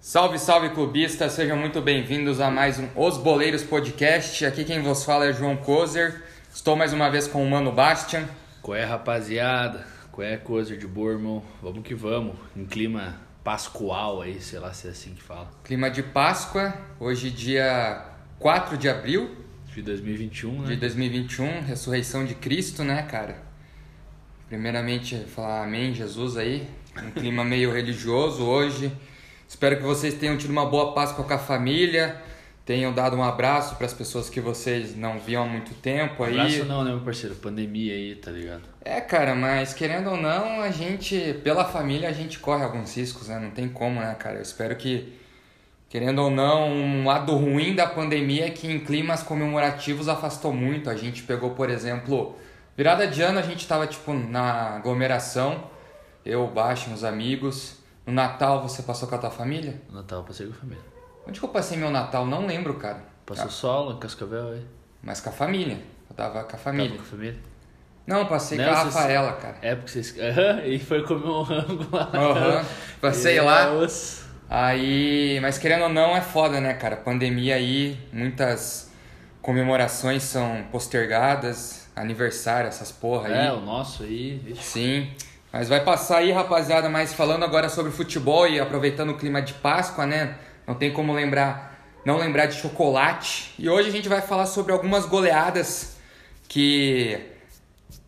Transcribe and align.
Salve, 0.00 0.38
salve 0.38 0.70
clubistas, 0.70 1.32
sejam 1.32 1.58
muito 1.58 1.82
bem-vindos 1.82 2.40
a 2.40 2.50
mais 2.50 2.78
um 2.78 2.88
Os 2.96 3.18
Boleiros 3.18 3.62
Podcast. 3.62 4.46
Aqui 4.46 4.64
quem 4.64 4.80
vos 4.80 5.04
fala 5.04 5.26
é 5.26 5.34
João 5.34 5.58
Kozer. 5.58 6.22
Estou 6.50 6.74
mais 6.76 6.94
uma 6.94 7.10
vez 7.10 7.28
com 7.28 7.44
o 7.44 7.50
Mano 7.50 7.70
Bastian. 7.70 8.26
Qual 8.62 8.74
é, 8.74 8.84
rapaziada? 8.84 9.86
Qual 10.10 10.26
é, 10.26 10.38
Kozer 10.38 10.78
de 10.78 10.86
boa, 10.86 11.12
irmão? 11.12 11.44
Vamos 11.62 11.82
que 11.82 11.94
vamos. 11.94 12.36
Em 12.56 12.64
clima 12.64 13.20
pascual 13.44 14.22
aí, 14.22 14.40
sei 14.40 14.58
lá 14.58 14.72
se 14.72 14.88
é 14.88 14.92
assim 14.92 15.12
que 15.12 15.22
fala. 15.22 15.50
Clima 15.62 15.90
de 15.90 16.02
Páscoa, 16.02 16.72
hoje 16.98 17.30
dia 17.30 18.06
4 18.38 18.78
de 18.78 18.88
abril 18.88 19.39
De 19.74 19.82
2021, 19.82 20.62
né? 20.62 20.68
de 20.68 20.76
2021, 20.76 21.60
ressurreição 21.62 22.24
de 22.24 22.34
Cristo, 22.34 22.82
né, 22.82 23.02
cara? 23.02 23.36
Primeiramente, 24.48 25.16
falar 25.34 25.64
amém, 25.64 25.94
Jesus 25.94 26.36
aí. 26.36 26.68
Um 27.00 27.10
clima 27.12 27.44
meio 27.44 27.70
religioso 27.74 28.42
hoje. 28.42 28.92
Espero 29.48 29.76
que 29.76 29.82
vocês 29.82 30.14
tenham 30.14 30.36
tido 30.36 30.50
uma 30.50 30.66
boa 30.66 30.92
Páscoa 30.92 31.24
com 31.24 31.32
a 31.32 31.38
família, 31.38 32.20
tenham 32.64 32.92
dado 32.92 33.16
um 33.16 33.22
abraço 33.22 33.74
para 33.74 33.86
as 33.86 33.92
pessoas 33.92 34.30
que 34.30 34.40
vocês 34.40 34.96
não 34.96 35.18
viam 35.18 35.42
há 35.42 35.46
muito 35.46 35.74
tempo 35.74 36.22
aí. 36.22 36.38
Abraço 36.38 36.64
não, 36.64 36.84
né, 36.84 36.90
meu 36.90 37.00
parceiro? 37.00 37.34
Pandemia 37.34 37.92
aí, 37.94 38.14
tá 38.14 38.30
ligado? 38.30 38.62
É, 38.84 39.00
cara, 39.00 39.34
mas 39.34 39.74
querendo 39.74 40.10
ou 40.10 40.16
não, 40.16 40.60
a 40.60 40.70
gente, 40.70 41.34
pela 41.42 41.64
família, 41.64 42.08
a 42.08 42.12
gente 42.12 42.38
corre 42.38 42.62
alguns 42.62 42.96
riscos, 42.96 43.28
né? 43.28 43.38
Não 43.38 43.50
tem 43.50 43.68
como, 43.68 44.00
né, 44.00 44.14
cara? 44.18 44.36
Eu 44.36 44.42
espero 44.42 44.74
que, 44.76 45.12
querendo 45.90 46.20
ou 46.22 46.30
não, 46.30 46.68
um 46.70 47.06
lado 47.06 47.34
ruim 47.36 47.74
da 47.74 47.86
pandemia 47.86 48.46
é 48.46 48.50
que 48.50 48.66
em 48.70 48.80
climas 48.80 49.22
comemorativos 49.22 50.08
afastou 50.08 50.52
muito. 50.54 50.88
A 50.88 50.96
gente 50.96 51.22
pegou, 51.24 51.50
por 51.50 51.68
exemplo, 51.68 52.36
virada 52.74 53.06
de 53.06 53.20
ano 53.20 53.38
a 53.38 53.42
gente 53.42 53.66
tava, 53.68 53.86
tipo, 53.86 54.14
na 54.14 54.76
aglomeração, 54.76 55.64
eu, 56.24 56.46
Baixo, 56.46 56.88
uns 56.90 57.04
amigos. 57.04 57.78
No 58.06 58.12
Natal 58.14 58.62
você 58.62 58.82
passou 58.82 59.06
com 59.08 59.14
a 59.16 59.18
tua 59.18 59.30
família? 59.30 59.80
No 59.90 59.96
Natal 59.96 60.24
passei 60.24 60.46
com 60.46 60.52
a 60.52 60.56
família. 60.56 60.82
Onde 61.28 61.38
que 61.38 61.44
eu 61.44 61.50
passei 61.50 61.76
meu 61.76 61.90
Natal? 61.90 62.24
Não 62.24 62.46
lembro, 62.46 62.74
cara. 62.74 63.02
Passou 63.26 63.44
Ah, 63.46 63.50
solo, 63.50 63.92
em 63.92 63.98
Cascavel 63.98 64.48
aí. 64.52 64.66
Mas 65.02 65.20
com 65.20 65.28
a 65.28 65.32
família. 65.32 65.78
Eu 66.08 66.16
tava 66.16 66.42
com 66.44 66.56
a 66.56 66.58
família. 66.58 66.90
Tava 66.90 67.02
com 67.02 67.06
a 67.06 67.10
família? 67.10 67.38
Não, 68.06 68.26
passei 68.26 68.58
Não, 68.58 68.64
com 68.64 68.70
a 68.70 68.82
Rafaela, 68.84 69.32
cara. 69.34 69.56
É 69.62 69.74
porque 69.76 69.90
vocês. 69.90 70.14
Aham, 70.18 70.64
e 70.64 70.78
foi 70.78 71.02
comer 71.04 71.26
um 71.26 71.42
rango 71.42 71.86
lá. 71.92 72.10
Aham. 72.12 72.64
Passei 73.00 73.36
E, 73.36 73.40
lá. 73.40 73.66
nossa. 73.70 74.19
Aí, 74.52 75.38
mas 75.40 75.58
querendo 75.58 75.84
ou 75.84 75.88
não, 75.88 76.16
é 76.16 76.20
foda, 76.20 76.60
né, 76.60 76.74
cara? 76.74 76.96
Pandemia 76.96 77.54
aí, 77.54 77.96
muitas 78.12 78.90
comemorações 79.40 80.24
são 80.24 80.64
postergadas, 80.72 81.88
aniversário, 81.94 82.66
essas 82.66 82.90
porra 82.90 83.28
aí. 83.28 83.46
É, 83.46 83.52
o 83.52 83.60
nosso 83.60 84.02
aí. 84.02 84.56
Sim. 84.60 85.08
Mas 85.52 85.68
vai 85.68 85.84
passar 85.84 86.18
aí, 86.18 86.32
rapaziada, 86.32 86.88
mas 86.88 87.14
falando 87.14 87.44
agora 87.44 87.68
sobre 87.68 87.92
futebol 87.92 88.48
e 88.48 88.58
aproveitando 88.58 89.10
o 89.10 89.16
clima 89.16 89.40
de 89.40 89.54
Páscoa, 89.54 90.04
né? 90.04 90.34
Não 90.66 90.74
tem 90.74 90.92
como 90.92 91.12
lembrar, 91.12 91.86
não 92.04 92.18
lembrar 92.18 92.46
de 92.46 92.56
chocolate. 92.56 93.54
E 93.56 93.68
hoje 93.68 93.88
a 93.88 93.92
gente 93.92 94.08
vai 94.08 94.20
falar 94.20 94.46
sobre 94.46 94.72
algumas 94.72 95.06
goleadas 95.06 95.96
que 96.48 97.20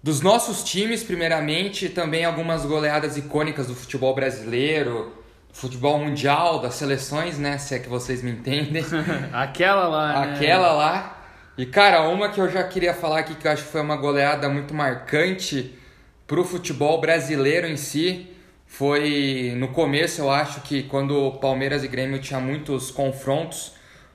dos 0.03 0.21
nossos 0.21 0.65
times, 0.65 1.05
primeiramente, 1.05 1.87
e 1.87 1.89
também 1.89 2.25
algumas 2.25 2.67
goleadas 2.67 3.17
icônicas 3.17 3.69
do 3.69 3.77
futebol 3.77 4.13
brasileiro, 4.13 5.22
futebol 5.53 5.99
mundial, 5.99 6.61
das 6.61 6.75
seleções, 6.75 7.39
né? 7.39 7.59
Se 7.59 7.75
é 7.75 7.79
que 7.79 7.89
vocês 7.89 8.23
me 8.23 8.31
entendem. 8.31 8.85
Aquela 9.33 9.87
lá. 9.87 10.27
né? 10.27 10.35
Aquela 10.35 10.73
lá. 10.73 11.19
E, 11.57 11.67
cara, 11.67 12.09
uma 12.09 12.31
que 12.31 12.41
eu 12.41 12.51
já 12.51 12.65
queria 12.65 12.95
falar 12.95 13.21
aqui 13.21 13.35
que 13.35 13.47
eu 13.47 13.53
acho 13.53 13.65
que 13.65 13.71
foi 13.71 13.83
uma 13.83 13.97
goleada 13.97 14.49
muito 14.49 14.73
marcante 14.75 15.79
pro 16.27 16.45
futebol 16.45 17.01
brasileiro 17.01 17.67
em 17.67 17.77
si. 17.77 18.29
Foi 18.67 19.53
no 19.59 19.69
começo, 19.69 20.23
eu 20.23 20.31
acho 20.31 20.63
que 20.63 20.83
quando 20.85 21.15
o 21.15 21.33
Palmeiras 21.33 21.85
e 21.85 21.89
Grêmio 21.89 22.19
tinha 22.19 22.41
muitos 22.41 22.91
confrontos, 22.91 23.75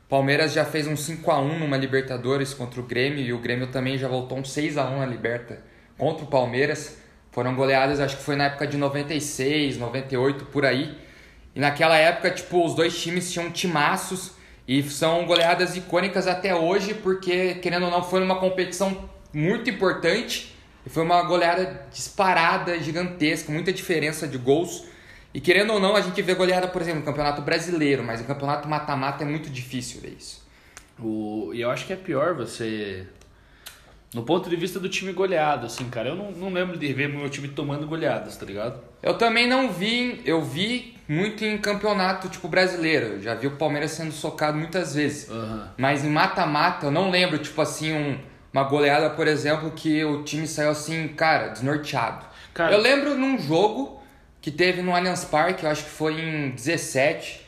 Palmeiras 0.09 0.53
já 0.53 0.63
fez 0.63 0.87
um 0.87 0.95
5 0.95 1.29
a 1.29 1.39
1 1.39 1.59
numa 1.59 1.75
Libertadores 1.75 2.53
contra 2.53 2.79
o 2.79 2.83
Grêmio 2.83 3.19
e 3.19 3.33
o 3.33 3.39
Grêmio 3.39 3.67
também 3.67 3.97
já 3.97 4.07
voltou 4.07 4.39
um 4.39 4.43
6 4.43 4.77
a 4.77 4.89
1 4.89 4.99
na 4.99 5.05
Liberta 5.05 5.61
contra 5.97 6.23
o 6.23 6.27
Palmeiras. 6.27 6.97
Foram 7.29 7.55
goleadas, 7.55 7.99
acho 7.99 8.17
que 8.17 8.23
foi 8.23 8.35
na 8.35 8.45
época 8.45 8.65
de 8.65 8.77
96, 8.77 9.77
98, 9.77 10.45
por 10.45 10.65
aí. 10.65 10.97
E 11.57 11.59
naquela 11.59 11.97
época, 11.97 12.29
tipo, 12.29 12.63
os 12.63 12.75
dois 12.75 12.95
times 13.01 13.31
tinham 13.31 13.49
timaços 13.49 14.33
e 14.67 14.83
são 14.83 15.25
goleadas 15.25 15.75
icônicas 15.75 16.27
até 16.27 16.53
hoje, 16.53 16.93
porque, 16.93 17.55
querendo 17.55 17.85
ou 17.85 17.89
não, 17.89 18.03
foi 18.03 18.21
uma 18.21 18.39
competição 18.39 19.09
muito 19.33 19.67
importante 19.67 20.55
e 20.85 20.89
foi 20.91 21.01
uma 21.01 21.23
goleada 21.23 21.87
disparada, 21.91 22.77
gigantesca, 22.77 23.51
muita 23.51 23.73
diferença 23.73 24.27
de 24.27 24.37
gols. 24.37 24.83
E 25.33 25.41
querendo 25.41 25.73
ou 25.73 25.79
não, 25.79 25.95
a 25.95 26.01
gente 26.01 26.21
vê 26.21 26.35
goleada, 26.35 26.67
por 26.67 26.79
exemplo, 26.79 26.99
no 26.99 27.05
Campeonato 27.07 27.41
Brasileiro, 27.41 28.03
mas 28.03 28.21
no 28.21 28.27
Campeonato 28.27 28.67
Mata-Mata 28.67 29.23
é 29.23 29.27
muito 29.27 29.49
difícil 29.49 29.99
ver 29.99 30.15
isso. 30.19 30.47
O, 30.99 31.49
e 31.55 31.61
eu 31.61 31.71
acho 31.71 31.87
que 31.87 31.93
é 31.93 31.95
pior 31.95 32.35
você. 32.35 33.07
No 34.13 34.23
ponto 34.23 34.49
de 34.49 34.55
vista 34.55 34.79
do 34.79 34.87
time 34.87 35.11
goleado, 35.11 35.65
assim, 35.65 35.89
cara. 35.89 36.09
Eu 36.09 36.15
não, 36.15 36.31
não 36.31 36.49
lembro 36.53 36.77
de 36.77 36.91
ver 36.93 37.09
meu 37.09 37.29
time 37.29 37.49
tomando 37.49 37.85
goleadas, 37.85 38.37
tá 38.37 38.45
ligado? 38.45 38.79
Eu 39.03 39.17
também 39.17 39.47
não 39.47 39.69
vi, 39.71 40.21
eu 40.25 40.41
vi 40.41 40.95
muito 41.09 41.43
em 41.43 41.57
campeonato, 41.57 42.29
tipo, 42.29 42.47
brasileiro. 42.47 43.05
Eu 43.15 43.21
já 43.21 43.35
vi 43.35 43.47
o 43.47 43.51
Palmeiras 43.57 43.91
sendo 43.91 44.11
socado 44.11 44.57
muitas 44.57 44.95
vezes. 44.95 45.29
Aham. 45.29 45.71
Mas 45.77 46.05
em 46.05 46.09
mata-mata, 46.09 46.87
eu 46.87 46.91
não 46.91 47.09
lembro, 47.09 47.37
tipo 47.37 47.61
assim, 47.61 47.91
um- 47.93 48.17
uma 48.53 48.63
goleada, 48.63 49.09
por 49.09 49.27
exemplo, 49.27 49.71
que 49.71 50.03
o 50.05 50.23
time 50.23 50.47
saiu 50.47 50.69
assim, 50.69 51.09
cara, 51.09 51.49
desnorteado. 51.49 52.25
Cara- 52.53 52.73
eu 52.73 52.79
lembro 52.79 53.15
num 53.15 53.37
jogo 53.37 54.01
que 54.41 54.49
teve 54.49 54.81
no 54.81 54.95
Allianz 54.95 55.25
Parque, 55.25 55.65
eu 55.65 55.69
acho 55.69 55.83
que 55.83 55.89
foi 55.89 56.19
em 56.19 56.51
17. 56.51 57.45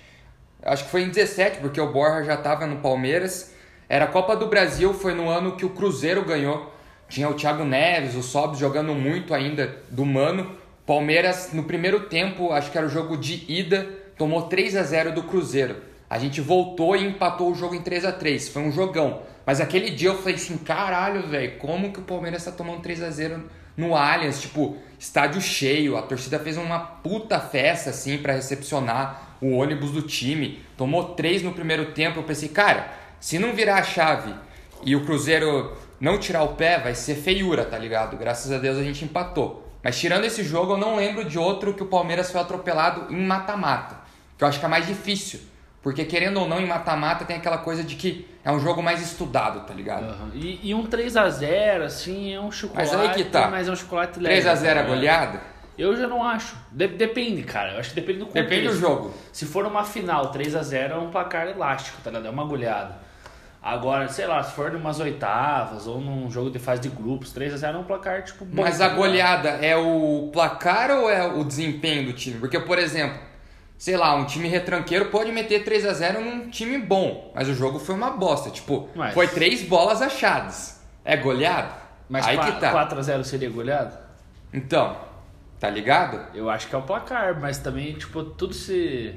Acho 0.61 0.83
que 0.83 0.91
foi 0.91 1.03
em 1.03 1.09
17, 1.09 1.59
porque 1.59 1.79
o 1.79 1.91
Borja 1.91 2.25
já 2.25 2.35
tava 2.37 2.67
no 2.67 2.77
Palmeiras. 2.81 3.55
Era 3.89 4.05
a 4.05 4.07
Copa 4.07 4.35
do 4.35 4.45
Brasil, 4.45 4.93
foi 4.93 5.15
no 5.15 5.27
ano 5.27 5.53
que 5.53 5.65
o 5.65 5.71
Cruzeiro 5.71 6.23
ganhou. 6.23 6.71
Tinha 7.09 7.27
o 7.27 7.33
Thiago 7.33 7.65
Neves, 7.65 8.13
o 8.13 8.21
Sobs 8.21 8.59
jogando 8.59 8.93
muito 8.93 9.33
ainda 9.33 9.81
do 9.89 10.05
Mano. 10.05 10.55
Palmeiras, 10.85 11.49
no 11.53 11.63
primeiro 11.63 12.01
tempo, 12.01 12.51
acho 12.51 12.69
que 12.71 12.77
era 12.77 12.85
o 12.85 12.89
jogo 12.89 13.17
de 13.17 13.51
ida, 13.51 13.89
tomou 14.15 14.43
3 14.43 14.75
a 14.75 14.83
0 14.83 15.13
do 15.13 15.23
Cruzeiro. 15.23 15.77
A 16.07 16.19
gente 16.19 16.39
voltou 16.39 16.95
e 16.95 17.03
empatou 17.03 17.51
o 17.51 17.55
jogo 17.55 17.73
em 17.73 17.81
3 17.81 18.05
a 18.05 18.11
3 18.11 18.49
Foi 18.49 18.61
um 18.61 18.71
jogão. 18.71 19.21
Mas 19.43 19.59
aquele 19.59 19.89
dia 19.89 20.09
eu 20.09 20.17
falei 20.19 20.35
assim, 20.35 20.57
caralho, 20.57 21.27
velho, 21.27 21.57
como 21.57 21.91
que 21.91 21.99
o 21.99 22.03
Palmeiras 22.03 22.45
tá 22.45 22.51
tomando 22.51 22.81
3 22.81 23.01
a 23.01 23.09
0 23.09 23.43
no 23.75 23.95
Allianz? 23.95 24.39
Tipo, 24.39 24.77
estádio 24.99 25.41
cheio, 25.41 25.97
a 25.97 26.03
torcida 26.03 26.37
fez 26.37 26.57
uma 26.57 26.77
puta 26.77 27.39
festa, 27.39 27.89
assim, 27.89 28.19
pra 28.19 28.33
recepcionar 28.33 29.37
o 29.41 29.55
ônibus 29.55 29.89
do 29.89 30.03
time. 30.03 30.61
Tomou 30.77 31.15
3 31.15 31.41
no 31.41 31.53
primeiro 31.53 31.91
tempo. 31.93 32.19
Eu 32.19 32.23
pensei, 32.23 32.49
cara, 32.49 32.98
se 33.19 33.39
não 33.39 33.53
virar 33.53 33.75
a 33.75 33.83
chave 33.83 34.33
e 34.83 34.95
o 34.95 35.05
Cruzeiro 35.05 35.75
não 35.99 36.17
tirar 36.17 36.43
o 36.43 36.49
pé, 36.55 36.79
vai 36.79 36.95
ser 36.95 37.15
feiura, 37.15 37.65
tá 37.65 37.77
ligado? 37.77 38.17
Graças 38.17 38.51
a 38.51 38.57
Deus 38.57 38.77
a 38.77 38.83
gente 38.83 39.03
empatou. 39.03 39.67
Mas 39.83 39.99
tirando 39.99 40.25
esse 40.25 40.43
jogo, 40.43 40.73
eu 40.73 40.77
não 40.77 40.95
lembro 40.95 41.23
de 41.23 41.37
outro 41.37 41.73
que 41.73 41.83
o 41.83 41.85
Palmeiras 41.85 42.31
foi 42.31 42.41
atropelado 42.41 43.13
em 43.13 43.25
mata-mata. 43.25 43.97
Que 44.37 44.43
eu 44.43 44.47
acho 44.47 44.59
que 44.59 44.65
é 44.65 44.69
mais 44.69 44.85
difícil. 44.87 45.39
Porque 45.81 46.03
querendo 46.03 46.41
ou 46.41 46.47
não, 46.47 46.59
em 46.59 46.65
mata-mata 46.65 47.23
tem 47.23 47.37
aquela 47.37 47.59
coisa 47.59 47.83
de 47.83 47.95
que 47.95 48.27
é 48.43 48.51
um 48.51 48.59
jogo 48.59 48.83
mais 48.83 49.01
estudado, 49.01 49.65
tá 49.65 49.73
ligado? 49.73 50.03
Aham. 50.03 50.31
E, 50.33 50.59
e 50.69 50.73
um 50.73 50.85
3x0, 50.85 51.83
assim, 51.83 52.33
é 52.33 52.39
um 52.39 52.51
chocolate. 52.51 52.95
Mas 52.95 52.99
aí 52.99 53.13
que 53.15 53.23
tá. 53.29 53.47
Mas 53.47 53.67
é 53.67 53.71
um 53.71 53.75
chocolate 53.75 54.19
leve. 54.19 54.41
3x0 54.41 54.43
tá 54.43 54.51
é 54.51 54.73
ligado? 54.73 54.87
goleada? 54.87 55.41
Eu 55.77 55.95
já 55.95 56.07
não 56.07 56.21
acho. 56.21 56.57
De- 56.69 56.89
depende, 56.89 57.43
cara. 57.43 57.73
Eu 57.73 57.79
acho 57.79 57.89
que 57.89 57.95
depende 57.95 58.19
do 58.19 58.25
contexto. 58.25 58.49
Depende 58.49 58.67
do 58.67 58.77
jogo. 58.77 59.13
Se 59.31 59.45
for 59.45 59.65
uma 59.65 59.85
final, 59.85 60.33
3x0 60.33 60.91
é 60.91 60.95
um 60.95 61.09
placar 61.09 61.47
elástico, 61.47 62.01
tá 62.03 62.09
ligado? 62.09 62.27
É 62.27 62.29
uma 62.29 62.43
goleada. 62.43 62.95
Agora, 63.61 64.07
sei 64.07 64.25
lá, 64.25 64.41
se 64.41 64.53
for 64.53 64.71
numas 64.71 64.99
oitavas 65.01 65.85
ou 65.85 65.99
num 65.99 66.31
jogo 66.31 66.49
de 66.49 66.57
fase 66.59 66.81
de 66.81 66.89
grupos, 66.89 67.33
3x0 67.33 67.75
é 67.75 67.77
um 67.77 67.83
placar, 67.83 68.23
tipo, 68.23 68.45
bom. 68.45 68.61
Mas 68.61 68.79
a 68.79 68.85
ligado? 68.85 68.97
goleada 68.97 69.49
é 69.49 69.75
o 69.75 70.29
placar 70.31 70.91
ou 70.91 71.09
é 71.09 71.27
o 71.27 71.43
desempenho 71.43 72.05
do 72.05 72.13
time? 72.13 72.39
Porque, 72.39 72.57
por 72.57 72.79
exemplo, 72.79 73.19
sei 73.77 73.97
lá, 73.97 74.15
um 74.15 74.23
time 74.25 74.47
retranqueiro 74.47 75.07
pode 75.07 75.31
meter 75.33 75.65
3 75.65 75.85
a 75.85 75.93
0 75.93 76.21
num 76.21 76.49
time 76.49 76.77
bom, 76.77 77.33
mas 77.35 77.49
o 77.49 77.53
jogo 77.53 77.79
foi 77.79 77.95
uma 77.95 78.11
bosta. 78.11 78.49
Tipo, 78.49 78.87
Mas- 78.95 79.13
foi 79.13 79.27
três 79.27 79.61
bolas 79.63 80.01
achadas. 80.01 80.79
É 81.03 81.17
goleada? 81.17 81.73
Mas 82.07 82.25
Aí 82.25 82.37
que 82.37 82.51
tá. 82.59 82.71
4x0 82.71 83.23
seria 83.25 83.49
goleada? 83.49 83.99
Então, 84.53 84.97
tá 85.59 85.69
ligado? 85.69 86.25
Eu 86.33 86.49
acho 86.49 86.67
que 86.67 86.73
é 86.73 86.77
o 86.77 86.81
placar, 86.81 87.39
mas 87.39 87.57
também, 87.57 87.93
tipo, 87.93 88.23
tudo 88.23 88.53
se. 88.53 89.15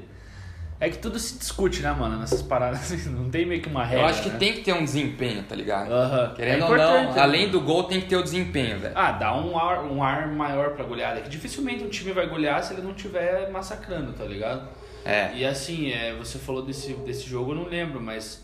É 0.79 0.89
que 0.89 0.97
tudo 0.97 1.17
se 1.17 1.37
discute, 1.37 1.81
né, 1.81 1.91
mano? 1.93 2.19
Nessas 2.19 2.41
paradas. 2.41 2.79
assim, 2.91 3.09
Não 3.09 3.29
tem 3.29 3.45
meio 3.45 3.61
que 3.61 3.69
uma 3.69 3.85
regra. 3.85 4.03
Eu 4.03 4.09
acho 4.09 4.23
que 4.23 4.29
né? 4.29 4.37
tem 4.37 4.53
que 4.53 4.61
ter 4.61 4.73
um 4.73 4.83
desempenho, 4.83 5.43
tá 5.43 5.55
ligado? 5.55 5.91
Aham. 5.91 6.33
Querendo 6.35 6.63
É 6.63 6.65
ou 6.65 6.77
não, 6.77 7.13
né? 7.13 7.19
além 7.21 7.49
do 7.49 7.61
gol 7.61 7.83
tem 7.85 8.01
que 8.01 8.07
ter 8.07 8.17
o 8.17 8.23
desempenho, 8.23 8.79
velho. 8.79 8.93
Ah, 8.95 9.11
dá 9.11 9.35
um 9.35 9.57
ar, 9.57 9.83
um 9.85 10.03
ar 10.03 10.27
maior 10.27 10.71
pra 10.71 10.83
goleada. 10.83 11.21
Que 11.21 11.29
dificilmente 11.29 11.83
um 11.83 11.89
time 11.89 12.11
vai 12.11 12.27
golear 12.27 12.61
se 12.63 12.73
ele 12.73 12.81
não 12.81 12.91
estiver 12.91 13.49
massacrando, 13.51 14.11
tá 14.13 14.25
ligado? 14.25 14.67
É. 15.05 15.31
E 15.35 15.45
assim, 15.45 15.91
é, 15.91 16.13
você 16.15 16.37
falou 16.39 16.63
desse, 16.65 16.93
desse 16.93 17.27
jogo, 17.29 17.51
eu 17.51 17.55
não 17.55 17.65
lembro, 17.65 18.01
mas 18.01 18.41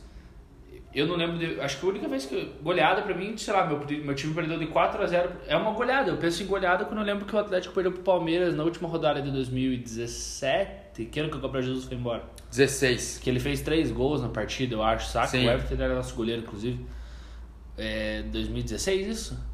Eu 0.94 1.06
não 1.06 1.16
lembro 1.16 1.38
de. 1.38 1.60
Acho 1.62 1.78
que 1.80 1.86
a 1.86 1.90
única 1.90 2.08
vez 2.08 2.26
que. 2.26 2.52
Goleada 2.64 3.02
pra 3.04 3.14
mim, 3.14 3.38
sei 3.38 3.54
lá, 3.54 3.66
meu, 3.66 3.80
meu 3.80 4.16
time 4.16 4.34
perdeu 4.34 4.58
de 4.58 4.66
4x0. 4.68 5.30
É 5.48 5.56
uma 5.56 5.72
goleada. 5.72 6.10
Eu 6.10 6.18
penso 6.18 6.42
em 6.42 6.48
goleada 6.48 6.84
quando 6.86 7.00
eu 7.00 7.06
lembro 7.06 7.26
que 7.26 7.36
o 7.36 7.40
Atlético 7.40 7.74
perdeu 7.76 7.92
pro 7.92 8.02
Palmeiras 8.02 8.56
na 8.56 8.64
última 8.64 8.88
rodada 8.90 9.22
de 9.22 9.30
2017. 9.32 10.89
Que 11.06 11.20
ano 11.20 11.30
que 11.30 11.38
o 11.38 11.40
Gabriel 11.40 11.66
Jesus 11.66 11.86
foi 11.86 11.98
embora? 11.98 12.24
16. 12.52 13.20
Que 13.24 13.30
ele 13.30 13.40
fez 13.40 13.62
três 13.62 13.92
gols 13.92 14.22
na 14.22 14.30
partida, 14.30 14.76
eu 14.76 14.84
acho, 14.84 15.10
saca? 15.10 15.28
Sim. 15.28 15.48
O 15.48 15.52
Everton 15.52 15.82
era 15.84 15.96
nosso 15.96 16.16
goleiro, 16.16 16.42
inclusive. 16.42 16.86
É 17.78 18.24
2016 18.24 19.08
isso? 19.08 19.50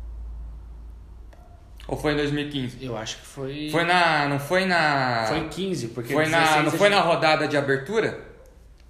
Ou 1.88 1.96
foi 1.98 2.14
em 2.14 2.16
2015? 2.16 2.84
Eu 2.84 2.98
acho 2.98 3.18
que 3.18 3.26
foi. 3.26 3.70
Foi 3.72 3.84
na. 3.84 4.28
Não 4.28 4.40
foi 4.40 4.66
na. 4.66 5.26
Foi 5.28 5.38
em 5.40 5.50
15, 5.50 5.90
porque 5.90 6.14
Foi 6.14 6.26
na, 6.28 6.40
16 6.40 6.62
não 6.64 6.68
a 6.68 6.72
foi 6.72 6.90
gente- 6.90 6.98
na 6.98 7.02
rodada 7.04 7.48
de 7.48 7.56
abertura? 7.58 8.20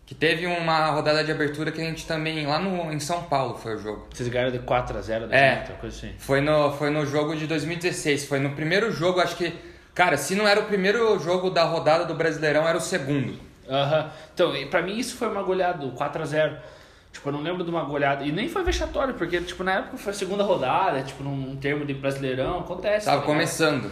Que 0.06 0.14
teve 0.16 0.46
uma 0.46 0.92
rodada 0.92 1.24
de 1.24 1.32
abertura 1.32 1.72
que 1.72 1.82
a 1.82 1.84
gente 1.84 2.06
também. 2.06 2.46
Lá 2.46 2.60
no, 2.60 2.94
em 2.94 3.00
São 3.00 3.24
Paulo 3.24 3.58
foi 3.58 3.76
o 3.76 3.80
jogo. 3.80 4.08
Vocês 4.14 4.30
ganharam 4.30 4.52
de 4.52 4.60
4x0 4.60 5.28
da 5.28 5.36
É. 5.36 5.66
gente, 5.66 5.78
coisa 5.80 5.98
assim. 5.98 6.14
Foi 6.20 6.40
no, 6.42 6.72
foi 6.74 6.90
no 6.90 7.06
jogo 7.06 7.36
de 7.36 7.48
2016. 7.48 8.26
Foi 8.28 8.40
no 8.40 8.52
primeiro 8.52 8.92
jogo, 8.92 9.20
acho 9.20 9.36
que. 9.36 9.52
Cara, 9.96 10.18
se 10.18 10.36
não 10.36 10.46
era 10.46 10.60
o 10.60 10.66
primeiro 10.66 11.18
jogo 11.20 11.50
da 11.50 11.64
rodada 11.64 12.04
do 12.04 12.14
Brasileirão, 12.14 12.68
era 12.68 12.78
o 12.78 12.82
segundo. 12.82 13.40
Aham. 13.68 14.12
Então, 14.34 14.54
pra 14.70 14.82
mim 14.82 14.98
isso 14.98 15.16
foi 15.16 15.30
uma 15.30 15.42
goleada, 15.42 15.88
4x0. 15.88 16.58
Tipo, 17.14 17.30
eu 17.30 17.34
não 17.34 17.42
lembro 17.42 17.64
de 17.64 17.70
uma 17.70 17.86
goleada. 17.86 18.26
E 18.26 18.32
nem 18.32 18.50
foi 18.50 18.62
vexatório, 18.62 19.14
porque, 19.14 19.40
tipo, 19.40 19.64
na 19.64 19.76
época 19.76 19.98
foi 19.98 20.12
a 20.12 20.16
segunda 20.16 20.44
rodada, 20.44 21.02
tipo, 21.02 21.24
num 21.24 21.56
termo 21.56 21.86
de 21.86 21.94
brasileirão, 21.94 22.60
acontece. 22.60 23.06
Tava 23.06 23.22
tá 23.22 23.26
começando. 23.26 23.90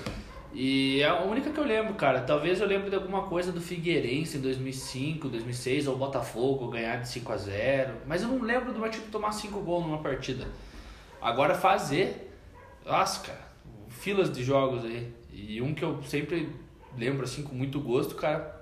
E 0.54 1.02
é 1.02 1.08
a 1.08 1.22
única 1.22 1.50
que 1.50 1.58
eu 1.58 1.64
lembro, 1.64 1.94
cara. 1.94 2.20
Talvez 2.20 2.60
eu 2.60 2.68
lembre 2.68 2.90
de 2.90 2.98
alguma 2.98 3.24
coisa 3.24 3.54
do 3.54 3.62
Figueirense 3.62 4.38
em 4.38 4.42
2005, 4.42 5.30
2006, 5.30 5.88
ou 5.88 5.96
Botafogo 5.96 6.68
ganhar 6.68 6.98
de 6.98 7.08
5 7.08 7.32
a 7.32 7.38
0 7.38 7.94
Mas 8.06 8.22
eu 8.22 8.28
não 8.28 8.42
lembro 8.42 8.74
do 8.74 8.80
meu 8.80 8.92
time 8.92 9.06
tomar 9.08 9.32
5 9.32 9.58
gols 9.62 9.86
numa 9.86 10.00
partida. 10.00 10.46
Agora 11.22 11.56
fazer. 11.56 12.30
Nossa, 12.86 13.26
cara. 13.26 13.54
Filas 13.88 14.30
de 14.30 14.44
jogos 14.44 14.84
aí. 14.84 15.23
E 15.34 15.62
um 15.62 15.74
que 15.74 15.84
eu 15.84 16.02
sempre 16.04 16.50
lembro, 16.98 17.24
assim, 17.24 17.44
com 17.44 17.56
muito 17.56 17.80
gosto, 17.80 18.16
cara. 18.16 18.62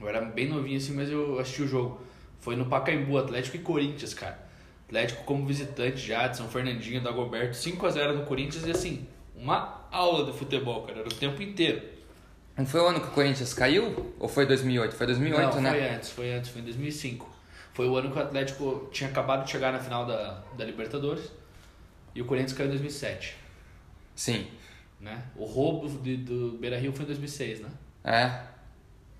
Eu 0.00 0.08
era 0.08 0.20
bem 0.20 0.48
novinho 0.48 0.76
assim, 0.76 0.94
mas 0.94 1.10
eu 1.10 1.38
assisti 1.38 1.62
o 1.62 1.68
jogo. 1.68 2.00
Foi 2.40 2.56
no 2.56 2.66
Pacaembu, 2.66 3.16
Atlético 3.18 3.56
e 3.56 3.60
Corinthians, 3.60 4.14
cara. 4.14 4.38
Atlético 4.86 5.24
como 5.24 5.46
visitante 5.46 5.98
já, 5.98 6.26
de 6.28 6.36
São 6.36 6.48
Fernandinho, 6.48 7.02
da 7.02 7.10
Goberto, 7.10 7.54
5x0 7.54 8.14
no 8.14 8.24
Corinthians 8.24 8.66
e 8.66 8.70
assim, 8.70 9.06
uma 9.36 9.86
aula 9.90 10.30
de 10.30 10.36
futebol, 10.36 10.82
cara. 10.82 11.00
Era 11.00 11.08
o 11.08 11.12
tempo 11.12 11.42
inteiro. 11.42 11.82
Não 12.56 12.66
foi 12.66 12.80
o 12.80 12.86
ano 12.86 13.00
que 13.00 13.06
o 13.06 13.10
Corinthians 13.10 13.54
caiu? 13.54 14.12
Ou 14.18 14.28
foi 14.28 14.44
2008? 14.46 14.94
Foi 14.96 15.06
2008, 15.06 15.54
Não, 15.54 15.62
né? 15.62 15.70
foi 15.70 15.88
antes, 15.88 16.10
foi 16.10 16.32
antes, 16.32 16.50
foi 16.50 16.60
em 16.60 16.64
2005. 16.64 17.38
Foi 17.72 17.88
o 17.88 17.96
ano 17.96 18.10
que 18.10 18.18
o 18.18 18.20
Atlético 18.20 18.88
tinha 18.90 19.08
acabado 19.08 19.44
de 19.44 19.50
chegar 19.52 19.72
na 19.72 19.78
final 19.78 20.04
da, 20.04 20.42
da 20.56 20.64
Libertadores 20.64 21.30
e 22.14 22.20
o 22.20 22.24
Corinthians 22.24 22.52
caiu 22.52 22.66
em 22.66 22.70
2007, 22.70 23.36
Sim. 24.16 24.48
Né? 25.00 25.22
O 25.36 25.44
roubo 25.44 25.88
de, 26.02 26.16
do 26.16 26.58
Beira-Rio 26.58 26.92
foi 26.92 27.04
em 27.04 27.08
2006, 27.08 27.60
né? 27.60 27.68
É. 28.04 28.42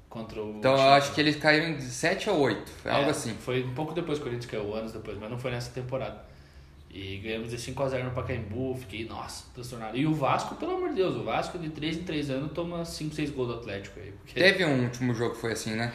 Contra 0.09 0.43
o 0.43 0.57
Então 0.59 0.73
eu 0.75 0.91
acho 0.93 1.13
que 1.13 1.21
eles 1.21 1.37
caíram 1.37 1.69
em 1.69 1.81
7 1.81 2.31
ou 2.31 2.39
8. 2.41 2.71
Foi 2.71 2.91
algo 2.91 3.09
É, 3.09 3.11
assim. 3.11 3.35
Foi 3.35 3.63
um 3.63 3.75
pouco 3.75 3.93
depois 3.93 4.19
que 4.19 4.23
o 4.23 4.25
Corinthians 4.29 4.51
caiu, 4.51 4.75
anos 4.75 4.93
depois, 4.93 5.19
mas 5.19 5.31
não 5.31 5.39
foi 5.39 5.51
nessa 5.51 5.71
temporada. 5.71 6.27
E 6.91 7.19
ganhamos 7.19 7.51
de 7.51 7.59
5x0 7.59 8.03
no 8.05 8.11
Pacaembu, 8.13 8.75
fiquei, 8.81 9.07
nossa, 9.07 9.45
transtornado. 9.55 9.97
E 9.97 10.07
o 10.07 10.15
Vasco, 10.15 10.55
pelo 10.55 10.75
amor 10.77 10.89
de 10.89 10.95
Deus, 10.97 11.15
o 11.17 11.23
Vasco 11.23 11.59
de 11.59 11.69
3 11.69 11.99
em 11.99 12.03
3 12.03 12.31
anos 12.31 12.53
toma 12.53 12.83
5, 12.85 13.15
6 13.15 13.31
gols 13.31 13.49
do 13.49 13.55
Atlético 13.55 14.01
aí. 14.01 14.11
Porque 14.13 14.41
Teve 14.41 14.65
um 14.65 14.85
último 14.85 15.13
jogo 15.15 15.35
que 15.35 15.41
foi 15.41 15.53
assim, 15.53 15.75
né? 15.75 15.93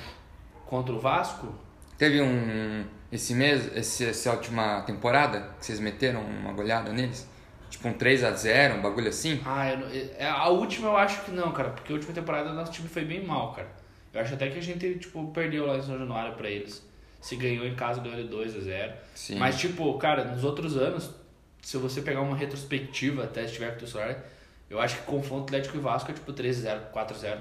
contra 0.68 0.94
o 0.94 1.00
Vasco, 1.00 1.54
Teve 1.98 2.22
um. 2.22 2.84
Esse 3.12 3.36
mês, 3.36 3.70
esse, 3.76 4.06
essa 4.06 4.32
última 4.32 4.82
temporada, 4.82 5.52
que 5.60 5.66
vocês 5.66 5.80
meteram 5.80 6.22
uma 6.22 6.52
goleada 6.52 6.92
neles? 6.92 7.28
Tipo 7.74 7.88
um 7.88 7.94
3x0, 7.94 8.76
um 8.78 8.82
bagulho 8.84 9.10
assim? 9.10 9.42
Ah, 9.44 9.72
eu 9.72 9.78
não- 9.80 9.88
é, 9.90 10.30
a 10.30 10.48
última 10.50 10.90
eu 10.90 10.96
acho 10.98 11.22
que 11.26 11.32
não, 11.32 11.52
cara, 11.52 11.72
porque 11.72 11.92
a 11.92 11.96
última 11.96 12.14
temporada 12.14 12.54
nosso 12.54 12.72
time 12.72 12.88
foi 12.88 13.04
bem 13.04 13.26
mal, 13.26 13.52
cara. 13.52 13.68
Eu 14.14 14.22
acho 14.22 14.36
até 14.36 14.48
que 14.48 14.60
a 14.60 14.62
gente, 14.62 15.00
tipo, 15.00 15.26
perdeu 15.32 15.66
lá 15.66 15.78
em 15.78 15.82
São 15.82 15.98
Januário 15.98 16.36
pra 16.36 16.48
eles. 16.48 16.86
Se 17.20 17.36
ganhou 17.36 17.66
em 17.66 17.74
casa, 17.74 18.00
ganhou 18.00 18.22
de 18.22 18.28
2 18.28 18.56
a 18.56 18.60
0 18.60 18.94
Sim. 19.16 19.36
Mas, 19.38 19.58
tipo, 19.60 19.92
cara, 19.98 20.24
nos 20.26 20.44
outros 20.44 20.78
anos, 20.78 21.10
se 21.64 21.78
você 21.78 22.02
pegar 22.04 22.22
uma 22.22 22.38
retrospectiva, 22.38 23.24
até 23.24 23.48
se 23.48 23.54
tiver 23.54 23.70
com 23.72 23.76
o 23.78 23.80
teu 23.80 23.88
celular, 23.88 24.24
eu 24.70 24.80
acho 24.80 24.98
que 24.98 25.02
confronto 25.04 25.46
Atlético 25.46 25.76
e 25.78 25.80
Vasco 25.80 26.12
é 26.12 26.14
tipo 26.14 26.32
3x0, 26.32 26.92
4x0. 26.94 27.40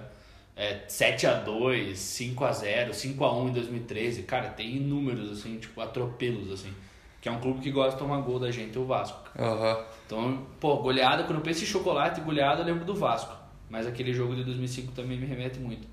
É 0.56 0.80
7x2, 0.88 1.98
5x0, 1.98 2.90
5x1 2.94 3.48
em 3.48 3.52
2013. 3.52 4.22
Cara, 4.22 4.48
tem 4.48 4.76
inúmeros, 4.76 5.30
assim, 5.38 5.58
tipo, 5.58 5.78
atropelos, 5.80 6.50
assim. 6.52 6.72
Que 7.22 7.28
é 7.28 7.32
um 7.32 7.38
clube 7.38 7.60
que 7.60 7.70
gosta 7.70 7.92
de 7.92 7.98
tomar 7.98 8.20
gol 8.20 8.40
da 8.40 8.50
gente, 8.50 8.76
o 8.76 8.84
Vasco. 8.84 9.16
Aham. 9.38 9.78
Então, 10.04 10.42
pô, 10.58 10.78
goleada, 10.78 11.22
quando 11.22 11.36
eu 11.36 11.40
penso 11.40 11.62
em 11.62 11.66
chocolate 11.66 12.20
e 12.20 12.24
goleada, 12.24 12.62
eu 12.62 12.66
lembro 12.66 12.84
do 12.84 12.96
Vasco. 12.96 13.32
Mas 13.70 13.86
aquele 13.86 14.12
jogo 14.12 14.34
de 14.34 14.42
2005 14.42 14.90
também 14.90 15.16
me 15.16 15.24
remete 15.24 15.60
muito. 15.60 15.86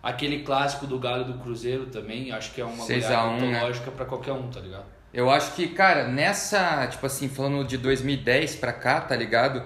Aquele 0.00 0.44
clássico 0.44 0.86
do 0.86 0.96
Galo 0.96 1.24
do 1.24 1.34
Cruzeiro 1.40 1.86
também, 1.86 2.30
acho 2.30 2.54
que 2.54 2.60
é 2.60 2.64
uma 2.64 2.84
6 2.84 3.04
a 3.04 3.08
goleada 3.08 3.28
1, 3.28 3.36
né? 3.40 3.56
antológica 3.56 3.90
pra 3.90 4.06
qualquer 4.06 4.32
um, 4.32 4.48
tá 4.48 4.60
ligado? 4.60 4.84
Eu 5.12 5.28
acho 5.28 5.56
que, 5.56 5.66
cara, 5.68 6.06
nessa, 6.06 6.86
tipo 6.86 7.04
assim, 7.04 7.28
falando 7.28 7.66
de 7.66 7.76
2010 7.76 8.54
pra 8.54 8.72
cá, 8.72 9.00
tá 9.00 9.16
ligado? 9.16 9.64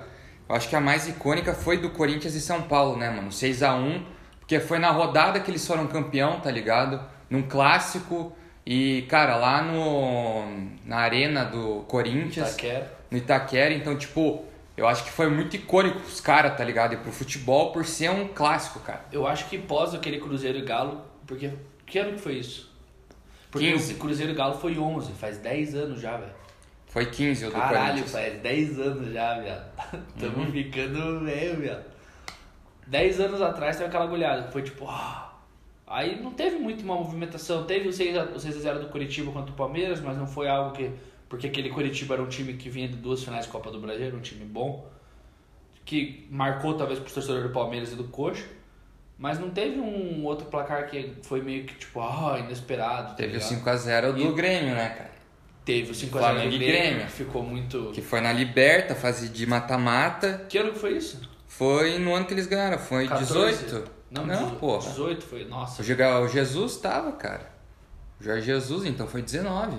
Eu 0.48 0.54
acho 0.54 0.70
que 0.70 0.74
a 0.74 0.80
mais 0.80 1.06
icônica 1.06 1.52
foi 1.52 1.76
do 1.76 1.90
Corinthians 1.90 2.34
e 2.34 2.40
São 2.40 2.62
Paulo, 2.62 2.96
né, 2.96 3.10
mano? 3.10 3.28
6x1, 3.28 4.02
porque 4.38 4.58
foi 4.58 4.78
na 4.78 4.90
rodada 4.90 5.38
que 5.38 5.50
eles 5.50 5.66
foram 5.66 5.86
campeão, 5.86 6.40
tá 6.40 6.50
ligado? 6.50 6.98
Num 7.28 7.42
clássico. 7.42 8.34
E, 8.72 9.02
cara, 9.08 9.34
lá 9.34 9.62
no 9.62 10.44
na 10.84 10.98
arena 10.98 11.44
do 11.44 11.80
Corinthians, 11.88 12.50
Itaquera. 12.50 12.92
no 13.10 13.18
Itaquera, 13.18 13.74
então, 13.74 13.96
tipo, 13.98 14.44
eu 14.76 14.86
acho 14.86 15.02
que 15.02 15.10
foi 15.10 15.28
muito 15.28 15.56
icônico 15.56 15.98
pros 15.98 16.20
caras, 16.20 16.56
tá 16.56 16.62
ligado? 16.62 16.94
E 16.94 16.96
pro 16.98 17.10
futebol 17.10 17.72
por 17.72 17.84
ser 17.84 18.10
um 18.10 18.28
clássico, 18.28 18.78
cara. 18.78 19.04
Eu 19.10 19.26
acho 19.26 19.48
que 19.48 19.58
pós 19.58 19.92
aquele 19.92 20.20
Cruzeiro 20.20 20.58
e 20.58 20.62
Galo, 20.62 21.00
porque 21.26 21.50
que 21.84 21.98
ano 21.98 22.12
que 22.12 22.20
foi 22.20 22.34
isso? 22.34 22.70
Porque 23.50 23.72
15. 23.72 23.94
o 23.94 23.96
Cruzeiro 23.96 24.30
e 24.30 24.34
Galo 24.36 24.54
foi 24.54 24.78
11, 24.78 25.12
faz 25.14 25.38
10 25.38 25.74
anos 25.74 26.00
já, 26.00 26.16
velho. 26.16 26.32
Foi 26.86 27.06
15 27.06 27.46
o 27.46 27.48
do 27.48 27.52
Caralho, 27.54 27.76
Corinthians. 27.86 28.12
faz 28.12 28.40
10 28.40 28.78
anos 28.78 29.12
já, 29.12 29.40
viado. 29.40 29.72
Tamo 30.20 30.44
Uhum. 30.44 30.52
ficando 30.52 31.24
velho, 31.24 31.56
viado. 31.60 31.84
10 32.86 33.20
anos 33.20 33.42
atrás 33.42 33.76
teve 33.76 33.88
aquela 33.88 34.06
goleada, 34.06 34.44
que 34.44 34.52
foi 34.52 34.62
tipo, 34.62 34.86
ah. 34.88 35.29
Aí 35.90 36.22
não 36.22 36.30
teve 36.32 36.56
muito 36.56 36.84
uma 36.84 36.94
movimentação. 36.94 37.64
Teve 37.64 37.88
o 37.88 37.90
6x0 37.92 38.36
o 38.36 38.38
6 38.38 38.56
a 38.56 38.60
0 38.60 38.78
do 38.78 38.86
Curitiba 38.90 39.32
contra 39.32 39.50
o 39.50 39.54
Palmeiras, 39.56 40.00
mas 40.00 40.16
não 40.16 40.26
foi 40.26 40.48
algo 40.48 40.70
que. 40.70 40.90
Porque 41.28 41.48
aquele 41.48 41.68
Curitiba 41.70 42.14
era 42.14 42.22
um 42.22 42.28
time 42.28 42.54
que 42.54 42.70
vinha 42.70 42.86
de 42.88 42.96
duas 42.96 43.24
finais 43.24 43.44
de 43.46 43.50
Copa 43.50 43.70
do 43.72 43.80
Brasil, 43.80 44.06
era 44.06 44.16
um 44.16 44.20
time 44.20 44.44
bom. 44.44 44.88
Que 45.84 46.26
marcou 46.30 46.74
talvez 46.74 46.98
pro 47.00 47.12
torcedor 47.12 47.42
do 47.42 47.48
Palmeiras 47.50 47.92
e 47.92 47.96
do 47.96 48.04
Coxa. 48.04 48.44
Mas 49.18 49.38
não 49.38 49.50
teve 49.50 49.78
um 49.80 50.24
outro 50.24 50.46
placar 50.46 50.88
que 50.88 51.12
foi 51.22 51.42
meio 51.42 51.64
que 51.64 51.74
tipo, 51.74 52.00
ah, 52.00 52.38
inesperado. 52.38 53.08
tá 53.10 53.14
Teve 53.16 53.36
o 53.36 53.40
ligado? 53.40 53.50
5x0 53.50 54.12
do 54.12 54.20
E- 54.20 54.32
Grêmio, 54.32 54.74
né, 54.74 54.88
cara? 54.90 55.10
Teve 55.64 55.90
o 55.90 55.94
5x0 55.94 56.08
do 56.50 56.58
Grêmio, 56.58 56.58
Grêmio. 56.58 57.08
ficou 57.08 57.42
muito. 57.42 57.90
Que 57.92 58.00
foi 58.00 58.20
na 58.20 58.32
Liberta, 58.32 58.94
fase 58.94 59.28
de 59.28 59.44
mata-mata. 59.46 60.46
Que 60.48 60.56
ano 60.58 60.72
que 60.72 60.78
foi 60.78 60.96
isso? 60.96 61.20
Foi 61.46 61.98
no 61.98 62.14
ano 62.14 62.24
que 62.24 62.32
eles 62.32 62.46
ganharam, 62.46 62.78
foi 62.78 63.06
14? 63.06 63.64
18? 63.64 63.90
Não, 64.10 64.26
não 64.26 64.34
18, 64.36 64.56
porra. 64.58 64.88
18 64.88 65.24
foi. 65.26 65.44
Nossa. 65.44 65.82
O 65.82 65.84
Je- 65.84 65.94
O 65.94 66.28
Jesus 66.28 66.76
tava, 66.78 67.12
cara. 67.12 67.50
O 68.20 68.24
Jorge 68.24 68.44
Jesus, 68.46 68.84
então 68.84 69.06
foi 69.06 69.22
19. 69.22 69.78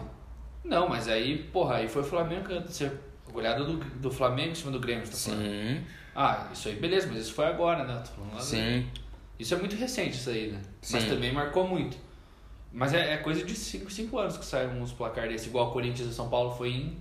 Não, 0.64 0.88
mas 0.90 1.08
aí, 1.08 1.38
porra, 1.52 1.76
aí 1.76 1.88
foi 1.88 2.02
o 2.02 2.06
Flamengo 2.06 2.48
você 2.68 2.92
goleada 3.32 3.64
do, 3.64 3.78
do 3.78 4.12
Flamengo 4.12 4.52
em 4.52 4.56
cima 4.56 4.72
do 4.72 4.80
Grêmio, 4.80 5.06
tá 5.06 5.16
falando. 5.16 5.42
Sim, 5.44 5.84
Ah, 6.16 6.48
isso 6.52 6.68
aí, 6.68 6.76
beleza, 6.76 7.08
mas 7.08 7.22
isso 7.22 7.34
foi 7.34 7.46
agora, 7.46 7.84
né? 7.86 7.96
Tô 8.06 8.12
falando 8.14 8.32
lá 8.34 8.38
do- 8.40 8.44
sim. 8.44 8.88
Isso 9.40 9.54
é 9.54 9.58
muito 9.58 9.76
recente, 9.76 10.18
isso 10.18 10.30
aí, 10.30 10.52
né? 10.52 10.60
Mas 10.92 11.04
Sim. 11.04 11.10
também 11.10 11.32
marcou 11.34 11.68
muito. 11.68 11.98
Mas 12.72 12.94
é, 12.94 13.14
é 13.14 13.18
coisa 13.18 13.44
de 13.44 13.56
5 13.56 14.18
anos 14.20 14.38
que 14.38 14.46
saem 14.46 14.70
uns 14.82 14.92
placar 14.92 15.28
desse, 15.28 15.48
igual 15.48 15.70
o 15.70 15.72
Corinthians 15.72 16.10
e 16.10 16.14
São 16.14 16.30
Paulo 16.30 16.52
foi 16.56 16.70
em 16.70 16.98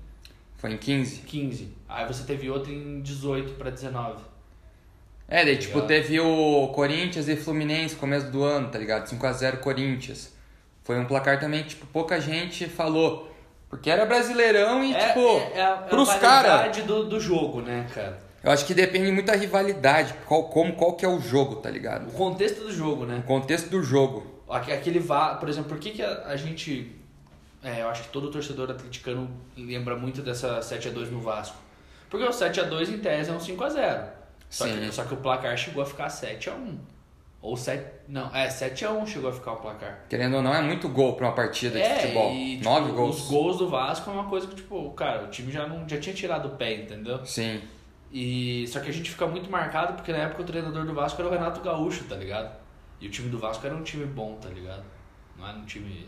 Foi 0.56 0.72
em 0.72 0.78
15. 0.78 1.22
15. 1.22 1.75
Aí 1.88 2.06
você 2.06 2.25
teve 2.25 2.49
outro 2.50 2.72
em 2.72 3.00
18 3.02 3.54
pra 3.54 3.70
19. 3.70 4.22
É, 5.30 5.44
daí 5.44 5.56
tipo 5.56 5.75
Legal. 5.78 5.87
teve 5.87 6.18
o 6.20 6.68
Corinthians 6.75 7.28
e 7.28 7.37
Fluminense 7.37 7.94
começo 7.94 8.26
do 8.32 8.42
ano, 8.42 8.68
tá 8.68 8.78
ligado? 8.78 9.06
5x0 9.08 9.58
Corinthians. 9.58 10.34
Foi 10.82 10.99
um 10.99 11.04
placar 11.06 11.38
também 11.38 11.62
que 11.62 11.70
tipo, 11.70 11.87
pouca 11.87 12.20
gente 12.20 12.66
falou. 12.66 13.30
Porque 13.68 13.88
era 13.88 14.04
brasileirão 14.04 14.82
e, 14.84 14.92
tipo, 14.92 15.20
é 15.54 15.62
a, 15.62 15.76
pros 15.76 16.08
a 16.08 16.18
caras. 16.18 16.76
do, 16.78 17.04
do 17.04 17.20
jogo, 17.20 17.60
né, 17.60 17.87
cara? 17.94 18.18
Eu 18.42 18.50
acho 18.50 18.66
que 18.66 18.75
depende 18.75 19.12
muito 19.12 19.26
da 19.26 19.37
rivalidade, 19.37 20.14
qual, 20.26 20.49
como, 20.49 20.72
qual 20.72 20.94
que 20.94 21.04
é 21.04 21.08
o 21.08 21.20
jogo, 21.20 21.56
tá 21.56 21.70
ligado? 21.70 22.08
O 22.08 22.12
contexto 22.12 22.62
do 22.64 22.72
jogo, 22.72 23.06
né? 23.06 23.18
O 23.18 23.22
contexto 23.22 23.68
do 23.70 23.80
jogo. 23.80 24.26
Aque- 24.49 24.72
Aquele 24.72 24.99
vá, 24.99 25.37
por 25.37 25.49
exemplo, 25.49 25.68
por 25.68 25.78
que, 25.78 25.90
que 25.92 26.02
a, 26.02 26.25
a 26.26 26.37
gente. 26.37 26.90
É, 27.62 27.82
eu 27.82 27.88
acho 27.88 28.02
que 28.02 28.08
todo 28.08 28.30
torcedor 28.32 28.68
atleticano 28.70 29.30
lembra 29.56 29.94
muito 29.94 30.22
dessa 30.22 30.58
7x2 30.58 31.10
no 31.10 31.20
Vasco. 31.20 31.56
Porque 32.08 32.25
o 32.26 32.30
7x2 32.30 32.88
em 32.88 32.99
tese 32.99 33.30
é 33.30 33.32
um 33.32 33.38
5x0. 33.38 34.04
Só 34.50 34.66
Sim. 34.66 34.80
que, 34.80 34.92
só 34.92 35.04
que 35.04 35.14
o 35.14 35.16
placar 35.16 35.57
chegou 35.57 35.83
a 35.83 35.87
ficar 35.87 36.09
7x1. 36.09 36.76
Ou 37.40 37.57
7. 37.57 37.83
Não, 38.09 38.35
é, 38.35 38.49
7x1 38.49 39.07
chegou 39.07 39.30
a 39.30 39.33
ficar 39.33 39.52
o 39.52 39.57
placar. 39.57 40.04
Querendo 40.11 40.37
ou 40.37 40.42
não, 40.42 40.52
é 40.54 40.61
muito 40.61 40.88
gol 40.90 41.14
pra 41.14 41.28
uma 41.28 41.35
partida 41.35 41.76
de 41.78 41.83
É, 41.83 42.00
futebol. 42.00 42.33
e, 42.35 42.57
tipo, 42.59 42.64
Nove 42.69 42.92
gols. 42.92 43.23
Os 43.23 43.28
gols 43.30 43.57
do 43.59 43.69
Vasco 43.71 44.11
é 44.11 44.12
uma 44.12 44.28
coisa 44.28 44.47
que, 44.49 44.57
tipo, 44.57 44.90
cara, 44.90 45.25
o 45.25 45.28
time 45.28 45.50
já, 45.50 45.66
não, 45.66 45.88
já 45.88 45.99
tinha 45.99 46.14
tirado 46.14 46.49
o 46.49 46.57
pé, 46.57 46.75
entendeu? 46.75 47.25
Sim. 47.25 47.62
E 48.12 48.66
só 48.66 48.80
que 48.80 48.90
a 48.90 48.92
gente 48.92 49.09
fica 49.09 49.26
muito 49.26 49.49
marcado 49.49 49.95
porque 49.95 50.11
na 50.12 50.19
época 50.19 50.42
o 50.42 50.45
treinador 50.45 50.85
do 50.85 50.92
Vasco 50.92 51.19
era 51.23 51.28
o 51.30 51.33
Renato 51.33 51.61
Gaúcho, 51.61 52.04
tá 52.04 52.16
ligado? 52.16 52.52
E 53.00 53.07
o 53.07 53.11
time 53.11 53.30
do 53.30 53.38
Vasco 53.38 53.64
era 53.64 53.75
um 53.75 53.85
time 53.85 54.04
bom, 54.04 54.35
tá 54.35 54.49
ligado? 54.49 54.83
Não 55.38 55.47
era 55.49 55.57
um 55.57 55.64
time 55.64 56.07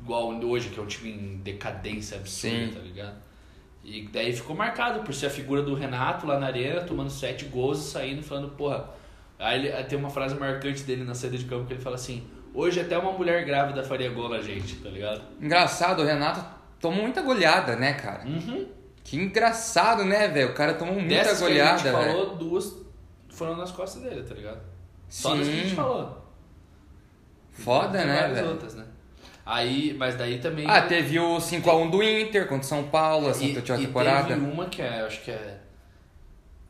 igual 0.00 0.32
hoje, 0.44 0.70
que 0.70 0.78
é 0.78 0.82
um 0.82 0.86
time 0.86 1.10
em 1.10 1.36
decadência 1.38 2.16
absurda, 2.16 2.56
Sim. 2.56 2.70
tá 2.72 2.80
ligado? 2.80 3.16
E 3.84 4.08
daí 4.08 4.32
ficou 4.32 4.56
marcado 4.56 5.00
por 5.04 5.12
ser 5.12 5.26
a 5.26 5.30
figura 5.30 5.62
do 5.62 5.74
Renato 5.74 6.26
lá 6.26 6.38
na 6.38 6.46
arena, 6.46 6.80
tomando 6.80 7.10
sete 7.10 7.44
gols 7.44 7.78
e 7.78 7.90
saindo 7.90 8.22
falando, 8.22 8.48
porra. 8.56 8.88
Aí, 9.38 9.66
ele, 9.66 9.84
tem 9.84 9.98
uma 9.98 10.08
frase 10.08 10.34
marcante 10.36 10.82
dele 10.84 11.04
na 11.04 11.14
saída 11.14 11.36
de 11.36 11.44
campo 11.44 11.66
que 11.66 11.74
ele 11.74 11.82
fala 11.82 11.96
assim: 11.96 12.26
Hoje 12.54 12.80
até 12.80 12.96
uma 12.96 13.12
mulher 13.12 13.44
grávida 13.44 13.82
faria 13.84 14.08
gol 14.10 14.28
na 14.28 14.40
gente, 14.40 14.76
tá 14.76 14.88
ligado? 14.88 15.22
Engraçado, 15.40 16.02
o 16.02 16.04
Renato 16.04 16.42
tomou 16.80 17.02
muita 17.02 17.20
goleada, 17.20 17.76
né, 17.76 17.94
cara? 17.94 18.24
Uhum. 18.24 18.66
Que 19.02 19.16
engraçado, 19.16 20.04
né, 20.04 20.28
velho? 20.28 20.50
O 20.50 20.54
cara 20.54 20.74
tomou 20.74 20.94
muita 20.94 21.08
Dessas 21.08 21.40
goleada, 21.40 21.82
que 21.82 21.88
a 21.88 21.92
gente 21.92 22.06
falou, 22.06 22.36
duas 22.36 22.84
foram 23.28 23.56
nas 23.56 23.70
costas 23.70 24.02
dele, 24.02 24.22
tá 24.22 24.34
ligado? 24.34 24.60
Só 25.08 25.36
das 25.36 25.46
que 25.46 25.52
a 25.52 25.56
gente 25.56 25.70
Sim. 25.70 25.76
falou. 25.76 26.24
Foda, 27.50 28.04
né, 28.04 28.28
velho? 28.28 28.48
outras, 28.48 28.74
né? 28.74 28.84
Aí, 29.46 29.94
mas 29.98 30.14
daí 30.16 30.38
também. 30.38 30.66
Ah, 30.68 30.82
teve 30.82 31.18
o 31.18 31.36
5x1 31.36 31.90
do 31.90 32.02
Inter 32.02 32.48
contra 32.48 32.64
o 32.64 32.68
São 32.68 32.84
Paulo, 32.84 33.28
essa 33.28 33.44
e, 33.44 33.54
última 33.54 33.76
temporada. 33.78 34.28
teve 34.28 34.40
uma 34.40 34.66
que 34.66 34.80
é, 34.80 35.00
acho 35.02 35.22
que 35.22 35.30
é 35.30 35.58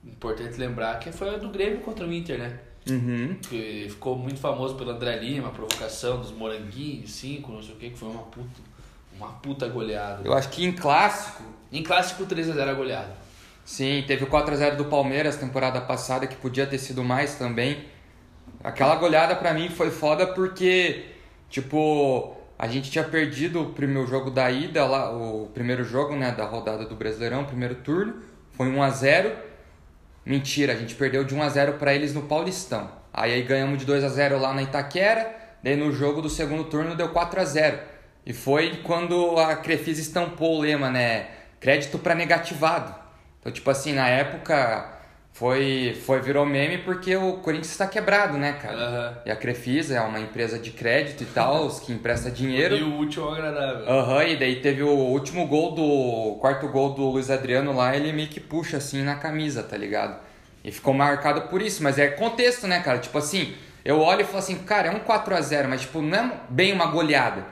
importante 0.04 0.58
lembrar, 0.58 0.98
que 0.98 1.12
foi 1.12 1.34
a 1.34 1.38
do 1.38 1.48
Grêmio 1.50 1.80
contra 1.80 2.04
o 2.04 2.12
Inter, 2.12 2.38
né? 2.38 2.58
Uhum. 2.90 3.38
Que 3.48 3.86
ficou 3.88 4.16
muito 4.18 4.38
famoso 4.40 4.74
pelo 4.74 4.90
André 4.90 5.16
Lima, 5.16 5.48
a 5.48 5.50
provocação 5.50 6.20
dos 6.20 6.32
moranguinhos, 6.32 7.12
cinco, 7.12 7.52
não 7.52 7.62
sei 7.62 7.74
o 7.74 7.78
que, 7.78 7.90
que 7.90 7.98
foi 7.98 8.08
uma 8.10 8.24
puta, 8.24 8.60
uma 9.16 9.28
puta 9.28 9.68
goleada. 9.68 10.20
Eu 10.24 10.34
acho 10.34 10.48
que 10.50 10.64
em 10.64 10.72
clássico, 10.72 11.42
Em 11.72 11.82
clássico 11.82 12.26
3x0 12.26 12.68
a 12.68 12.74
goleada. 12.74 13.14
sim, 13.64 14.04
teve 14.06 14.24
o 14.24 14.26
4x0 14.26 14.76
do 14.76 14.84
Palmeiras 14.86 15.36
temporada 15.36 15.80
passada, 15.80 16.26
que 16.26 16.36
podia 16.36 16.66
ter 16.66 16.78
sido 16.78 17.02
mais 17.02 17.36
também. 17.36 17.84
Aquela 18.62 18.96
goleada 18.96 19.34
pra 19.36 19.54
mim 19.54 19.70
foi 19.70 19.90
foda 19.90 20.26
porque, 20.26 21.06
tipo, 21.48 22.33
a 22.58 22.66
gente 22.68 22.90
tinha 22.90 23.04
perdido 23.04 23.62
o 23.62 23.72
primeiro 23.72 24.06
jogo 24.06 24.30
da 24.30 24.50
ida, 24.50 24.86
lá, 24.86 25.10
o 25.10 25.50
primeiro 25.52 25.84
jogo, 25.84 26.14
né, 26.14 26.30
da 26.32 26.44
rodada 26.44 26.84
do 26.84 26.94
Brasileirão, 26.94 27.44
primeiro 27.44 27.74
turno, 27.76 28.22
foi 28.52 28.68
1x0. 28.68 29.32
Mentira, 30.24 30.72
a 30.72 30.76
gente 30.76 30.94
perdeu 30.94 31.24
de 31.24 31.34
1 31.34 31.42
a 31.42 31.48
0 31.48 31.72
pra 31.74 31.92
eles 31.94 32.14
no 32.14 32.22
Paulistão. 32.22 32.90
Aí, 33.12 33.32
aí 33.32 33.42
ganhamos 33.42 33.78
de 33.78 33.84
2 33.84 34.04
a 34.04 34.08
0 34.08 34.38
lá 34.38 34.54
na 34.54 34.62
Itaquera, 34.62 35.34
daí 35.62 35.76
no 35.76 35.92
jogo 35.92 36.22
do 36.22 36.30
segundo 36.30 36.64
turno 36.64 36.94
deu 36.94 37.10
4 37.10 37.40
a 37.40 37.44
0. 37.44 37.78
E 38.24 38.32
foi 38.32 38.80
quando 38.82 39.38
a 39.38 39.56
Crefisa 39.56 40.00
estampou 40.00 40.56
o 40.56 40.60
lema, 40.60 40.90
né, 40.90 41.28
crédito 41.60 41.98
pra 41.98 42.14
negativado. 42.14 42.94
Então, 43.40 43.52
tipo 43.52 43.70
assim, 43.70 43.92
na 43.92 44.08
época 44.08 44.93
foi 45.34 46.00
foi 46.06 46.20
virou 46.20 46.46
meme 46.46 46.78
porque 46.78 47.16
o 47.16 47.38
Corinthians 47.38 47.72
está 47.72 47.88
quebrado, 47.88 48.38
né, 48.38 48.52
cara? 48.52 48.76
Aham. 48.76 49.18
E 49.26 49.30
a 49.32 49.36
Crefisa 49.36 49.96
é 49.96 50.00
uma 50.00 50.20
empresa 50.20 50.60
de 50.60 50.70
crédito 50.70 51.24
e 51.24 51.26
tal, 51.26 51.66
os 51.66 51.80
que 51.80 51.92
empresta 51.92 52.30
dinheiro. 52.32 52.76
E 52.76 52.84
o 52.84 52.92
último 52.94 53.28
agradável. 53.28 53.84
Aham, 53.88 54.24
e 54.24 54.36
daí 54.36 54.60
teve 54.62 54.84
o 54.84 54.88
último 54.88 55.48
gol 55.48 55.72
do. 55.72 55.82
O 55.82 56.38
quarto 56.40 56.68
gol 56.68 56.94
do 56.94 57.10
Luiz 57.10 57.32
Adriano 57.32 57.74
lá, 57.74 57.96
ele 57.96 58.12
meio 58.12 58.28
que 58.28 58.38
puxa 58.38 58.76
assim 58.76 59.02
na 59.02 59.16
camisa, 59.16 59.64
tá 59.64 59.76
ligado? 59.76 60.20
E 60.62 60.70
ficou 60.70 60.94
marcado 60.94 61.42
por 61.48 61.60
isso, 61.60 61.82
mas 61.82 61.98
é 61.98 62.06
contexto, 62.06 62.68
né, 62.68 62.78
cara? 62.78 62.98
Tipo 62.98 63.18
assim, 63.18 63.56
eu 63.84 64.00
olho 64.00 64.20
e 64.20 64.24
falo 64.24 64.38
assim, 64.38 64.56
cara, 64.58 64.86
é 64.86 64.90
um 64.92 65.00
4 65.00 65.34
a 65.34 65.40
0 65.40 65.68
mas 65.68 65.80
tipo, 65.80 66.00
não 66.00 66.16
é 66.16 66.32
bem 66.48 66.72
uma 66.72 66.86
goleada. 66.86 67.44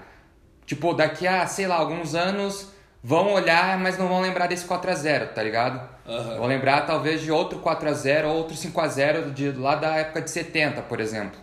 Tipo, 0.65 0.95
daqui 0.95 1.27
a, 1.27 1.49
sei 1.49 1.67
lá, 1.67 1.75
alguns 1.75 2.15
anos 2.15 2.73
vão 3.03 3.33
olhar, 3.33 3.77
mas 3.77 3.99
não 3.99 4.07
vão 4.07 4.21
lembrar 4.21 4.47
desse 4.47 4.65
4 4.67 4.89
a 4.89 4.95
0 4.95 5.27
tá 5.35 5.43
ligado? 5.43 5.92
Aham. 6.07 6.37
Vão 6.39 6.47
lembrar 6.47 6.83
talvez 6.83 7.21
de 7.21 7.31
outro 7.31 7.59
4 7.61 7.89
a 7.89 7.93
0 7.93 8.29
ou 8.29 8.37
outro 8.37 8.57
5 8.57 8.81
a 8.81 8.89
0 8.89 9.31
de 9.31 9.53
lá 9.53 9.77
da 9.77 9.97
época 9.97 10.23
de 10.23 10.31
70, 10.31 10.83
por 10.83 11.01
exemplo. 11.01 11.39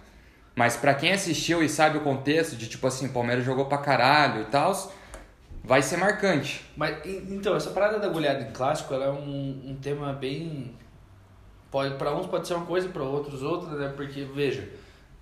Mas 0.55 0.75
pra 0.75 0.93
quem 0.93 1.11
assistiu 1.11 1.63
e 1.63 1.69
sabe 1.69 1.97
o 1.97 2.01
contexto 2.01 2.55
de 2.55 2.67
tipo 2.67 2.85
assim, 2.85 3.07
Palmeiras 3.07 3.45
jogou 3.45 3.65
pra 3.65 3.77
caralho 3.77 4.41
e 4.41 4.45
tal, 4.45 4.73
vai 5.63 5.81
ser 5.81 5.97
marcante. 5.97 6.65
Mas 6.75 6.97
então, 7.05 7.55
essa 7.55 7.69
parada 7.69 7.99
da 7.99 8.09
goleada 8.09 8.41
em 8.41 8.51
clássico, 8.51 8.93
ela 8.93 9.05
é 9.05 9.09
um, 9.09 9.61
um 9.67 9.77
tema 9.81 10.11
bem. 10.11 10.75
Pode, 11.71 11.95
pra 11.95 12.13
uns 12.13 12.25
pode 12.25 12.47
ser 12.47 12.55
uma 12.55 12.65
coisa, 12.65 12.89
pra 12.89 13.03
outros 13.03 13.43
outra, 13.43 13.69
né? 13.77 13.93
Porque, 13.95 14.23
veja, 14.23 14.67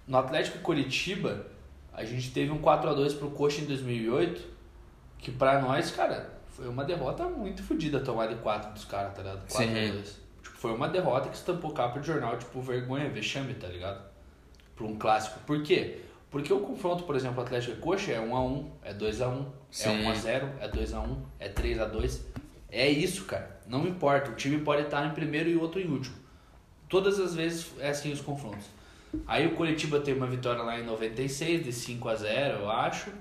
no 0.08 0.18
Atlético 0.18 0.60
Curitiba, 0.60 1.46
a 1.94 2.04
gente 2.06 2.32
teve 2.32 2.52
um 2.52 2.60
4x2 2.60 3.20
pro 3.20 3.30
Coxa 3.30 3.62
em 3.62 3.66
2008, 3.66 4.42
que 5.20 5.32
pra 5.32 5.62
nós, 5.62 5.92
cara, 5.92 6.37
foi 6.58 6.68
uma 6.68 6.84
derrota 6.84 7.26
muito 7.26 7.62
fodida 7.62 8.00
tomar 8.00 8.26
de 8.26 8.36
4 8.38 8.74
dos 8.74 8.84
caras, 8.84 9.14
tá 9.14 9.22
ligado? 9.22 9.48
4x2. 9.48 10.06
Tipo, 10.42 10.58
foi 10.58 10.74
uma 10.74 10.90
derrota 10.90 11.30
que 11.30 11.36
estampou 11.36 11.72
capa 11.72 12.00
de 12.00 12.08
jornal, 12.08 12.36
tipo, 12.36 12.60
vergonha, 12.60 13.08
vexame, 13.08 13.54
tá 13.54 13.68
ligado? 13.68 14.04
Pra 14.76 14.86
um 14.88 14.98
clássico. 14.98 15.40
Por 15.42 15.62
quê? 15.62 16.00
Porque 16.32 16.52
o 16.52 16.60
confronto, 16.62 17.04
por 17.04 17.16
exemplo, 17.16 17.42
Atlético 17.44 17.78
e 17.78 17.80
Coxa 17.80 18.12
é 18.12 18.20
1x1, 18.20 18.66
é 18.82 18.92
2x1, 18.92 19.46
é 19.46 19.52
Sim. 19.70 20.04
1x0, 20.04 20.50
é 20.60 20.68
2x1, 20.68 21.18
é 21.40 21.50
3x2. 21.50 22.22
É 22.72 22.90
isso, 22.90 23.26
cara. 23.26 23.62
Não 23.68 23.86
importa. 23.88 24.32
O 24.32 24.34
time 24.34 24.58
pode 24.60 24.82
estar 24.82 25.06
em 25.06 25.12
primeiro 25.12 25.48
e 25.48 25.56
outro 25.56 25.80
em 25.80 25.88
último. 25.88 26.16
Todas 26.90 27.20
as 27.20 27.36
vezes 27.36 27.72
é 27.80 27.90
assim 27.90 28.12
os 28.12 28.20
confrontos. 28.20 28.66
Aí 29.28 29.46
o 29.46 29.56
Curitiba 29.56 30.00
teve 30.00 30.18
uma 30.18 30.28
vitória 30.28 30.64
lá 30.64 30.80
em 30.80 30.84
96, 30.84 31.64
de 31.64 31.72
5x0, 31.72 32.62
eu 32.62 32.70
acho. 32.72 33.12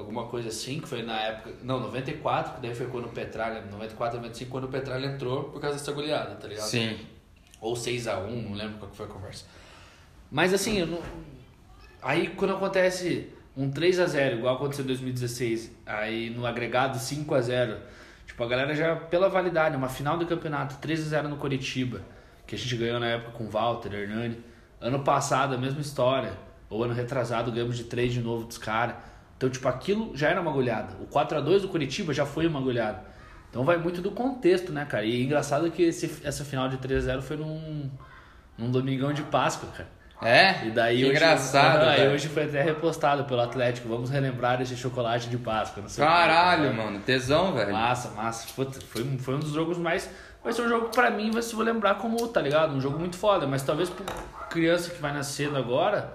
Alguma 0.00 0.26
coisa 0.26 0.48
assim, 0.48 0.80
que 0.80 0.88
foi 0.88 1.02
na 1.02 1.18
época. 1.20 1.54
Não, 1.62 1.78
94, 1.80 2.54
que 2.54 2.60
daí 2.60 2.74
foi 2.74 2.86
quando 2.86 3.06
o 3.06 3.10
Petralha. 3.10 3.62
94, 3.62 4.18
95, 4.18 4.50
quando 4.50 4.64
o 4.64 4.68
Petralha 4.68 5.06
entrou 5.06 5.44
por 5.44 5.60
causa 5.60 5.76
dessa 5.76 5.92
goleada, 5.92 6.34
tá 6.34 6.48
ligado? 6.48 6.66
Sim. 6.66 6.98
Ou 7.60 7.74
6x1, 7.74 8.42
não 8.42 8.54
lembro 8.54 8.78
qual 8.78 8.90
que 8.90 8.96
foi 8.96 9.06
a 9.06 9.08
conversa. 9.08 9.44
Mas 10.30 10.54
assim, 10.54 10.78
eu 10.78 10.86
não... 10.86 11.00
aí 12.00 12.28
quando 12.28 12.54
acontece 12.54 13.28
um 13.56 13.70
3x0, 13.70 14.38
igual 14.38 14.56
aconteceu 14.56 14.84
em 14.84 14.88
2016, 14.88 15.70
aí 15.84 16.30
no 16.30 16.46
agregado 16.46 16.98
5x0, 16.98 17.76
tipo, 18.26 18.42
a 18.42 18.46
galera 18.48 18.74
já, 18.74 18.96
pela 18.96 19.28
validade, 19.28 19.76
uma 19.76 19.88
final 19.88 20.16
do 20.16 20.26
campeonato, 20.26 20.76
3x0 20.76 21.24
no 21.24 21.36
Curitiba, 21.36 22.00
que 22.46 22.54
a 22.54 22.58
gente 22.58 22.74
ganhou 22.76 22.98
na 22.98 23.06
época 23.06 23.32
com 23.32 23.48
Walter, 23.48 23.92
Hernani. 23.92 24.38
Ano 24.80 25.04
passado, 25.04 25.54
a 25.54 25.58
mesma 25.58 25.80
história. 25.80 26.32
Ou 26.70 26.84
ano 26.84 26.94
retrasado, 26.94 27.52
ganhamos 27.52 27.76
de 27.76 27.84
3 27.84 28.12
de 28.12 28.20
novo 28.20 28.44
dos 28.44 28.56
caras. 28.56 28.96
Então, 29.40 29.48
tipo, 29.48 29.66
aquilo 29.66 30.14
já 30.14 30.28
era 30.28 30.38
uma 30.38 30.50
goleada. 30.50 30.94
O 31.00 31.06
4x2 31.06 31.62
do 31.62 31.68
Curitiba 31.68 32.12
já 32.12 32.26
foi 32.26 32.46
uma 32.46 32.60
goleada. 32.60 33.02
Então 33.48 33.64
vai 33.64 33.78
muito 33.78 34.02
do 34.02 34.10
contexto, 34.10 34.70
né, 34.70 34.84
cara? 34.84 35.02
E 35.06 35.18
é 35.18 35.24
engraçado 35.24 35.70
que 35.70 35.82
esse, 35.82 36.20
essa 36.22 36.44
final 36.44 36.68
de 36.68 36.76
3x0 36.76 37.22
foi 37.22 37.38
num, 37.38 37.90
num 38.58 38.70
domingão 38.70 39.14
de 39.14 39.22
Páscoa, 39.22 39.70
cara. 39.74 39.88
É? 40.20 40.66
E 40.66 40.70
daí 40.72 40.98
que 40.98 41.04
hoje, 41.06 41.12
engraçado, 41.16 41.82
aí 41.84 42.06
hoje 42.08 42.28
foi 42.28 42.44
até 42.44 42.60
repostado 42.60 43.24
pelo 43.24 43.40
Atlético. 43.40 43.88
Vamos 43.88 44.10
relembrar 44.10 44.60
esse 44.60 44.76
chocolate 44.76 45.30
de 45.30 45.38
Páscoa. 45.38 45.80
Não 45.80 45.88
sei 45.88 46.04
o 46.04 46.06
quê. 46.06 46.12
Caralho, 46.12 46.74
mano. 46.74 47.00
Tesão, 47.00 47.54
velho. 47.54 47.72
Massa, 47.72 48.10
massa. 48.10 48.46
Puta, 48.54 48.78
foi, 48.90 49.02
um- 49.02 49.18
foi 49.18 49.36
um 49.36 49.38
dos 49.40 49.52
jogos 49.52 49.78
mais. 49.78 50.10
Vai 50.44 50.52
ser 50.52 50.60
um 50.60 50.68
jogo 50.68 50.90
que 50.90 50.94
pra 50.96 51.10
mim, 51.10 51.30
vai 51.30 51.40
se 51.40 51.54
vou 51.54 51.64
lembrar 51.64 51.94
como, 51.94 52.28
tá 52.28 52.42
ligado? 52.42 52.74
Um 52.74 52.80
jogo 52.82 52.98
muito 52.98 53.16
foda. 53.16 53.46
Mas 53.46 53.62
talvez 53.62 53.88
pra 53.88 54.04
criança 54.50 54.90
que 54.90 55.00
vai 55.00 55.14
nascendo 55.14 55.56
agora, 55.56 56.12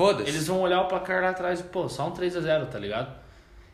Foda-se. 0.00 0.28
eles 0.30 0.46
vão 0.46 0.60
olhar 0.60 0.80
o 0.82 0.86
placar 0.88 1.22
lá 1.22 1.30
atrás 1.30 1.60
e, 1.60 1.64
pô, 1.64 1.88
só 1.88 2.08
um 2.08 2.12
3x0, 2.12 2.66
tá 2.66 2.78
ligado? 2.78 3.12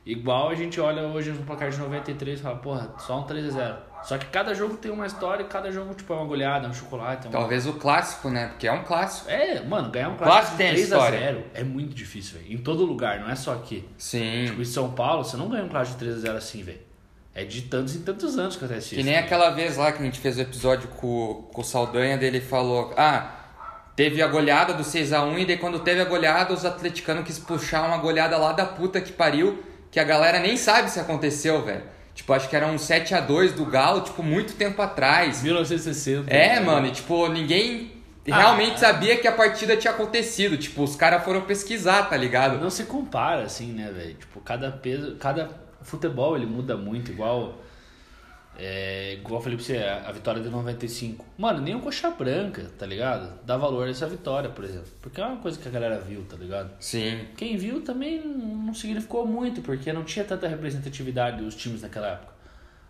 Igual 0.04 0.50
a 0.50 0.54
gente 0.54 0.80
olha 0.80 1.02
hoje 1.02 1.30
no 1.33 1.42
placar 1.42 1.71
de 1.71 1.78
93 1.78 2.38
e 2.38 2.42
fala, 2.42 2.56
porra, 2.56 2.95
só 2.99 3.18
um 3.21 3.25
3x0. 3.26 3.76
Só 4.04 4.16
que 4.16 4.26
cada 4.26 4.54
jogo 4.54 4.76
tem 4.76 4.90
uma 4.92 5.04
história 5.06 5.42
e 5.42 5.47
cada 5.47 5.71
jogo, 5.73 5.92
tipo, 5.95 6.12
é 6.12 6.16
uma 6.16 6.25
goleada, 6.26 6.66
é 6.66 6.71
um 6.71 6.73
chocolate. 6.73 7.26
É, 7.26 7.30
uma... 7.30 7.38
Talvez 7.38 7.66
o 7.66 7.73
clássico, 7.73 8.30
né? 8.30 8.49
Porque 8.49 8.68
é 8.68 8.73
um 8.73 8.85
clássico. 8.85 9.28
é 9.28 9.61
mano, 9.62 9.90
ganhar 9.90 10.11
um 10.11 10.16
Clássico 10.16 10.33
clássico 10.37 10.56
tem 10.59 10.68
a 10.71 10.75
de 10.75 10.80
história. 10.83 11.18
3x0 11.21 11.42
é 11.54 11.64
muito 11.64 11.92
difícil, 11.95 12.38
velho. 12.38 12.52
Em 12.52 12.59
todo 12.59 12.85
lugar, 12.85 13.18
não 13.18 13.28
é 13.28 13.35
só 13.35 13.54
aqui. 13.54 13.88
Sim. 13.99 14.45
Tipo, 14.47 14.61
em 14.61 14.64
São 14.64 14.92
Paulo, 14.92 15.25
você 15.25 15.37
não 15.37 15.49
ganha 15.49 15.64
um 15.64 15.68
clássico 15.68 15.99
de 15.99 16.06
3x0 16.06 16.37
assim, 16.37 16.62
velho. 16.62 16.78
É 17.35 17.45
de 17.45 17.62
tantos 17.62 17.97
e 17.97 17.99
tantos 17.99 18.38
anos 18.38 18.56
que 18.56 18.64
acontece 18.64 18.90
Que 18.90 18.95
isso. 18.97 19.04
nem 19.04 19.14
velho. 19.14 19.26
aquela 19.26 19.50
vez 19.50 19.76
lá 19.76 19.90
que 19.92 20.00
a 20.00 20.04
gente 20.04 20.21
fez 20.21 20.38
o 20.38 20.40
episódio 20.40 20.88
com, 20.88 21.49
com 21.52 21.61
o 21.61 21.64
Saldanha, 21.64 22.16
dele 22.16 22.40
falou: 22.40 22.95
Ah, 22.97 23.36
teve 23.97 24.21
a 24.23 24.26
goleada 24.29 24.75
do 24.75 24.83
6x1 24.85 25.38
e 25.38 25.47
daí 25.47 25.57
quando 25.57 25.81
teve 25.81 26.00
a 26.03 26.05
goleada, 26.05 26.53
os 26.53 26.65
atleticanos 26.65 27.25
quis 27.25 27.38
puxar 27.38 27.87
uma 27.88 27.97
goleada 27.97 28.37
lá 28.37 28.53
da 28.53 28.67
puta 28.67 29.00
que 29.00 29.11
pariu, 29.11 29.62
que 29.91 29.99
a 29.99 30.05
galera 30.05 30.38
nem 30.38 30.57
sabe 30.57 30.91
se 30.91 31.00
aconteceu, 31.00 31.65
velho. 31.65 31.83
Tipo, 32.15 32.33
acho 32.33 32.49
que 32.49 32.57
era 32.57 32.67
um 32.67 32.76
7x2 32.76 33.53
do 33.53 33.65
Galo, 33.67 34.00
tipo, 34.03 34.23
muito 34.23 34.55
tempo 34.55 34.81
atrás. 34.81 35.43
1960. 35.43 36.31
É, 36.33 36.55
né? 36.55 36.61
mano, 36.61 36.87
e 36.87 36.91
tipo, 36.91 37.29
ninguém 37.29 37.93
Ah, 38.31 38.37
realmente 38.38 38.75
é. 38.75 38.79
sabia 38.79 39.17
que 39.19 39.29
a 39.29 39.33
partida 39.33 39.76
tinha 39.76 39.93
acontecido. 39.93 40.57
Tipo, 40.57 40.83
os 40.83 40.97
caras 40.97 41.23
foram 41.25 41.43
pesquisar, 41.43 42.05
tá 42.05 42.17
ligado? 42.17 42.59
Não 42.59 42.71
se 42.71 42.85
compara, 42.85 43.43
assim, 43.43 43.73
né, 43.73 43.91
velho? 43.95 44.15
Tipo, 44.15 44.41
cada 44.41 44.71
peso, 44.73 45.17
cada 45.17 45.50
futebol 45.83 46.37
ele 46.37 46.47
muda 46.47 46.76
muito, 46.76 47.11
igual. 47.12 47.55
É, 48.59 49.15
igual 49.15 49.37
eu 49.37 49.43
falei 49.43 49.57
pra 49.57 49.67
você, 49.67 49.79
a 49.79 50.11
vitória 50.13 50.43
de 50.43 50.49
95. 50.49 51.25
Mano, 51.37 51.61
nem 51.61 51.75
o 51.75 51.81
Coxa 51.81 52.11
Branca, 52.11 52.71
tá 52.79 52.87
ligado? 52.87 53.39
Dá 53.45 53.57
valor 53.57 53.87
a 53.87 53.91
essa 53.91 54.07
vitória, 54.07 54.49
por 54.49 54.65
exemplo. 54.65 54.89
Porque 55.03 55.21
é 55.21 55.25
uma 55.27 55.37
coisa 55.37 55.59
que 55.59 55.69
a 55.69 55.71
galera 55.71 55.99
viu, 56.01 56.25
tá 56.25 56.37
ligado? 56.37 56.71
Sim. 56.81 57.27
Quem 57.37 57.57
viu 57.57 57.83
também 57.83 58.21
não 58.27 58.73
significou 58.73 59.27
muito, 59.27 59.61
porque 59.61 59.93
não 59.93 60.05
tinha 60.05 60.25
tanta 60.25 60.49
representatividade 60.49 61.43
dos 61.43 61.55
times 61.55 61.83
naquela 61.83 62.09
época. 62.09 62.33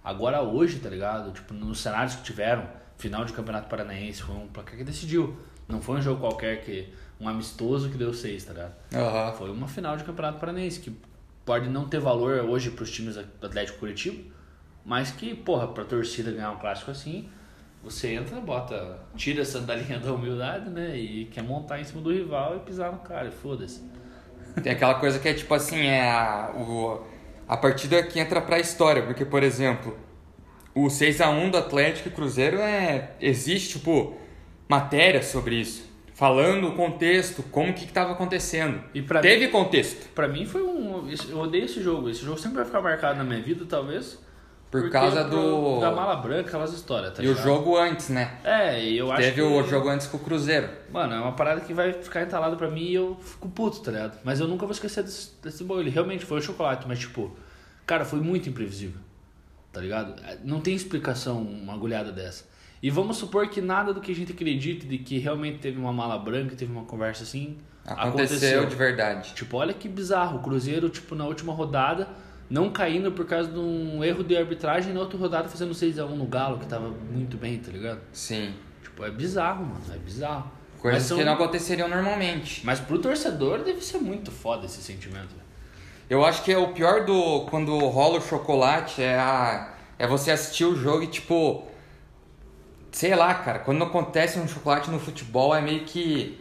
Agora 0.04 0.40
hoje, 0.40 0.78
tá 0.78 0.88
ligado? 0.88 1.32
Tipo, 1.32 1.52
nos 1.52 1.80
cenários 1.80 2.14
que 2.14 2.22
tiveram, 2.22 2.64
final 2.96 3.24
de 3.24 3.32
Campeonato 3.32 3.68
Paranaense, 3.68 4.22
foi 4.22 4.36
um 4.36 4.46
placar 4.46 4.76
que 4.76 4.84
decidiu. 4.84 5.36
Não 5.68 5.82
foi 5.82 5.96
um 5.98 6.02
jogo 6.02 6.20
qualquer 6.20 6.62
que. 6.62 6.88
um 7.20 7.28
amistoso 7.28 7.90
que 7.90 7.98
deu 7.98 8.14
seis, 8.14 8.44
tá 8.44 8.52
ligado? 8.52 8.74
Aham. 8.94 9.32
Foi 9.32 9.50
uma 9.50 9.66
final 9.66 9.96
de 9.96 10.04
Campeonato 10.04 10.38
Paranaense, 10.38 10.78
que 10.78 10.96
pode 11.44 11.68
não 11.68 11.88
ter 11.88 11.98
valor 11.98 12.44
hoje 12.44 12.70
pros 12.70 12.90
times 12.90 13.16
do 13.16 13.46
Atlético 13.46 13.78
Curitibo, 13.78 14.30
mas 14.86 15.10
que, 15.10 15.34
porra, 15.34 15.66
pra 15.66 15.84
torcida 15.84 16.30
ganhar 16.30 16.52
um 16.52 16.56
clássico 16.56 16.92
assim, 16.92 17.28
você 17.82 18.14
entra, 18.14 18.40
bota, 18.40 19.00
tira 19.16 19.42
a 19.42 19.44
sandalinha 19.44 19.98
da 20.00 20.12
humildade, 20.12 20.70
né? 20.70 20.96
E 20.96 21.26
quer 21.26 21.42
montar 21.42 21.80
em 21.80 21.84
cima 21.84 22.00
do 22.00 22.12
rival 22.12 22.56
e 22.56 22.60
pisar 22.60 22.92
no 22.92 22.98
cara, 23.00 23.30
foda-se. 23.30 23.82
Tem 24.62 24.72
aquela 24.72 24.94
coisa 24.94 25.18
que 25.18 25.28
é 25.28 25.34
tipo 25.34 25.52
assim, 25.52 25.86
é 25.86 26.10
a, 26.10 26.52
o, 26.56 27.04
a 27.46 27.56
partida 27.56 28.02
que 28.04 28.18
entra 28.18 28.40
pra 28.40 28.58
história, 28.58 29.02
porque, 29.02 29.24
por 29.24 29.42
exemplo, 29.42 29.98
o 30.74 30.86
6x1 30.86 31.50
do 31.50 31.58
Atlético 31.58 32.08
e 32.08 32.12
Cruzeiro 32.12 32.58
é. 32.58 33.12
Existe, 33.20 33.78
tipo, 33.78 34.16
matéria 34.68 35.22
sobre 35.22 35.56
isso. 35.56 35.84
Falando 36.14 36.68
o 36.68 36.74
contexto, 36.74 37.42
como 37.42 37.74
que 37.74 37.84
estava 37.84 38.12
acontecendo. 38.12 38.82
E 38.94 39.02
Teve 39.02 39.48
contexto. 39.48 40.08
Pra 40.14 40.28
mim 40.28 40.46
foi 40.46 40.62
um. 40.62 41.08
Eu 41.28 41.38
odeio 41.38 41.64
esse 41.64 41.82
jogo. 41.82 42.08
Esse 42.08 42.24
jogo 42.24 42.38
sempre 42.38 42.56
vai 42.58 42.64
ficar 42.64 42.80
marcado 42.80 43.18
na 43.18 43.24
minha 43.24 43.42
vida, 43.42 43.64
talvez. 43.66 44.18
Por 44.82 44.90
porque 44.90 44.98
causa 44.98 45.24
do- 45.24 45.80
Da 45.80 45.90
mala 45.90 46.16
branca, 46.16 46.48
aquelas 46.48 46.72
histórias, 46.72 47.12
tá 47.14 47.22
e 47.22 47.26
o 47.26 47.30
ligado? 47.30 47.44
jogo 47.44 47.76
antes, 47.76 48.08
né? 48.08 48.38
É, 48.44 48.82
e 48.82 48.96
eu 48.98 49.10
acho 49.10 49.22
Teve 49.22 49.34
que. 49.34 49.40
o 49.42 49.62
jogo 49.64 49.88
antes 49.88 50.06
com 50.06 50.16
o 50.16 50.20
Cruzeiro. 50.20 50.68
Mano, 50.92 51.14
é 51.14 51.18
uma 51.20 51.32
parada 51.32 51.60
que 51.60 51.72
vai 51.74 51.92
ficar 51.92 52.22
entalada 52.22 52.56
pra 52.56 52.70
mim 52.70 52.84
e 52.84 52.94
eu 52.94 53.16
fico 53.20 53.48
puto, 53.48 53.80
tá 53.80 53.90
ligado? 53.90 54.18
Mas 54.24 54.40
eu 54.40 54.46
nunca 54.48 54.66
vou 54.66 54.72
esquecer 54.72 55.02
desse, 55.02 55.30
desse 55.42 55.62
bolo. 55.64 55.80
Ele 55.80 55.90
realmente 55.90 56.24
foi 56.24 56.38
o 56.38 56.42
chocolate, 56.42 56.86
mas 56.88 56.98
tipo, 56.98 57.36
cara, 57.86 58.04
foi 58.04 58.20
muito 58.20 58.48
imprevisível. 58.48 59.00
Tá 59.72 59.80
ligado? 59.80 60.14
Não 60.42 60.60
tem 60.60 60.74
explicação 60.74 61.42
uma 61.42 61.74
agulhada 61.74 62.10
dessa. 62.10 62.44
E 62.82 62.90
vamos 62.90 63.16
supor 63.16 63.48
que 63.48 63.60
nada 63.60 63.92
do 63.92 64.00
que 64.00 64.12
a 64.12 64.14
gente 64.14 64.32
acredite 64.32 64.86
de 64.86 64.98
que 64.98 65.18
realmente 65.18 65.58
teve 65.58 65.78
uma 65.78 65.92
mala 65.92 66.18
branca, 66.18 66.54
teve 66.56 66.70
uma 66.72 66.84
conversa 66.84 67.22
assim, 67.24 67.56
Aconteceu, 67.86 68.66
de 68.66 68.74
verdade. 68.74 69.32
Tipo, 69.34 69.58
olha 69.58 69.72
que 69.72 69.88
bizarro. 69.88 70.38
O 70.38 70.42
Cruzeiro, 70.42 70.88
tipo, 70.88 71.14
na 71.14 71.24
última 71.24 71.52
rodada, 71.52 72.08
não 72.48 72.70
caindo 72.70 73.10
por 73.12 73.26
causa 73.26 73.50
de 73.50 73.58
um 73.58 74.02
erro 74.04 74.22
de 74.22 74.36
arbitragem, 74.36 74.92
na 74.92 75.00
outra 75.00 75.18
rodada 75.18 75.48
fazendo 75.48 75.72
6x1 75.74 76.08
no 76.14 76.26
Galo, 76.26 76.58
que 76.58 76.66
tava 76.66 76.88
muito 76.88 77.36
bem, 77.36 77.58
tá 77.58 77.70
ligado? 77.72 78.00
Sim. 78.12 78.54
Tipo, 78.82 79.04
é 79.04 79.10
bizarro, 79.10 79.64
mano. 79.64 79.80
É 79.92 79.98
bizarro. 79.98 80.50
Coisas 80.80 81.02
são- 81.02 81.18
que 81.18 81.24
não 81.24 81.32
aconteceriam 81.32 81.88
normalmente. 81.88 82.64
Mas 82.64 82.78
pro 82.78 82.98
torcedor 82.98 83.64
deve 83.64 83.80
ser 83.80 83.98
muito 83.98 84.30
foda 84.30 84.66
esse 84.66 84.80
sentimento. 84.80 85.34
Eu 86.08 86.24
acho 86.24 86.44
que 86.44 86.52
é 86.52 86.58
o 86.58 86.68
pior 86.68 87.04
do 87.04 87.46
quando 87.50 87.76
rola 87.78 88.18
o 88.18 88.20
chocolate 88.20 89.02
é 89.02 89.18
a 89.18 89.72
é 89.98 90.06
você 90.06 90.30
assistir 90.30 90.64
o 90.64 90.76
jogo 90.76 91.02
e 91.02 91.06
tipo 91.08 91.66
sei 92.92 93.14
lá, 93.16 93.34
cara, 93.34 93.58
quando 93.58 93.82
acontece 93.82 94.38
um 94.38 94.46
chocolate 94.46 94.90
no 94.90 94.98
futebol 95.00 95.54
é 95.54 95.60
meio 95.60 95.84
que 95.84 96.38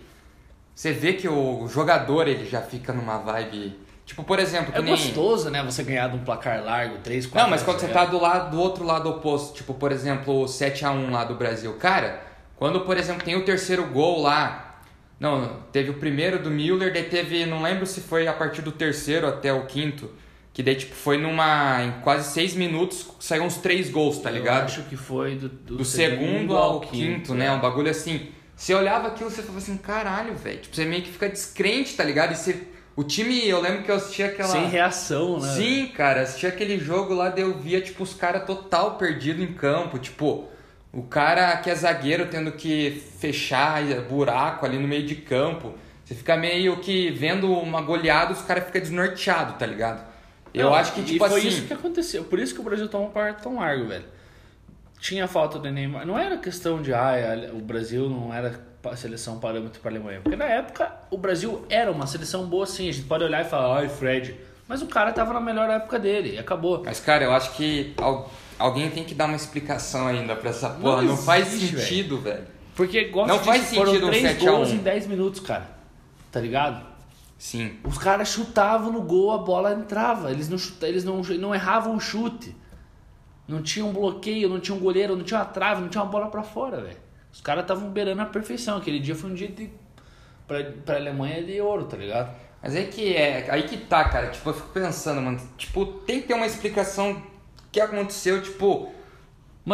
você 0.74 0.92
vê 0.92 1.14
que 1.14 1.28
o 1.28 1.68
jogador 1.68 2.28
ele 2.28 2.46
já 2.46 2.62
fica 2.62 2.94
numa 2.94 3.18
vibe, 3.18 3.78
tipo, 4.06 4.24
por 4.24 4.40
exemplo, 4.40 4.74
É 4.76 4.82
nem 4.82 4.94
gostoso, 4.94 5.50
né? 5.50 5.64
Você 5.64 5.84
ganhar 5.84 6.10
de 6.10 6.16
um 6.18 6.24
placar 6.24 6.64
largo, 6.64 7.00
3, 7.00 7.26
4 7.26 7.44
Não, 7.44 7.50
mas 7.50 7.64
quando 7.64 7.80
você 7.80 7.88
tá 7.88 8.06
do 8.06 8.20
lado 8.20 8.52
do 8.52 8.62
outro 8.62 8.86
lado 8.86 9.10
oposto, 9.10 9.56
tipo, 9.56 9.74
por 9.74 9.92
exemplo, 9.92 10.44
o 10.44 10.48
7 10.48 10.86
a 10.86 10.92
1 10.92 11.12
lá 11.12 11.24
do 11.24 11.36
Brasil, 11.36 11.74
cara, 11.74 12.22
quando, 12.56 12.82
por 12.82 12.98
exemplo, 12.98 13.24
tem 13.24 13.36
o 13.36 13.44
terceiro 13.44 13.86
gol 13.88 14.22
lá, 14.22 14.80
não, 15.20 15.62
teve 15.72 15.90
o 15.90 15.96
primeiro 15.96 16.40
do 16.40 16.52
Müller, 16.52 16.94
daí 16.94 17.04
teve, 17.04 17.46
não 17.46 17.62
lembro 17.62 17.86
se 17.86 18.02
foi 18.02 18.28
a 18.28 18.34
partir 18.34 18.62
do 18.62 18.72
terceiro 18.72 19.28
até 19.28 19.52
o 19.52 19.66
quinto, 19.66 20.10
que 20.54 20.64
daí 20.64 20.76
tipo 20.76 20.96
foi 20.96 21.18
numa 21.18 21.84
em 21.84 21.92
quase 22.02 22.32
seis 22.32 22.54
minutos 22.54 23.10
saíram 23.20 23.46
uns 23.46 23.58
três 23.58 23.90
gols, 23.90 24.20
tá 24.20 24.32
ligado? 24.32 24.60
Eu 24.60 24.66
acho 24.66 24.84
que 24.84 24.96
foi 24.96 25.36
do, 25.36 25.50
do, 25.50 25.78
do 25.78 25.86
segundo 25.86 26.56
ao 26.56 26.80
quinto, 26.80 27.34
né? 27.34 27.52
Um 27.52 27.60
bagulho 27.60 27.90
assim. 27.90 28.30
Você 28.56 28.74
olhava 28.74 29.10
aquilo 29.10 29.30
e 29.30 29.34
você 29.34 29.42
falava 29.42 29.58
assim, 29.58 29.76
caralho, 29.76 30.34
velho. 30.34 30.60
Tipo, 30.62 30.74
você 30.74 30.86
meio 30.86 31.02
que 31.02 31.12
fica 31.12 31.28
descrente, 31.28 31.94
tá 31.98 32.06
ligado? 32.06 32.32
E 32.32 32.38
você, 32.38 32.66
o 32.96 33.04
time, 33.04 33.48
eu 33.48 33.60
lembro 33.60 33.84
que 33.84 33.92
eu 33.92 33.96
assistia 33.96 34.28
aquela. 34.28 34.50
Sem 34.50 34.68
reação, 34.68 35.40
né? 35.40 35.50
Sim, 35.50 35.88
cara, 35.88 36.22
assisti 36.22 36.48
aquele 36.48 36.80
jogo 36.80 37.14
lá, 37.14 37.30
daí 37.30 37.44
eu 37.44 37.58
via, 37.58 37.82
tipo, 37.82 38.04
os 38.04 38.14
caras 38.14 38.46
total 38.46 38.98
perdido 38.98 39.44
em 39.44 39.54
campo. 39.54 40.00
Tipo, 40.00 40.48
o 40.94 41.04
cara 41.04 41.58
que 41.58 41.70
é 41.70 41.76
zagueiro 41.76 42.28
tendo 42.28 42.54
que 42.54 43.04
fechar 43.20 43.84
buraco 44.08 44.66
ali 44.66 44.80
no 44.80 44.88
meio 44.88 45.06
de 45.06 45.16
campo. 45.16 45.74
Você 46.06 46.16
fica 46.16 46.38
meio 46.38 46.78
que 46.78 47.10
vendo 47.12 47.52
uma 47.52 47.82
goleada, 47.82 48.32
os 48.32 48.42
caras 48.44 48.66
ficam 48.66 48.80
desnorteados, 48.80 49.58
tá 49.58 49.66
ligado? 49.66 50.06
Eu 50.54 50.68
Não, 50.68 50.76
acho 50.76 50.94
que, 50.94 51.02
e 51.02 51.04
tipo 51.04 51.28
foi 51.28 51.40
assim. 51.40 51.48
isso 51.50 51.68
que 51.68 51.74
aconteceu. 51.74 52.24
Por 52.24 52.40
isso 52.40 52.54
que 52.54 52.62
o 52.62 52.64
Brasil 52.64 52.88
tomou 52.88 53.08
um 53.08 53.12
par 53.12 53.36
tão 53.36 53.56
largo, 53.56 53.88
velho. 53.88 54.06
Tinha 55.00 55.28
falta 55.28 55.60
do 55.60 55.70
Neymar. 55.70 56.06
Não 56.06 56.18
era 56.18 56.38
questão 56.38 56.82
de, 56.82 56.94
ah, 56.94 57.16
o 57.54 57.60
Brasil 57.60 58.10
não 58.10 58.34
era 58.34 58.58
seleção 58.96 59.40
parâmetro 59.40 59.80
para 59.80 59.90
a 59.90 59.94
Alemanha. 59.94 60.20
Porque 60.22 60.36
na 60.36 60.46
época 60.46 60.92
o 61.10 61.18
Brasil 61.18 61.66
era 61.70 61.92
uma 61.92 62.06
seleção 62.08 62.46
boa 62.46 62.66
sim. 62.66 62.90
A 62.90 62.92
gente 62.92 63.06
pode 63.08 63.24
olhar 63.24 63.42
e 63.46 63.50
falar, 63.50 63.78
ai, 63.80 63.90
Fred. 63.90 64.36
Mas 64.68 64.82
o 64.82 64.88
cara 64.88 65.12
tava 65.12 65.34
na 65.34 65.40
melhor 65.40 65.70
época 65.70 65.98
dele 66.00 66.34
e 66.36 66.38
acabou. 66.40 66.82
Mas, 66.84 67.00
cara, 67.00 67.24
eu 67.24 67.32
acho 67.32 67.52
que 67.54 67.94
al- 67.98 68.30
alguém 68.58 68.90
tem 68.90 69.04
que 69.04 69.14
dar 69.14 69.26
uma 69.26 69.36
explicação 69.36 70.08
ainda 70.08 70.36
pra 70.36 70.50
essa 70.50 70.70
porra. 70.70 71.02
Não, 71.04 71.16
faz 71.18 71.54
existe, 71.54 71.80
sentido, 71.80 72.20
velho. 72.20 72.46
Porque 72.76 73.00
igual 73.02 73.28
Não 73.28 73.40
faz 73.40 73.62
disse, 73.62 73.76
foram 73.76 73.92
sentido 73.92 74.08
um 74.08 74.10
três 74.10 74.24
7 74.24 74.48
a 74.48 74.52
1. 74.52 74.56
gols 74.56 74.70
em 74.72 74.78
10 74.80 75.08
minutos, 75.08 75.40
cara. 75.40 75.68
Tá 76.32 76.40
ligado? 76.40 76.86
Sim. 77.38 77.78
Os 77.84 77.98
caras 77.98 78.28
chutavam 78.30 78.92
no 78.92 79.02
gol, 79.02 79.32
a 79.34 79.38
bola 79.38 79.72
entrava. 79.74 80.32
Eles 80.32 80.50
não, 80.50 80.58
chuta, 80.58 80.88
eles 80.88 81.04
não, 81.04 81.22
não 81.22 81.54
erravam 81.54 81.96
o 81.96 82.00
chute. 82.00 82.56
Não 83.48 83.62
tinha 83.62 83.86
um 83.86 83.94
bloqueio, 83.94 84.50
não 84.50 84.60
tinha 84.60 84.76
um 84.76 84.80
goleiro, 84.80 85.16
não 85.16 85.24
tinha 85.24 85.40
uma 85.40 85.46
trave, 85.46 85.82
não 85.82 85.88
tinha 85.90 86.04
uma 86.04 86.10
bola 86.12 86.28
pra 86.28 86.42
fora, 86.42 86.82
velho. 86.82 86.98
Os 87.36 87.42
caras 87.42 87.66
estavam 87.66 87.90
beirando 87.90 88.22
a 88.22 88.26
perfeição. 88.26 88.78
Aquele 88.78 88.98
dia 88.98 89.14
foi 89.14 89.30
um 89.30 89.34
dia 89.34 89.50
de, 89.50 89.70
pra, 90.48 90.64
pra 90.86 90.96
Alemanha 90.96 91.44
de 91.44 91.60
ouro, 91.60 91.84
tá 91.84 91.98
ligado? 91.98 92.34
Mas 92.64 92.74
aí 92.74 92.86
que 92.88 93.14
é, 93.14 93.46
aí 93.50 93.64
que 93.64 93.76
tá, 93.76 94.06
cara. 94.06 94.28
Tipo, 94.28 94.52
eu 94.52 94.54
fico 94.54 94.70
pensando, 94.70 95.22
mano. 95.22 95.38
Tipo, 95.58 95.86
tem 95.86 96.22
que 96.22 96.30
ter 96.30 96.34
uma 96.34 96.46
explicação 96.46 97.22
que 97.74 97.82
aconteceu, 97.82 98.42
tipo, 98.42 98.90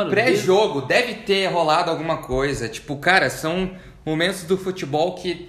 pré-jogo. 0.10 0.82
Deve 0.82 1.14
ter 1.14 1.46
rolado 1.52 1.92
alguma 1.92 2.18
coisa. 2.18 2.68
Tipo, 2.68 2.98
cara, 2.98 3.30
são 3.30 3.78
momentos 4.04 4.44
do 4.44 4.58
futebol 4.58 5.14
que 5.14 5.48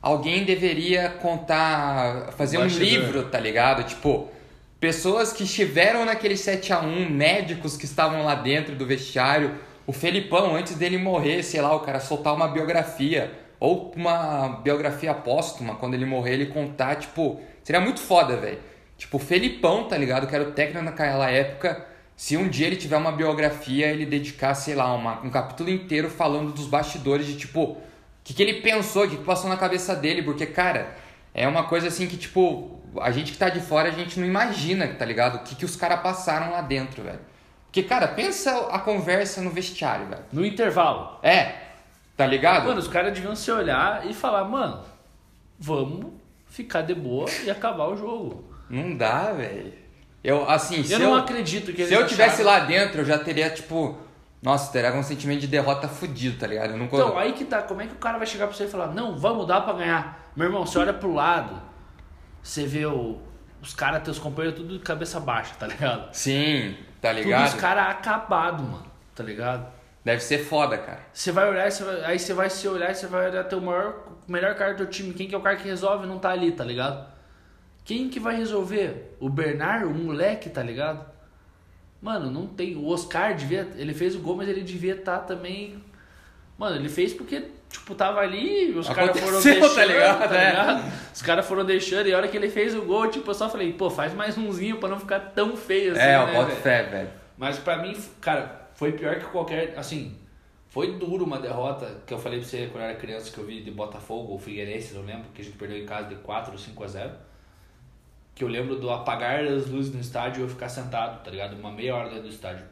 alguém 0.00 0.46
deveria 0.46 1.10
contar, 1.10 2.32
fazer 2.38 2.56
um 2.56 2.64
livro, 2.64 3.24
tá 3.24 3.38
ligado? 3.38 3.84
Tipo, 3.84 4.30
pessoas 4.80 5.30
que 5.30 5.44
estiveram 5.44 6.06
naquele 6.06 6.38
7 6.38 6.72
a 6.72 6.80
1 6.80 7.10
médicos 7.10 7.76
que 7.76 7.84
estavam 7.84 8.24
lá 8.24 8.34
dentro 8.34 8.74
do 8.74 8.86
vestiário. 8.86 9.68
O 9.90 9.92
Felipão, 9.92 10.54
antes 10.54 10.76
dele 10.76 10.96
morrer, 10.96 11.42
sei 11.42 11.60
lá, 11.60 11.74
o 11.74 11.80
cara 11.80 11.98
soltar 11.98 12.32
uma 12.32 12.46
biografia. 12.46 13.36
Ou 13.58 13.92
uma 13.96 14.60
biografia 14.62 15.12
póstuma, 15.12 15.74
quando 15.74 15.94
ele 15.94 16.06
morrer, 16.06 16.34
ele 16.34 16.46
contar, 16.46 16.94
tipo. 16.94 17.40
Seria 17.64 17.80
muito 17.80 17.98
foda, 17.98 18.36
velho. 18.36 18.60
Tipo, 18.96 19.16
o 19.16 19.18
Felipão, 19.18 19.88
tá 19.88 19.98
ligado? 19.98 20.28
Que 20.28 20.34
era 20.36 20.44
o 20.48 20.52
técnico 20.52 20.84
naquela 20.84 21.28
época. 21.28 21.84
Se 22.14 22.36
um 22.36 22.46
dia 22.46 22.68
ele 22.68 22.76
tiver 22.76 22.96
uma 22.96 23.10
biografia, 23.10 23.88
ele 23.88 24.06
dedicar, 24.06 24.54
sei 24.54 24.76
lá, 24.76 24.94
uma, 24.94 25.22
um 25.22 25.28
capítulo 25.28 25.68
inteiro 25.68 26.08
falando 26.08 26.52
dos 26.52 26.68
bastidores 26.68 27.26
de 27.26 27.36
tipo. 27.36 27.60
O 27.60 27.76
que, 28.22 28.32
que 28.32 28.44
ele 28.44 28.60
pensou, 28.60 29.06
o 29.06 29.08
que, 29.10 29.16
que 29.16 29.24
passou 29.24 29.50
na 29.50 29.56
cabeça 29.56 29.96
dele, 29.96 30.22
porque, 30.22 30.46
cara, 30.46 30.94
é 31.34 31.48
uma 31.48 31.64
coisa 31.64 31.88
assim 31.88 32.06
que, 32.06 32.16
tipo, 32.16 32.78
a 33.00 33.10
gente 33.10 33.32
que 33.32 33.38
tá 33.38 33.48
de 33.48 33.58
fora, 33.58 33.88
a 33.88 33.92
gente 33.92 34.20
não 34.20 34.26
imagina, 34.28 34.86
tá 34.86 35.04
ligado? 35.04 35.38
O 35.38 35.38
que, 35.40 35.56
que 35.56 35.64
os 35.64 35.74
caras 35.74 36.00
passaram 36.00 36.52
lá 36.52 36.60
dentro, 36.60 37.02
velho. 37.02 37.29
Porque, 37.70 37.84
cara, 37.84 38.08
pensa 38.08 38.66
a 38.72 38.80
conversa 38.80 39.40
no 39.40 39.50
vestiário, 39.50 40.06
velho. 40.08 40.24
No 40.32 40.44
intervalo. 40.44 41.18
É, 41.22 41.54
tá 42.16 42.26
ligado? 42.26 42.66
Mano, 42.66 42.80
os 42.80 42.88
caras 42.88 43.14
deviam 43.14 43.36
se 43.36 43.48
olhar 43.52 44.04
e 44.04 44.12
falar, 44.12 44.42
mano, 44.44 44.80
vamos 45.56 46.06
ficar 46.48 46.82
de 46.82 46.94
boa 46.94 47.28
e 47.44 47.48
acabar 47.50 47.86
o 47.86 47.96
jogo. 47.96 48.44
Não 48.68 48.96
dá, 48.96 49.30
velho. 49.32 49.72
Eu, 50.22 50.50
assim, 50.50 50.82
se 50.82 50.92
Eu 50.94 50.98
eu, 51.00 51.10
não 51.10 51.16
acredito 51.16 51.72
que 51.72 51.86
se 51.86 51.94
eu 51.94 52.06
tivesse 52.08 52.42
acharam- 52.42 52.60
lá 52.60 52.66
dentro, 52.66 53.02
eu 53.02 53.04
já 53.04 53.18
teria, 53.18 53.48
tipo, 53.50 53.96
nossa, 54.42 54.72
teria 54.72 54.92
um 54.92 55.02
sentimento 55.02 55.40
de 55.40 55.46
derrota 55.46 55.86
fudido, 55.86 56.38
tá 56.40 56.48
ligado? 56.48 56.72
Eu 56.72 56.76
não 56.76 56.86
Então, 56.86 57.16
aí 57.16 57.32
que 57.32 57.44
tá, 57.44 57.62
como 57.62 57.80
é 57.82 57.86
que 57.86 57.92
o 57.92 57.98
cara 57.98 58.18
vai 58.18 58.26
chegar 58.26 58.48
pra 58.48 58.56
você 58.56 58.64
e 58.64 58.68
falar, 58.68 58.88
não, 58.88 59.16
vamos 59.16 59.46
dar 59.46 59.60
pra 59.60 59.72
ganhar. 59.74 60.28
Meu 60.34 60.46
irmão, 60.48 60.66
você 60.66 60.76
olha 60.78 60.92
pro 60.92 61.14
lado, 61.14 61.62
você 62.42 62.66
vê 62.66 62.84
o, 62.84 63.18
os 63.62 63.74
caras, 63.74 64.02
teus 64.02 64.18
companheiros, 64.18 64.58
tudo 64.60 64.78
de 64.78 64.84
cabeça 64.84 65.20
baixa, 65.20 65.54
tá 65.58 65.66
ligado? 65.66 66.12
Sim, 66.14 66.76
tá 67.00 67.10
Tudo 67.10 67.22
ligado? 67.22 67.48
os 67.48 67.54
caras 67.54 67.90
acabados, 67.90 68.62
mano, 68.62 68.86
tá 69.14 69.22
ligado? 69.22 69.66
Deve 70.04 70.20
ser 70.22 70.38
foda, 70.38 70.78
cara. 70.78 71.00
Você 71.12 71.30
vai 71.30 71.48
olhar, 71.48 71.70
você 71.70 71.84
vai- 71.84 72.04
aí 72.04 72.18
você 72.18 72.32
vai 72.32 72.48
se 72.48 72.66
olhar 72.66 72.90
e 72.90 72.94
você 72.94 73.06
vai 73.06 73.28
olhar 73.28 73.44
teu 73.44 73.60
maior, 73.60 74.06
o 74.26 74.32
melhor 74.32 74.54
cara 74.54 74.72
do 74.74 74.86
time. 74.86 75.12
Quem 75.12 75.28
que 75.28 75.34
é 75.34 75.38
o 75.38 75.42
cara 75.42 75.56
que 75.56 75.68
resolve 75.68 76.06
não 76.06 76.18
tá 76.18 76.30
ali, 76.30 76.52
tá 76.52 76.64
ligado? 76.64 77.06
Quem 77.84 78.08
que 78.08 78.18
vai 78.18 78.34
resolver? 78.36 79.16
O 79.20 79.28
Bernardo, 79.28 79.88
o 79.90 79.94
moleque, 79.94 80.48
tá 80.48 80.62
ligado? 80.62 81.04
Mano, 82.00 82.30
não 82.30 82.46
tem. 82.46 82.76
O 82.76 82.86
Oscar 82.88 83.34
devia. 83.34 83.68
Ele 83.76 83.92
fez 83.92 84.14
o 84.14 84.20
gol, 84.20 84.36
mas 84.36 84.48
ele 84.48 84.62
devia 84.62 84.94
estar 84.94 85.18
também. 85.20 85.82
Mano, 86.56 86.76
ele 86.76 86.88
fez 86.88 87.12
porque, 87.12 87.50
tipo, 87.70 87.94
tava 87.94 88.20
ali, 88.20 88.70
os 88.72 88.88
caras 88.88 89.18
foram 89.18 89.38
Aconteceu, 89.38 89.60
deixando, 89.60 89.74
tá 89.74 89.84
ligado? 89.86 90.28
tá 90.28 90.36
É. 90.36 90.50
ligado? 90.50 90.92
Os 91.14 91.22
caras 91.22 91.46
foram 91.46 91.64
deixando 91.64 92.06
e 92.08 92.12
a 92.12 92.16
hora 92.18 92.28
que 92.28 92.36
ele 92.36 92.50
fez 92.50 92.74
o 92.74 92.82
gol, 92.82 93.08
tipo, 93.08 93.30
eu 93.30 93.34
só 93.34 93.48
falei, 93.48 93.72
pô, 93.72 93.88
faz 93.88 94.12
mais 94.12 94.36
umzinho 94.36 94.76
pra 94.78 94.88
não 94.88 94.98
ficar 95.00 95.20
tão 95.34 95.56
feio 95.56 95.92
assim, 95.92 96.00
é, 96.02 96.16
eu 96.16 96.26
né, 96.26 96.32
boto 96.34 96.48
velho? 96.48 96.60
fé, 96.60 96.82
velho. 96.82 97.10
Mas 97.38 97.58
pra 97.58 97.78
mim, 97.78 97.96
cara, 98.20 98.68
foi 98.74 98.92
pior 98.92 99.16
que 99.18 99.24
qualquer. 99.26 99.74
Assim, 99.78 100.14
foi 100.68 100.92
duro 100.98 101.24
uma 101.24 101.38
derrota 101.38 102.02
que 102.06 102.12
eu 102.12 102.18
falei 102.18 102.38
pra 102.40 102.48
você 102.48 102.66
quando 102.70 102.82
eu 102.84 102.90
era 102.90 102.98
criança 102.98 103.32
que 103.32 103.38
eu 103.38 103.44
vi 103.46 103.60
de 103.62 103.70
Botafogo 103.70 104.32
ou 104.32 104.38
Figueirense, 104.38 104.94
eu 104.94 105.02
lembro, 105.02 105.24
que 105.34 105.40
a 105.40 105.44
gente 105.44 105.56
perdeu 105.56 105.78
em 105.78 105.86
casa 105.86 106.08
de 106.08 106.16
4 106.16 106.52
ou 106.52 106.58
5 106.58 106.84
a 106.84 106.86
0 106.86 107.10
Que 108.34 108.44
eu 108.44 108.48
lembro 108.48 108.76
do 108.76 108.90
apagar 108.90 109.42
as 109.44 109.66
luzes 109.66 109.92
no 109.94 110.00
estádio 110.00 110.40
e 110.40 110.42
eu 110.44 110.48
ficar 110.48 110.68
sentado, 110.68 111.22
tá 111.24 111.30
ligado? 111.30 111.54
Uma 111.54 111.70
meia 111.72 111.94
hora 111.96 112.08
dentro 112.08 112.24
do 112.24 112.28
estádio 112.28 112.64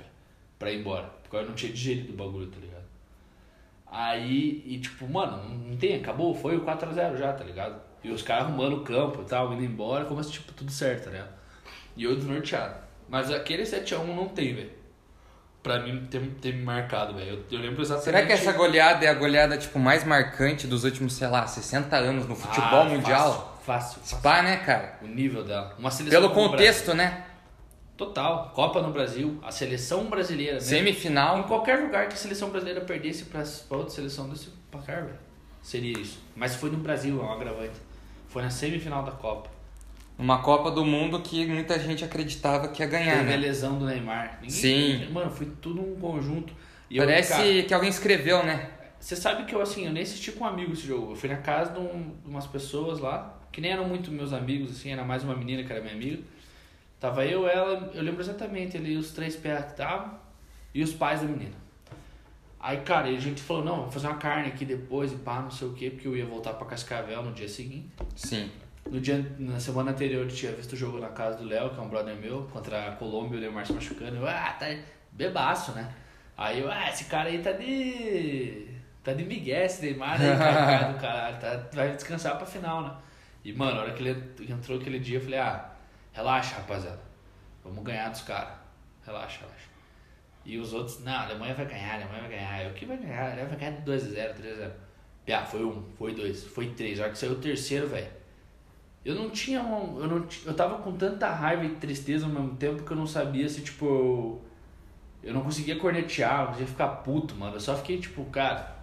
pra 0.59 0.71
ir 0.71 0.81
embora. 0.81 1.11
Porque 1.23 1.37
eu 1.37 1.47
não 1.47 1.55
tinha 1.55 1.73
digerido 1.73 2.13
do 2.13 2.17
bagulho, 2.17 2.47
tá 2.47 2.59
ligado? 2.61 2.78
Aí, 3.91 4.63
e 4.67 4.79
tipo, 4.79 5.09
mano, 5.09 5.43
não- 5.49 5.77
tem, 5.77 5.97
acabou, 5.97 6.35
foi 6.35 6.57
o 6.57 6.61
4x0 6.65 7.17
já, 7.17 7.33
tá 7.33 7.43
ligado? 7.45 7.81
E 8.05 8.11
os 8.11 8.23
caras 8.23 8.45
arrumando 8.45 8.75
o 8.77 8.81
campo 8.85 9.23
e 9.23 9.25
tal, 9.25 9.53
indo 9.53 9.65
embora, 9.65 10.05
como 10.05 10.23
se, 10.23 10.31
tipo, 10.33 10.53
tudo 10.53 10.71
certo, 10.71 11.05
tá 11.05 11.11
ligado? 11.11 11.31
E 11.97 12.05
eu 12.05 12.15
desnorteado. 12.15 12.75
Mas 13.09 13.31
aquele 13.31 13.63
7x1 13.65 14.05
não 14.15 14.29
tem, 14.29 14.55
velho. 14.55 14.79
Pra 15.63 15.81
mim, 15.81 16.07
ter, 16.11 16.21
ter 16.41 16.55
me 16.55 16.63
marcado, 16.63 17.15
velho. 17.15 17.45
Eu, 17.51 17.59
eu 17.59 17.63
lembro 17.65 17.83
exatamente... 17.83 18.05
Será 18.05 18.25
que 18.25 18.33
essa 18.33 18.53
goleada 18.53 19.05
é 19.05 19.09
a 19.09 19.15
goleada, 19.15 19.57
tipo, 19.59 19.79
mais 19.79 20.05
marcante 20.05 20.67
dos 20.67 20.85
últimos, 20.85 21.15
sei 21.15 21.27
lá, 21.27 21.47
60 21.47 21.97
anos 21.97 22.29
no 22.29 22.37
futebol 22.37 22.83
Ah, 22.83 22.85
mundial? 22.85 23.59
Fácil, 23.65 24.01
fácil. 24.01 24.19
Pá, 24.23 24.43
né, 24.43 24.59
cara? 24.59 24.99
O 25.03 25.07
nível 25.07 25.43
dela. 25.45 25.75
Uma 25.79 25.91
seleção 25.91 26.21
Pelo 26.21 26.33
contexto, 26.33 26.95
né? 26.95 27.25
Total. 27.99 28.51
Copa 28.55 28.81
no 28.81 28.93
Brasil, 28.93 29.39
a 29.43 29.51
seleção 29.51 30.05
brasileira, 30.07 30.53
né? 30.53 30.59
Em 30.59 30.63
Semifinal. 30.63 31.45
qualquer 31.45 31.81
lugar 31.81 32.07
que 32.09 32.15
a 32.15 32.17
seleção 32.17 32.49
brasileira 32.49 32.81
perdesse 32.81 33.25
pra, 33.27 33.43
pra 33.69 33.77
outra 33.77 33.93
seleção 33.93 34.31
desse 34.31 34.49
placar, 34.71 35.05
velho. 35.05 35.19
Seria 35.61 35.99
isso. 35.99 36.21
Mas 36.37 36.55
foi 36.55 36.71
no 36.71 36.79
Brasil, 36.79 37.21
é 37.21 37.25
um 37.25 37.33
agravante. 37.33 37.75
Foi 38.29 38.41
na 38.43 38.49
semifinal 38.51 39.03
da 39.03 39.11
Copa. 39.11 39.51
Uma 40.17 40.41
Copa 40.43 40.71
do 40.71 40.85
Mundo 40.85 41.21
que 41.21 41.45
muita 41.47 41.79
gente 41.79 42.05
acreditava 42.05 42.69
que 42.69 42.83
ia 42.83 42.89
ganhar, 42.89 43.19
Teve 43.19 43.35
a 43.35 43.37
né? 43.37 43.37
lesão 43.37 43.79
do 43.79 43.85
Neymar. 43.87 44.39
Ninguém- 44.43 44.51
Sim. 44.51 45.09
Mano, 45.11 45.31
foi 45.31 45.47
tudo 45.61 45.81
um 45.83 45.97
conjunto. 45.97 46.53
E 46.89 46.97
eu, 46.97 47.05
Parece 47.05 47.33
cara, 47.33 47.63
que 47.65 47.75
alguém 47.75 47.91
escreveu, 47.91 48.45
né? 48.45 48.71
Você 49.01 49.15
sabe 49.17 49.45
que 49.45 49.55
eu, 49.55 49.61
assim, 49.61 49.87
eu 49.87 49.93
nem 49.93 50.03
assisti 50.03 50.33
com 50.33 50.45
um 50.45 50.47
amigo 50.47 50.73
esse 50.73 50.87
jogo. 50.87 51.13
Eu 51.13 51.17
fui 51.17 51.29
na 51.29 51.37
casa 51.37 51.73
de, 51.73 51.81
um- 51.81 52.15
de 52.25 52.31
umas 52.31 52.47
pessoas 52.47 52.99
lá, 53.01 53.39
que 53.53 53.61
nem 53.61 53.71
eram 53.73 53.85
muito 53.89 54.11
meus 54.11 54.33
amigos, 54.33 54.71
assim, 54.71 54.93
era 54.93 55.05
mais 55.05 55.23
uma 55.25 55.35
menina 55.37 55.63
que 55.65 55.73
era 55.73 55.81
minha 55.81 55.95
amiga. 55.95 56.23
Tava 57.01 57.25
eu, 57.25 57.49
ela, 57.49 57.91
eu 57.95 58.03
lembro 58.03 58.21
exatamente 58.21 58.77
ali, 58.77 58.97
os 58.97 59.13
três 59.13 59.37
pés 59.37 59.65
que 59.65 59.71
estavam 59.71 60.19
e 60.75 60.83
os 60.83 60.93
pais 60.93 61.21
da 61.21 61.27
menina. 61.27 61.55
Aí, 62.61 62.79
cara, 62.79 63.09
a 63.09 63.21
gente 63.21 63.41
falou, 63.41 63.65
não, 63.65 63.77
vamos 63.77 63.95
fazer 63.95 64.09
uma 64.09 64.17
carne 64.17 64.49
aqui 64.49 64.65
depois 64.65 65.13
e 65.13 65.17
pá, 65.17 65.41
não 65.41 65.51
sei 65.51 65.69
o 65.69 65.73
quê, 65.75 65.91
porque 65.91 66.09
eu 66.09 66.17
ia 66.17 66.27
voltar 66.27 66.55
pra 66.55 66.67
Cascavel 66.67 67.23
no 67.23 67.33
dia 67.33 67.49
seguinte. 67.49 67.89
Sim. 68.17 68.51
No 68.91 69.01
dia, 69.01 69.25
na 69.39 69.61
semana 69.61 69.93
anterior 69.93 70.25
eu 70.25 70.29
tinha 70.29 70.51
visto 70.53 70.73
o 70.73 70.77
jogo 70.77 70.99
na 70.99 71.09
casa 71.09 71.39
do 71.39 71.45
Léo, 71.45 71.71
que 71.71 71.79
é 71.79 71.83
um 71.83 71.89
brother 71.89 72.17
meu, 72.17 72.49
contra 72.53 72.89
a 72.89 72.93
Colômbia 72.93 73.39
o 73.39 73.41
Neymar 73.41 73.65
se 73.65 73.73
machucando. 73.73 74.17
Eu, 74.17 74.27
ah, 74.27 74.57
tá 74.59 74.67
bebaço, 75.13 75.73
né? 75.73 75.95
Aí 76.37 76.61
eu, 76.61 76.71
ah, 76.71 76.89
esse 76.89 77.05
cara 77.05 77.29
aí 77.29 77.39
tá 77.39 77.53
de. 77.53 78.67
tá 79.05 79.13
de 79.13 79.25
migué, 79.25 79.67
esse 79.67 79.83
Neymar 79.83 80.21
aí, 80.21 80.37
cara 80.37 80.93
do 80.93 80.99
caralho, 81.01 81.39
tá, 81.39 81.69
vai 81.73 81.95
descansar 81.95 82.37
pra 82.37 82.47
final, 82.47 82.83
né? 82.83 82.93
E, 83.45 83.53
mano, 83.53 83.79
a 83.79 83.83
hora 83.83 83.93
que 83.93 84.03
ele 84.03 84.35
entrou 84.49 84.79
aquele 84.79 84.99
dia, 84.99 85.19
eu 85.19 85.23
falei, 85.23 85.39
ah, 85.39 85.71
relaxa, 86.19 86.57
rapaziada. 86.57 87.01
Vamos 87.63 87.85
ganhar 87.85 88.09
dos 88.11 88.23
caras. 88.23 88.55
Relaxa, 89.07 89.41
relaxa. 89.41 89.69
E 90.45 90.59
os 90.59 90.73
outros, 90.73 91.01
não, 91.05 91.13
a 91.13 91.23
Alemanha 91.23 91.55
vai 91.55 91.67
ganhar, 91.67 91.93
a 91.93 91.95
Alemanha 91.95 92.21
vai 92.21 92.31
ganhar. 92.31 92.65
Eu, 92.65 92.75
que 92.75 92.87
vai 92.87 92.97
ganhar? 92.97 93.21
A 93.21 93.27
Alemanha 93.27 93.49
vai 93.49 93.59
ganhar 93.59 93.71
de 93.73 93.91
2x0, 93.91 94.35
3x0. 94.35 94.71
Piá, 95.25 95.45
foi 95.45 95.65
um, 95.65 95.85
foi 95.97 96.15
dois, 96.15 96.45
foi 96.45 96.71
três. 96.71 96.99
A 96.99 97.05
hora 97.05 97.13
que 97.13 97.19
saiu 97.19 97.33
o 97.33 97.37
terceiro, 97.37 97.87
velho. 97.87 98.11
Eu 99.05 99.15
não 99.15 99.31
tinha 99.31 99.63
um, 99.63 100.01
eu 100.01 100.09
não 100.09 100.27
eu 100.45 100.55
tava 100.55 100.79
com 100.83 100.93
tanta 100.97 101.31
raiva 101.31 101.65
e 101.65 101.77
tristeza 101.77 102.27
ao 102.27 102.33
mesmo 102.33 102.57
tempo 102.57 102.83
que 102.83 102.91
eu 102.91 102.97
não 102.97 103.07
sabia 103.07 103.49
se 103.49 103.63
tipo 103.63 103.87
eu, 103.87 104.43
eu 105.23 105.33
não 105.33 105.43
conseguia 105.43 105.77
cornetear, 105.77 106.33
eu 106.33 106.39
não 106.39 106.47
conseguia 106.49 106.67
ficar 106.67 106.89
puto, 106.89 107.35
mano. 107.37 107.57
Eu 107.57 107.61
só 107.61 107.77
fiquei 107.77 107.99
tipo, 107.99 108.25
cara, 108.27 108.77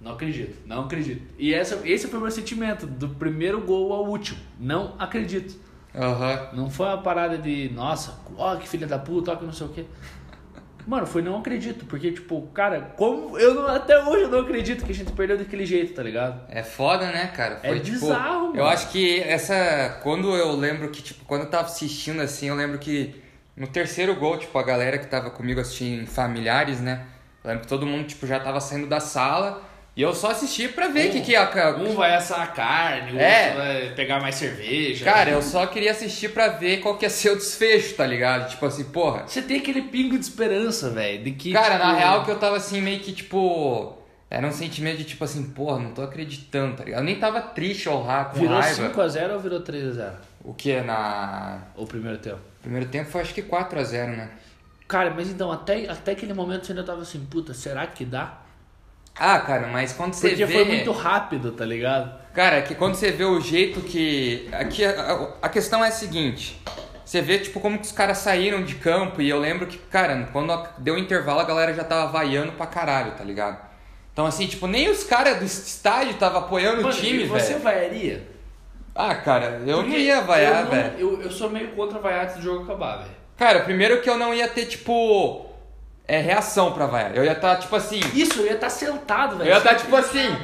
não 0.00 0.12
acredito, 0.12 0.66
não 0.66 0.84
acredito. 0.84 1.26
E 1.38 1.52
essa, 1.52 1.80
esse 1.88 2.08
foi 2.08 2.18
o 2.18 2.22
meu 2.22 2.30
sentimento 2.30 2.86
do 2.86 3.08
primeiro 3.08 3.60
gol 3.60 3.92
ao 3.92 4.06
último. 4.06 4.38
Não 4.58 4.94
acredito. 4.98 5.58
Aham. 5.94 6.48
Não 6.54 6.70
foi 6.70 6.86
uma 6.86 6.98
parada 7.02 7.36
de, 7.36 7.70
nossa, 7.74 8.18
ó 8.36 8.56
que 8.56 8.68
filha 8.68 8.86
da 8.86 8.98
puta, 8.98 9.32
ó 9.32 9.36
que 9.36 9.44
não 9.44 9.52
sei 9.52 9.66
o 9.66 9.70
quê. 9.70 9.84
Mano, 10.86 11.06
foi 11.06 11.22
não 11.22 11.38
acredito, 11.38 11.84
porque 11.84 12.10
tipo, 12.10 12.42
cara, 12.52 12.92
como 12.96 13.38
eu 13.38 13.54
não, 13.54 13.68
até 13.68 14.02
hoje 14.02 14.22
eu 14.22 14.28
não 14.28 14.40
acredito 14.40 14.84
que 14.84 14.90
a 14.90 14.94
gente 14.94 15.12
perdeu 15.12 15.38
daquele 15.38 15.64
jeito, 15.64 15.94
tá 15.94 16.02
ligado? 16.02 16.40
É 16.48 16.62
foda, 16.64 17.06
né, 17.06 17.28
cara? 17.28 17.60
É 17.62 17.72
tipo, 17.78 17.84
bizarro, 18.00 18.46
Eu 18.46 18.64
mano. 18.64 18.66
acho 18.66 18.88
que 18.88 19.20
essa. 19.20 20.00
Quando 20.02 20.34
eu 20.34 20.50
lembro 20.56 20.88
que, 20.90 21.00
tipo, 21.00 21.24
quando 21.24 21.42
eu 21.42 21.50
tava 21.50 21.66
assistindo 21.66 22.20
assim, 22.20 22.48
eu 22.48 22.56
lembro 22.56 22.78
que 22.78 23.14
no 23.56 23.68
terceiro 23.68 24.16
gol, 24.16 24.36
tipo, 24.38 24.58
a 24.58 24.62
galera 24.64 24.98
que 24.98 25.06
tava 25.06 25.30
comigo 25.30 25.60
assistindo, 25.60 26.04
familiares, 26.08 26.80
né? 26.80 27.06
Eu 27.44 27.50
lembro 27.50 27.62
que 27.62 27.68
todo 27.68 27.86
mundo, 27.86 28.04
tipo, 28.08 28.26
já 28.26 28.40
tava 28.40 28.60
saindo 28.60 28.88
da 28.88 28.98
sala. 28.98 29.62
E 29.94 30.00
eu 30.00 30.14
só 30.14 30.30
assisti 30.30 30.68
pra 30.68 30.88
ver 30.88 31.10
o 31.10 31.12
que, 31.12 31.20
que 31.20 31.32
ia. 31.32 31.50
Um 31.76 31.94
vai 31.94 32.14
assar 32.14 32.40
a 32.40 32.46
carne, 32.46 33.12
o 33.12 33.20
É. 33.20 33.44
outro 33.48 33.58
vai 33.62 33.94
pegar 33.94 34.20
mais 34.20 34.36
cerveja. 34.36 35.04
Cara, 35.04 35.30
eu 35.30 35.42
só 35.42 35.66
queria 35.66 35.90
assistir 35.90 36.30
pra 36.30 36.48
ver 36.48 36.80
qual 36.80 36.96
que 36.96 37.04
ia 37.04 37.10
ser 37.10 37.30
o 37.30 37.36
desfecho, 37.36 37.94
tá 37.94 38.06
ligado? 38.06 38.48
Tipo 38.48 38.64
assim, 38.64 38.84
porra. 38.84 39.24
Você 39.26 39.42
tem 39.42 39.58
aquele 39.58 39.82
pingo 39.82 40.16
de 40.18 40.24
esperança, 40.24 40.88
velho, 40.88 41.22
de 41.22 41.32
que. 41.32 41.52
Cara, 41.52 41.74
tipo, 41.74 41.86
na 41.86 41.92
real 41.94 42.24
que 42.24 42.30
eu 42.30 42.38
tava 42.38 42.56
assim, 42.56 42.80
meio 42.80 43.00
que 43.00 43.12
tipo. 43.12 43.98
Era 44.30 44.46
um 44.46 44.52
sentimento 44.52 44.96
de 44.96 45.04
tipo 45.04 45.22
assim, 45.24 45.50
porra, 45.50 45.78
não 45.78 45.90
tô 45.92 46.00
acreditando, 46.00 46.74
tá 46.78 46.84
ligado? 46.84 47.00
Eu 47.00 47.04
nem 47.04 47.16
tava 47.18 47.42
triste 47.42 47.86
ou 47.86 48.02
ra- 48.02 48.24
com 48.24 48.40
Virou 48.40 48.58
raiva. 48.58 48.88
5x0 48.88 49.32
ou 49.34 49.40
virou 49.40 49.60
3x0? 49.60 50.10
O 50.42 50.54
que? 50.54 50.80
Na. 50.80 51.58
O 51.76 51.86
primeiro 51.86 52.16
tempo. 52.16 52.38
Primeiro 52.62 52.86
tempo 52.88 53.10
foi 53.10 53.20
acho 53.20 53.34
que 53.34 53.42
4x0, 53.42 54.16
né? 54.16 54.30
Cara, 54.88 55.10
mas 55.14 55.28
então, 55.28 55.52
até, 55.52 55.86
até 55.86 56.12
aquele 56.12 56.32
momento 56.32 56.64
você 56.64 56.72
ainda 56.72 56.82
tava 56.82 57.02
assim, 57.02 57.20
puta, 57.30 57.52
será 57.52 57.86
que 57.86 58.06
dá? 58.06 58.38
Ah, 59.18 59.38
cara, 59.40 59.66
mas 59.68 59.92
quando 59.92 60.14
você 60.14 60.28
Porque 60.30 60.44
vê. 60.46 60.52
foi 60.54 60.64
muito 60.64 60.90
rápido, 60.92 61.52
tá 61.52 61.64
ligado? 61.64 62.20
Cara, 62.34 62.56
é 62.56 62.62
que 62.62 62.74
quando 62.74 62.94
você 62.94 63.10
vê 63.10 63.24
o 63.24 63.40
jeito 63.40 63.80
que. 63.82 64.48
Aqui 64.52 64.84
a, 64.84 65.28
a 65.42 65.48
questão 65.48 65.84
é 65.84 65.88
a 65.88 65.92
seguinte. 65.92 66.60
Você 67.04 67.20
vê, 67.20 67.38
tipo, 67.38 67.60
como 67.60 67.78
que 67.78 67.84
os 67.84 67.92
caras 67.92 68.18
saíram 68.18 68.62
de 68.62 68.76
campo 68.76 69.20
e 69.20 69.28
eu 69.28 69.38
lembro 69.38 69.66
que, 69.66 69.76
cara, 69.76 70.28
quando 70.32 70.66
deu 70.78 70.94
o 70.94 70.98
intervalo 70.98 71.40
a 71.40 71.44
galera 71.44 71.74
já 71.74 71.84
tava 71.84 72.10
vaiando 72.10 72.52
pra 72.52 72.64
caralho, 72.66 73.12
tá 73.12 73.22
ligado? 73.22 73.58
Então, 74.12 74.24
assim, 74.24 74.46
tipo, 74.46 74.66
nem 74.66 74.88
os 74.88 75.04
caras 75.04 75.38
do 75.38 75.44
estádio 75.44 76.14
tava 76.14 76.38
apoiando 76.38 76.82
Mano, 76.82 76.88
o 76.88 76.92
time, 76.98 77.24
e 77.24 77.26
você 77.26 77.48
velho. 77.54 77.60
vaiaria? 77.60 78.28
Ah, 78.94 79.14
cara, 79.14 79.60
eu 79.66 79.78
não 79.78 79.84
Porque 79.84 79.98
ia 79.98 80.20
vaiar, 80.22 80.64
não- 80.64 80.70
velho. 80.70 80.94
Eu, 80.98 81.22
eu 81.22 81.30
sou 81.30 81.50
meio 81.50 81.68
contra 81.72 81.98
vaiar 81.98 82.24
antes 82.24 82.36
do 82.36 82.42
jogo 82.42 82.64
acabar, 82.64 82.98
velho. 82.98 83.10
Cara, 83.36 83.60
primeiro 83.60 84.00
que 84.00 84.08
eu 84.08 84.16
não 84.16 84.32
ia 84.32 84.48
ter, 84.48 84.66
tipo, 84.66 85.46
é, 86.12 86.20
reação 86.20 86.72
pra 86.72 86.86
vaiar. 86.86 87.16
Eu 87.16 87.24
ia 87.24 87.32
estar, 87.32 87.56
tipo 87.56 87.74
assim. 87.74 88.00
Isso, 88.14 88.40
eu 88.40 88.46
ia 88.46 88.54
estar 88.54 88.68
sentado, 88.68 89.32
Eu 89.32 89.38
velho. 89.38 89.50
ia 89.50 89.56
estar, 89.56 89.70
sem 89.70 89.78
tipo 89.78 89.96
assim. 89.96 90.36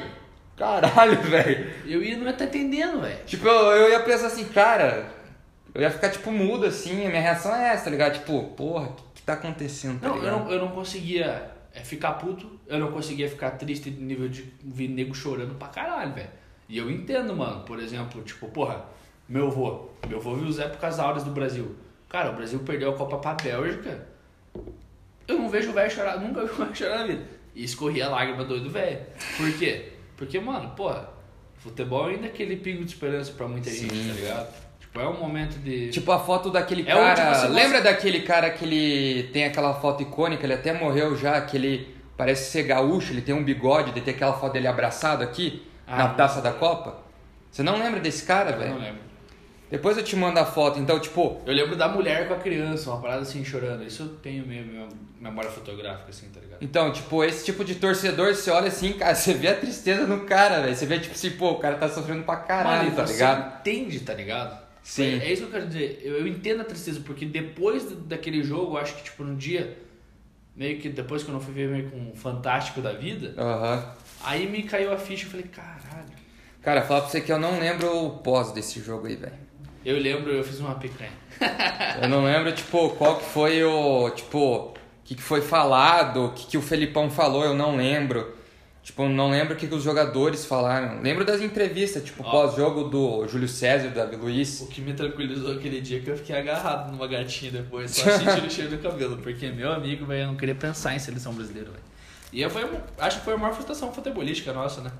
Caralho, 0.57 1.21
velho. 1.21 1.71
Eu 1.85 2.03
ia, 2.03 2.17
não 2.17 2.25
ia 2.25 2.31
estar 2.31 2.45
entendendo, 2.45 3.01
velho. 3.01 3.19
Tipo, 3.25 3.47
eu, 3.47 3.53
eu 3.53 3.89
ia 3.91 3.99
pensar 3.99 4.27
assim, 4.27 4.45
cara. 4.45 5.05
Eu 5.73 5.81
ia 5.81 5.91
ficar, 5.91 6.09
tipo, 6.09 6.31
mudo 6.31 6.65
assim. 6.65 7.05
A 7.05 7.09
minha 7.09 7.21
reação 7.21 7.55
é 7.55 7.69
essa, 7.69 7.83
tá 7.85 7.91
ligado? 7.91 8.13
Tipo, 8.13 8.43
porra, 8.55 8.87
o 8.87 8.93
que, 8.93 9.03
que 9.15 9.21
tá 9.21 9.33
acontecendo, 9.33 10.01
tá 10.01 10.07
Não, 10.07 10.17
eu 10.17 10.31
não, 10.31 10.51
eu 10.51 10.59
não 10.59 10.69
conseguia 10.69 11.51
é, 11.71 11.81
ficar 11.81 12.13
puto, 12.13 12.49
eu 12.67 12.79
não 12.79 12.91
conseguia 12.91 13.29
ficar 13.29 13.51
triste 13.51 13.91
no 13.91 14.05
nível 14.07 14.27
de 14.27 14.51
ver 14.63 14.87
nego 14.87 15.13
chorando 15.13 15.53
pra 15.53 15.67
caralho, 15.67 16.13
velho. 16.13 16.29
E 16.67 16.79
eu 16.79 16.89
entendo, 16.89 17.35
mano. 17.35 17.61
Por 17.61 17.79
exemplo, 17.79 18.23
tipo, 18.23 18.47
porra, 18.47 18.85
meu 19.27 19.47
avô. 19.47 19.89
Meu 20.07 20.17
avô 20.17 20.33
viu 20.33 20.47
os 20.47 20.57
épocas 20.57 20.99
áureas 20.99 21.23
do 21.23 21.29
Brasil. 21.31 21.75
Cara, 22.09 22.31
o 22.31 22.33
Brasil 22.35 22.57
perdeu 22.65 22.89
a 22.89 22.97
Copa 22.97 23.17
pra 23.19 23.35
Bélgica. 23.35 24.07
Eu 25.29 25.37
não 25.39 25.49
vejo 25.49 25.69
o 25.69 25.73
velho 25.73 25.89
chorar, 25.91 26.19
nunca 26.19 26.43
vi 26.45 26.51
o 26.51 26.55
velho 26.55 26.75
chorar 26.75 26.97
na 26.99 27.07
vida. 27.07 27.23
E 27.55 27.63
escorria 27.63 28.07
a 28.07 28.09
lágrima 28.09 28.43
doido 28.43 28.69
velho. 28.69 28.99
Por 29.37 29.51
quê? 29.57 29.89
Porque, 30.17 30.39
mano, 30.39 30.69
porra, 30.71 31.09
futebol 31.57 32.05
ainda 32.07 32.25
é 32.27 32.29
aquele 32.29 32.55
pingo 32.57 32.83
de 32.83 32.91
esperança 32.91 33.31
pra 33.33 33.47
muita 33.47 33.69
gente, 33.69 33.93
Sim. 33.93 34.07
tá 34.09 34.13
ligado? 34.13 34.53
Tipo, 34.79 34.99
é 35.01 35.07
um 35.07 35.19
momento 35.19 35.57
de. 35.59 35.89
Tipo 35.89 36.11
a 36.11 36.19
foto 36.19 36.49
daquele 36.49 36.81
É 36.81 36.85
cara. 36.93 37.35
semana- 37.35 37.53
Lembra 37.55 37.81
daquele 37.81 38.21
cara 38.21 38.49
que 38.49 38.65
ele 38.65 39.23
tem 39.31 39.45
aquela 39.45 39.73
foto 39.75 40.01
icônica, 40.03 40.43
ele 40.45 40.53
até 40.53 40.73
morreu 40.73 41.15
já, 41.15 41.39
que 41.41 41.55
ele 41.57 41.95
parece 42.17 42.51
ser 42.51 42.63
gaúcho, 42.63 43.13
ele 43.13 43.21
tem 43.21 43.33
um 43.35 43.43
bigode, 43.43 43.91
ele 43.91 44.01
tem 44.01 44.13
aquela 44.13 44.33
foto 44.33 44.53
dele 44.53 44.67
abraçado 44.67 45.23
aqui, 45.23 45.63
Ah, 45.87 45.97
na 45.97 46.09
taça 46.09 46.41
da 46.41 46.51
Copa? 46.51 46.97
Você 47.51 47.63
não 47.63 47.77
lembra 47.79 47.99
desse 47.99 48.25
cara, 48.25 48.51
velho? 48.53 48.71
não 48.73 48.79
lembro. 48.81 49.08
Depois 49.71 49.97
eu 49.97 50.03
te 50.03 50.15
mando 50.15 50.39
a 50.39 50.45
foto. 50.45 50.79
Então, 50.79 50.99
tipo, 50.99 51.41
Eu 51.45 51.53
lembro 51.53 51.75
da 51.75 51.87
mulher 51.87 52.27
com 52.27 52.33
a 52.33 52.37
criança, 52.37 52.89
uma 52.89 52.99
parada 53.01 53.21
assim 53.21 53.43
chorando. 53.45 53.83
Isso 53.83 54.03
eu 54.03 54.09
tenho 54.15 54.45
meio 54.47 54.65
minha 54.65 54.87
memória 55.19 55.49
fotográfica, 55.49 56.09
assim, 56.09 56.27
tá 56.29 56.39
ligado? 56.39 56.57
Então, 56.61 56.91
tipo, 56.91 57.23
esse 57.23 57.45
tipo 57.45 57.63
de 57.63 57.75
torcedor, 57.75 58.33
você 58.33 58.49
olha 58.49 58.67
assim, 58.69 58.93
cara, 58.93 59.13
você 59.13 59.33
vê 59.33 59.49
a 59.49 59.55
tristeza 59.55 60.07
no 60.07 60.21
cara, 60.25 60.61
velho. 60.61 60.75
Você 60.75 60.85
vê, 60.85 60.99
tipo 60.99 61.13
assim, 61.13 61.31
pô, 61.31 61.51
o 61.51 61.59
cara 61.59 61.75
tá 61.75 61.87
sofrendo 61.87 62.23
pra 62.23 62.37
caralho, 62.37 62.85
Mano, 62.85 62.95
tá 62.95 63.05
você 63.05 63.13
ligado? 63.13 63.59
entende, 63.59 63.99
tá 63.99 64.13
ligado? 64.13 64.69
Sim. 64.81 65.19
É 65.19 65.31
isso 65.31 65.43
que 65.43 65.47
eu 65.49 65.51
quero 65.51 65.67
dizer. 65.67 66.01
Eu, 66.03 66.17
eu 66.19 66.27
entendo 66.27 66.61
a 66.61 66.65
tristeza, 66.65 67.01
porque 67.05 67.25
depois 67.25 67.85
daquele 68.07 68.41
jogo, 68.43 68.73
eu 68.73 68.77
acho 68.79 68.95
que, 68.95 69.03
tipo, 69.03 69.23
no 69.23 69.35
dia, 69.35 69.77
meio 70.55 70.79
que 70.79 70.89
depois 70.89 71.21
que 71.21 71.29
eu 71.29 71.33
não 71.33 71.41
fui 71.41 71.53
ver 71.53 71.69
meio 71.69 71.91
com 71.91 71.97
um 71.97 72.15
fantástico 72.15 72.81
da 72.81 72.93
vida, 72.93 73.35
Aham. 73.37 73.85
aí 74.23 74.47
me 74.47 74.63
caiu 74.63 74.91
a 74.91 74.97
ficha 74.97 75.25
e 75.27 75.29
falei, 75.29 75.45
caralho. 75.45 76.09
Cara, 76.61 76.81
falar 76.81 77.01
pra 77.01 77.09
você 77.09 77.21
que 77.21 77.31
eu 77.31 77.39
não 77.39 77.59
lembro 77.59 78.05
o 78.05 78.09
pós 78.17 78.51
desse 78.51 78.79
jogo 78.81 79.05
aí, 79.07 79.15
velho. 79.15 79.48
Eu 79.89 79.97
lembro, 79.97 80.31
eu 80.31 80.43
fiz 80.43 80.59
uma 80.59 80.75
picanha. 80.75 81.09
Eu 81.99 82.07
não 82.07 82.23
lembro, 82.23 82.51
tipo, 82.51 82.91
qual 82.91 83.17
que 83.17 83.25
foi 83.25 83.63
o. 83.63 84.11
Tipo, 84.11 84.55
o 84.55 84.73
que, 85.03 85.15
que 85.15 85.21
foi 85.21 85.41
falado, 85.41 86.25
o 86.25 86.31
que, 86.31 86.45
que 86.45 86.57
o 86.59 86.61
Felipão 86.61 87.09
falou, 87.09 87.43
eu 87.43 87.55
não 87.55 87.75
lembro. 87.75 88.35
Tipo, 88.83 89.09
não 89.09 89.31
lembro 89.31 89.55
o 89.55 89.57
que, 89.57 89.67
que 89.67 89.73
os 89.73 89.81
jogadores 89.81 90.45
falaram. 90.45 91.01
Lembro 91.01 91.25
das 91.25 91.41
entrevistas, 91.41 92.03
tipo, 92.03 92.23
pós-jogo 92.23 92.83
do 92.83 93.27
Júlio 93.27 93.47
César 93.47 93.87
e 93.87 93.89
do 93.89 93.95
Davi 93.95 94.15
Luiz. 94.15 94.61
O 94.61 94.67
que 94.67 94.79
me 94.79 94.93
tranquilizou 94.93 95.53
aquele 95.53 95.81
dia 95.81 95.97
é 95.97 96.01
que 96.01 96.11
eu 96.11 96.17
fiquei 96.17 96.37
agarrado 96.37 96.91
numa 96.91 97.07
gatinha 97.07 97.51
depois, 97.51 97.89
só 97.89 98.11
sentindo 98.11 98.45
o 98.45 98.51
cheiro 98.51 98.69
do 98.69 98.77
cabelo. 98.77 99.17
Porque 99.17 99.49
meu 99.49 99.71
amigo, 99.71 100.05
velho, 100.05 100.21
eu 100.21 100.27
não 100.27 100.35
queria 100.35 100.55
pensar 100.55 100.95
em 100.95 100.99
seleção 100.99 101.33
brasileira, 101.33 101.71
velho. 101.71 101.83
E 102.31 102.43
eu 102.43 102.49
foi, 102.51 102.63
acho 102.99 103.17
que 103.17 103.25
foi 103.25 103.33
a 103.33 103.37
maior 103.37 103.55
frustração 103.55 103.91
futebolística 103.91 104.53
nossa, 104.53 104.81
né? 104.81 104.91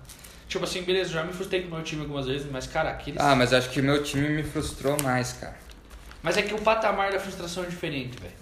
Tipo 0.49 0.65
assim, 0.65 0.81
beleza, 0.81 1.11
já 1.11 1.23
me 1.23 1.31
frustrei 1.31 1.61
com 1.61 1.67
o 1.69 1.71
meu 1.75 1.83
time 1.83 2.01
algumas 2.01 2.25
vezes, 2.25 2.51
mas 2.51 2.67
cara, 2.67 2.89
aqueles. 2.89 3.21
Ah, 3.21 3.35
mas 3.35 3.53
acho 3.53 3.69
que 3.69 3.81
meu 3.81 4.03
time 4.03 4.27
me 4.27 4.43
frustrou 4.43 4.97
mais, 5.01 5.31
cara. 5.33 5.55
Mas 6.21 6.35
é 6.37 6.41
que 6.41 6.53
o 6.53 6.57
patamar 6.57 7.11
da 7.13 7.19
frustração 7.19 7.63
é 7.63 7.67
diferente, 7.67 8.17
velho. 8.19 8.33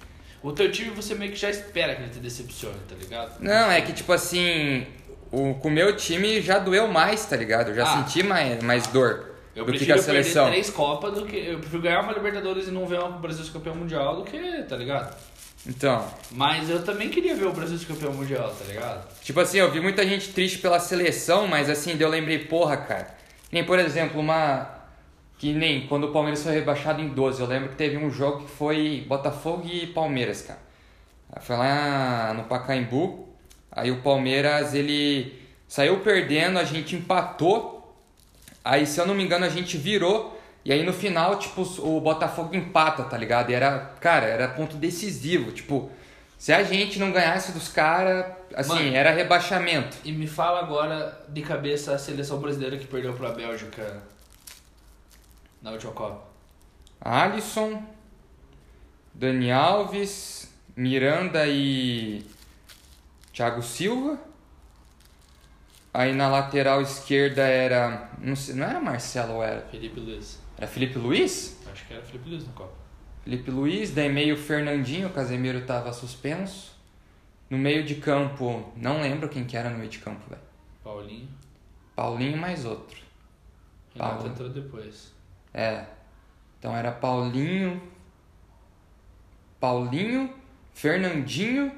O 0.41 0.51
teu 0.53 0.71
time 0.71 0.89
você 0.91 1.13
meio 1.13 1.31
que 1.31 1.37
já 1.37 1.49
espera 1.49 1.93
que 1.95 2.01
ele 2.03 2.09
te 2.09 2.19
decepcione, 2.19 2.77
tá 2.87 2.95
ligado? 2.95 3.39
Não, 3.41 3.69
é 3.69 3.81
que, 3.81 3.91
tipo 3.91 4.11
assim, 4.13 4.87
o, 5.31 5.53
com 5.55 5.67
o 5.67 5.71
meu 5.71 5.95
time 5.95 6.41
já 6.41 6.57
doeu 6.59 6.87
mais, 6.87 7.25
tá 7.25 7.35
ligado? 7.35 7.69
Eu 7.69 7.75
já 7.75 7.83
Ah. 7.83 7.97
senti 7.97 8.23
mais, 8.23 8.63
mais 8.63 8.87
dor 8.87 9.35
Eu 9.55 9.65
do 9.65 9.71
que 9.73 9.79
com 9.79 9.85
prefiro 9.85 9.99
a 9.99 10.01
seleção. 10.01 10.45
perder 10.45 10.61
três 10.61 10.69
Copas 10.73 11.13
do 11.15 11.25
que. 11.25 11.35
Eu 11.35 11.59
prefiro 11.59 11.81
ganhar 11.81 11.99
uma 12.01 12.13
Libertadores 12.13 12.67
e 12.67 12.71
não 12.71 12.85
ver 12.87 12.99
o 12.99 13.09
Brasil 13.19 13.43
campeão 13.51 13.75
mundial 13.75 14.15
do 14.15 14.23
que, 14.23 14.63
tá 14.63 14.77
ligado? 14.77 15.13
Então, 15.67 16.07
Mas 16.31 16.69
eu 16.69 16.83
também 16.83 17.09
queria 17.09 17.35
ver 17.35 17.45
o 17.45 17.51
Brasil 17.51 17.77
ser 17.77 17.85
campeão 17.87 18.13
mundial, 18.13 18.49
tá 18.57 18.63
ligado? 18.65 19.05
Tipo 19.21 19.41
assim, 19.41 19.57
eu 19.57 19.69
vi 19.69 19.81
muita 19.81 20.07
gente 20.07 20.29
triste 20.29 20.59
pela 20.59 20.79
seleção, 20.79 21.45
mas 21.45 21.69
assim, 21.69 21.97
eu 21.99 22.07
lembrei, 22.07 22.39
porra, 22.39 22.77
cara. 22.77 23.15
Nem, 23.51 23.63
por 23.63 23.77
exemplo, 23.77 24.19
uma. 24.19 24.75
Que 25.37 25.53
nem 25.53 25.85
quando 25.87 26.05
o 26.05 26.11
Palmeiras 26.11 26.41
foi 26.41 26.53
rebaixado 26.53 27.01
em 27.01 27.09
12. 27.09 27.41
Eu 27.41 27.47
lembro 27.47 27.69
que 27.69 27.75
teve 27.75 27.97
um 27.97 28.09
jogo 28.09 28.45
que 28.45 28.51
foi 28.51 29.05
Botafogo 29.07 29.67
e 29.67 29.87
Palmeiras, 29.87 30.41
cara. 30.41 30.59
Foi 31.41 31.57
lá 31.57 32.33
no 32.33 32.43
Pacaembu. 32.43 33.27
Aí 33.71 33.91
o 33.91 34.01
Palmeiras, 34.01 34.73
ele 34.73 35.39
saiu 35.67 35.99
perdendo, 35.99 36.57
a 36.57 36.63
gente 36.63 36.95
empatou. 36.95 37.93
Aí, 38.63 38.87
se 38.87 38.99
eu 38.99 39.05
não 39.05 39.13
me 39.13 39.23
engano, 39.23 39.45
a 39.45 39.49
gente 39.49 39.77
virou. 39.77 40.36
E 40.67 40.73
aí 40.73 40.83
no 40.83 40.91
final, 40.91 41.39
tipo, 41.39 41.61
o 41.79 42.01
Botafogo 42.01 42.53
empata, 42.53 43.05
tá 43.05 43.17
ligado? 43.17 43.49
E 43.51 43.53
era, 43.53 43.93
cara, 44.01 44.25
era 44.25 44.49
ponto 44.49 44.75
decisivo. 44.75 45.53
Tipo, 45.53 45.89
se 46.37 46.51
a 46.51 46.61
gente 46.61 46.99
não 46.99 47.09
ganhasse 47.09 47.53
dos 47.53 47.69
caras, 47.69 48.33
assim, 48.53 48.73
Mano. 48.73 48.95
era 48.97 49.11
rebaixamento. 49.11 49.95
E 50.03 50.11
me 50.11 50.27
fala 50.27 50.59
agora 50.59 51.25
de 51.29 51.41
cabeça 51.41 51.95
a 51.95 51.97
seleção 51.97 52.39
brasileira 52.39 52.75
que 52.77 52.85
perdeu 52.85 53.13
pra 53.13 53.29
Bélgica 53.29 54.03
na 55.61 55.71
última 55.71 55.93
Copa. 55.93 56.25
Alisson, 56.99 57.81
Dani 59.13 59.49
Alves, 59.49 60.53
Miranda 60.75 61.47
e 61.47 62.25
Thiago 63.31 63.63
Silva. 63.63 64.19
Aí 65.93 66.11
na 66.11 66.27
lateral 66.27 66.81
esquerda 66.81 67.43
era. 67.43 68.09
Não, 68.19 68.35
sei, 68.35 68.53
não 68.53 68.67
era 68.67 68.81
Marcelo 68.81 69.35
ou 69.35 69.43
era? 69.43 69.61
Felipe 69.71 70.01
Luiz. 70.01 70.45
Era 70.57 70.67
Felipe 70.67 70.97
Luiz? 70.97 71.57
Acho 71.71 71.85
que 71.85 71.93
era 71.93 72.03
Felipe 72.03 72.29
Luiz 72.29 72.45
na 72.45 72.53
Copa. 72.53 72.73
Felipe 73.23 73.51
Luiz, 73.51 73.91
daí 73.93 74.09
meio 74.11 74.37
Fernandinho, 74.37 75.07
o 75.07 75.11
Casemiro 75.11 75.61
tava 75.65 75.91
suspenso. 75.93 76.75
No 77.49 77.57
meio 77.57 77.83
de 77.83 77.95
campo, 77.95 78.71
não 78.75 79.01
lembro 79.01 79.29
quem 79.29 79.45
que 79.45 79.55
era 79.55 79.69
no 79.69 79.77
meio 79.77 79.89
de 79.89 79.99
campo, 79.99 80.27
velho. 80.29 80.41
Paulinho. 80.83 81.29
Paulinho 81.95 82.37
mais 82.37 82.65
outro. 82.65 82.97
Renato 83.93 84.15
Paulo. 84.15 84.29
entrou 84.29 84.49
depois. 84.49 85.13
É. 85.53 85.85
Então 86.59 86.75
era 86.75 86.91
Paulinho. 86.91 87.81
Paulinho, 89.59 90.33
Fernandinho 90.73 91.71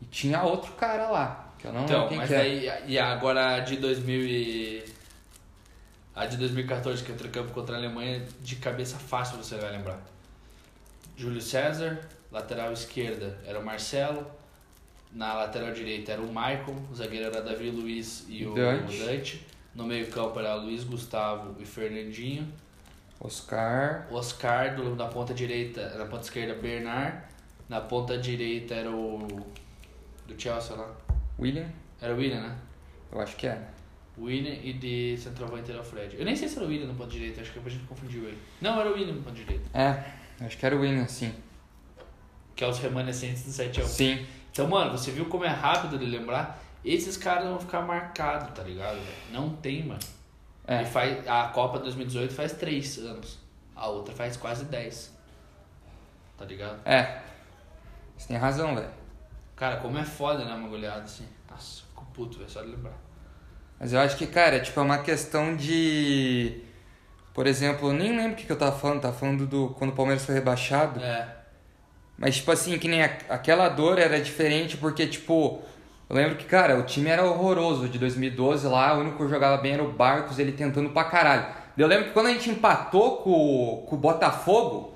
e 0.00 0.04
tinha 0.06 0.42
outro 0.42 0.72
cara 0.72 1.08
lá. 1.10 1.52
Que 1.58 1.66
eu 1.66 1.72
não 1.72 1.84
Então, 1.84 1.94
lembro 2.08 2.08
quem 2.10 2.18
mas 2.18 2.28
que 2.28 2.34
era. 2.34 2.80
e 2.86 2.98
agora 2.98 3.60
de 3.60 3.76
2000 3.76 4.20
e... 4.26 4.84
A 6.14 6.26
de 6.26 6.36
2014 6.36 7.02
que 7.02 7.12
entrou 7.12 7.28
em 7.28 7.32
campo 7.32 7.52
contra 7.52 7.74
a 7.74 7.78
Alemanha, 7.78 8.26
de 8.40 8.56
cabeça 8.56 8.98
fácil 8.98 9.38
você 9.38 9.56
vai 9.56 9.70
lembrar. 9.70 10.00
Júlio 11.16 11.40
César, 11.40 12.00
lateral 12.30 12.72
esquerda 12.72 13.38
era 13.46 13.58
o 13.58 13.64
Marcelo, 13.64 14.26
na 15.12 15.34
lateral 15.34 15.72
direita 15.72 16.12
era 16.12 16.22
o 16.22 16.28
Michael, 16.28 16.76
o 16.90 16.94
zagueiro 16.94 17.26
era 17.26 17.42
Davi 17.42 17.70
Luiz 17.70 18.24
e 18.28 18.46
o 18.46 18.54
Dante. 18.54 18.98
Dante. 18.98 19.46
No 19.74 19.84
meio 19.84 20.06
campo 20.08 20.38
era 20.38 20.54
Luiz 20.54 20.84
Gustavo 20.84 21.54
e 21.60 21.64
Fernandinho. 21.64 22.50
Oscar. 23.20 24.06
Oscar, 24.10 24.74
do, 24.74 24.96
na 24.96 25.06
ponta 25.06 25.32
direita, 25.32 25.96
na 25.96 26.06
ponta 26.06 26.24
esquerda, 26.24 26.54
Bernard. 26.54 27.22
Na 27.68 27.80
ponta 27.80 28.18
direita 28.18 28.74
era 28.74 28.90
o. 28.90 29.26
do 30.26 30.40
Chelsea 30.40 30.76
lá. 30.76 30.90
William. 31.38 31.70
Era 32.00 32.14
o 32.14 32.16
William, 32.16 32.40
né? 32.40 32.56
Eu 33.10 33.20
acho 33.20 33.36
que 33.36 33.46
era. 33.46 33.71
William 34.18 34.54
e 34.62 34.72
de 34.74 35.16
centroavante 35.16 35.70
era 35.70 35.80
o 35.80 35.84
Fred. 35.84 36.16
Eu 36.18 36.24
nem 36.24 36.36
sei 36.36 36.48
se 36.48 36.56
era 36.56 36.66
o 36.66 36.68
William 36.68 36.86
no 36.86 36.94
ponto 36.94 37.10
direito, 37.10 37.40
acho 37.40 37.52
que 37.52 37.58
a 37.58 37.70
gente 37.70 37.84
confundiu 37.84 38.24
ele. 38.24 38.38
Não, 38.60 38.78
era 38.78 38.90
o 38.90 38.92
William 38.92 39.14
no 39.14 39.22
ponto 39.22 39.34
direito. 39.34 39.68
É, 39.74 40.04
acho 40.44 40.58
que 40.58 40.66
era 40.66 40.76
o 40.76 40.80
William, 40.80 41.06
sim. 41.06 41.34
Que 42.54 42.64
é 42.64 42.68
os 42.68 42.78
remanescentes 42.78 43.44
do 43.44 43.50
7x1. 43.50 43.84
Sim. 43.84 44.26
Então, 44.50 44.68
mano, 44.68 44.90
você 44.90 45.10
viu 45.10 45.24
como 45.26 45.44
é 45.44 45.48
rápido 45.48 45.98
de 45.98 46.04
lembrar? 46.04 46.62
Esses 46.84 47.16
caras 47.16 47.48
vão 47.48 47.58
ficar 47.58 47.80
marcados, 47.82 48.50
tá 48.54 48.62
ligado? 48.62 48.98
Não 49.30 49.50
tem, 49.56 49.84
mano. 49.84 50.00
É. 50.66 50.82
E 50.82 50.84
faz, 50.84 51.26
a 51.26 51.48
Copa 51.48 51.78
2018 51.78 52.34
faz 52.34 52.52
3 52.52 52.98
anos. 52.98 53.38
A 53.74 53.88
outra 53.88 54.14
faz 54.14 54.36
quase 54.36 54.66
10. 54.66 55.16
Tá 56.36 56.44
ligado? 56.44 56.80
É. 56.84 57.22
Você 58.16 58.28
tem 58.28 58.36
razão, 58.36 58.74
velho. 58.74 58.90
Cara, 59.56 59.78
como 59.78 59.96
é 59.96 60.04
foda, 60.04 60.44
né, 60.44 60.54
uma 60.54 60.68
goleada 60.68 61.02
assim. 61.02 61.26
Nossa, 61.50 61.82
fico 61.82 62.04
puto, 62.12 62.38
velho, 62.38 62.50
só 62.50 62.62
de 62.62 62.68
lembrar. 62.68 62.96
Mas 63.82 63.92
eu 63.92 63.98
acho 63.98 64.16
que, 64.16 64.28
cara, 64.28 64.60
tipo, 64.60 64.78
é 64.78 64.82
uma 64.84 64.98
questão 64.98 65.56
de. 65.56 66.62
Por 67.34 67.48
exemplo, 67.48 67.88
eu 67.88 67.92
nem 67.92 68.16
lembro 68.16 68.34
o 68.34 68.36
que, 68.36 68.46
que 68.46 68.52
eu 68.52 68.56
tava 68.58 68.78
falando, 68.78 69.00
tava 69.00 69.12
falando 69.16 69.44
do. 69.44 69.70
Quando 69.76 69.90
o 69.90 69.94
Palmeiras 69.96 70.24
foi 70.24 70.36
rebaixado. 70.36 71.00
É. 71.02 71.26
Mas, 72.16 72.36
tipo 72.36 72.52
assim, 72.52 72.78
que 72.78 72.86
nem 72.86 73.02
a- 73.02 73.18
aquela 73.28 73.68
dor 73.68 73.98
era 73.98 74.20
diferente 74.20 74.76
porque, 74.76 75.04
tipo, 75.08 75.60
eu 76.08 76.14
lembro 76.14 76.36
que, 76.36 76.44
cara, 76.44 76.78
o 76.78 76.84
time 76.84 77.10
era 77.10 77.24
horroroso 77.24 77.88
de 77.88 77.98
2012 77.98 78.68
lá, 78.68 78.94
o 78.96 79.00
único 79.00 79.24
que 79.24 79.28
jogava 79.28 79.60
bem 79.60 79.72
era 79.72 79.82
o 79.82 79.90
Barcos, 79.92 80.38
ele 80.38 80.52
tentando 80.52 80.90
pra 80.90 81.02
caralho. 81.04 81.46
Eu 81.76 81.88
lembro 81.88 82.04
que 82.06 82.10
quando 82.12 82.26
a 82.26 82.32
gente 82.32 82.50
empatou 82.50 83.16
com, 83.16 83.30
o- 83.32 83.78
com 83.88 83.96
o 83.96 83.98
Botafogo, 83.98 84.94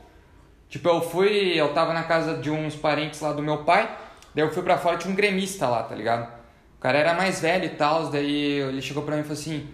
tipo, 0.69 0.89
eu 0.89 1.01
fui, 1.01 1.59
eu 1.59 1.75
tava 1.75 1.93
na 1.93 2.05
casa 2.05 2.37
de 2.37 2.51
uns 2.51 2.77
parentes 2.77 3.19
lá 3.21 3.33
do 3.33 3.43
meu 3.43 3.65
pai, 3.65 3.91
daí 4.33 4.45
eu 4.45 4.53
fui 4.53 4.63
pra 4.63 4.79
fora, 4.79 4.97
tinha 4.97 5.11
um 5.13 5.17
gremista 5.17 5.67
lá, 5.67 5.83
tá 5.83 5.95
ligado? 5.97 6.36
Cara 6.87 6.99
era 6.99 7.15
mais 7.15 7.41
velho 7.41 7.65
e 7.65 7.71
tal, 7.71 8.11
daí 8.11 8.61
ele 8.61 8.81
chegou 8.81 9.03
pra 9.03 9.17
mim 9.17 9.23
e 9.23 9.25
falou 9.25 9.37
assim, 9.37 9.69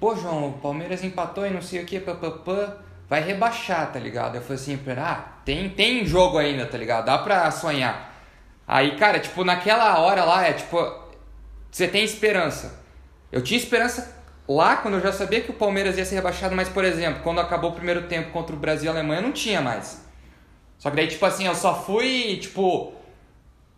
pô, 0.00 0.16
João, 0.16 0.48
o 0.48 0.52
Palmeiras 0.54 1.04
empatou 1.04 1.46
e 1.46 1.50
não 1.50 1.60
sei 1.60 1.82
o 1.82 1.84
que, 1.84 2.00
papapã, 2.00 2.74
vai 3.06 3.22
rebaixar, 3.22 3.92
tá 3.92 3.98
ligado? 3.98 4.36
Eu 4.36 4.40
falei 4.40 4.56
assim 4.56 4.80
ah, 4.98 5.24
tem, 5.44 5.68
tem 5.68 6.06
jogo 6.06 6.38
ainda, 6.38 6.64
tá 6.64 6.78
ligado? 6.78 7.04
Dá 7.04 7.18
pra 7.18 7.50
sonhar. 7.50 8.14
Aí, 8.66 8.96
cara, 8.96 9.18
tipo, 9.18 9.44
naquela 9.44 9.98
hora 9.98 10.24
lá, 10.24 10.46
é 10.46 10.54
tipo, 10.54 10.78
você 11.70 11.86
tem 11.86 12.02
esperança. 12.02 12.82
Eu 13.30 13.42
tinha 13.42 13.58
esperança 13.58 14.16
lá 14.48 14.76
quando 14.78 14.94
eu 14.94 15.02
já 15.02 15.12
sabia 15.12 15.42
que 15.42 15.50
o 15.50 15.54
Palmeiras 15.54 15.98
ia 15.98 16.04
ser 16.06 16.14
rebaixado, 16.14 16.56
mas, 16.56 16.70
por 16.70 16.82
exemplo, 16.82 17.22
quando 17.22 17.42
acabou 17.42 17.72
o 17.72 17.74
primeiro 17.74 18.04
tempo 18.04 18.30
contra 18.30 18.56
o 18.56 18.58
Brasil 18.58 18.86
e 18.86 18.88
a 18.88 18.92
Alemanha, 18.92 19.20
eu 19.20 19.24
não 19.24 19.32
tinha 19.32 19.60
mais. 19.60 20.02
Só 20.78 20.88
que 20.88 20.96
daí, 20.96 21.08
tipo 21.08 21.26
assim, 21.26 21.46
eu 21.46 21.54
só 21.54 21.84
fui, 21.84 22.38
tipo. 22.40 22.94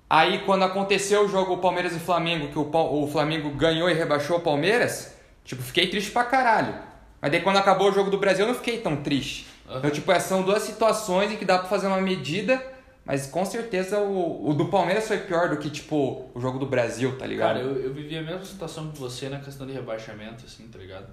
Aí 0.09 0.41
quando 0.47 0.63
aconteceu 0.63 1.25
o 1.25 1.29
jogo 1.29 1.59
Palmeiras 1.59 1.95
e 1.95 1.99
Flamengo, 1.99 2.49
que 2.49 2.59
o, 2.59 2.71
o 3.03 3.07
Flamengo 3.09 3.51
ganhou 3.51 3.91
e 3.91 3.95
rebaixou 3.95 4.39
o 4.39 4.41
Palmeiras, 4.41 5.17
tipo, 5.45 5.63
fiquei 5.63 5.89
triste 5.89 6.13
pra 6.13 6.25
caralho. 6.25 6.75
Mas 7.21 7.33
daí 7.33 7.41
quando 7.41 7.57
acabou 7.57 7.91
o 7.91 7.93
jogo 7.93 8.11
do 8.11 8.19
Brasil, 8.19 8.45
eu 8.45 8.49
não 8.49 8.55
fiquei 8.55 8.79
tão 8.79 8.97
triste. 8.97 9.47
Aham. 9.69 9.79
Então, 9.79 9.91
tipo, 9.91 10.21
são 10.21 10.43
duas 10.43 10.63
situações 10.63 11.33
em 11.33 11.37
que 11.37 11.45
dá 11.45 11.59
pra 11.59 11.69
fazer 11.69 11.89
uma 11.89 12.01
medida, 12.01 12.65
mas 13.05 13.27
com 13.27 13.45
certeza 13.45 13.99
o, 13.99 14.49
o 14.49 14.55
do 14.55 14.67
Palmeiras 14.67 15.09
foi 15.09 15.19
pior 15.19 15.49
do 15.49 15.57
que, 15.57 15.69
tipo, 15.69 16.31
o 16.33 16.41
jogo 16.41 16.59
do 16.59 16.67
Brasil, 16.67 17.19
tá 17.19 17.27
ligado? 17.27 17.55
Cara, 17.55 17.61
eu, 17.61 17.77
eu 17.81 17.93
vivi 17.93 18.17
a 18.17 18.23
mesma 18.23 18.45
situação 18.45 18.93
que 18.93 18.99
você 18.99 19.29
na 19.29 19.41
questão 19.41 19.67
de 19.67 19.73
rebaixamento, 19.73 20.45
assim, 20.45 20.69
tá 20.69 20.79
ligado? 20.79 21.09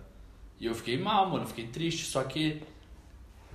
E 0.59 0.67
eu 0.67 0.75
fiquei 0.75 0.99
mal, 0.99 1.29
mano, 1.29 1.47
fiquei 1.47 1.67
triste, 1.67 2.05
só 2.05 2.23
que 2.23 2.61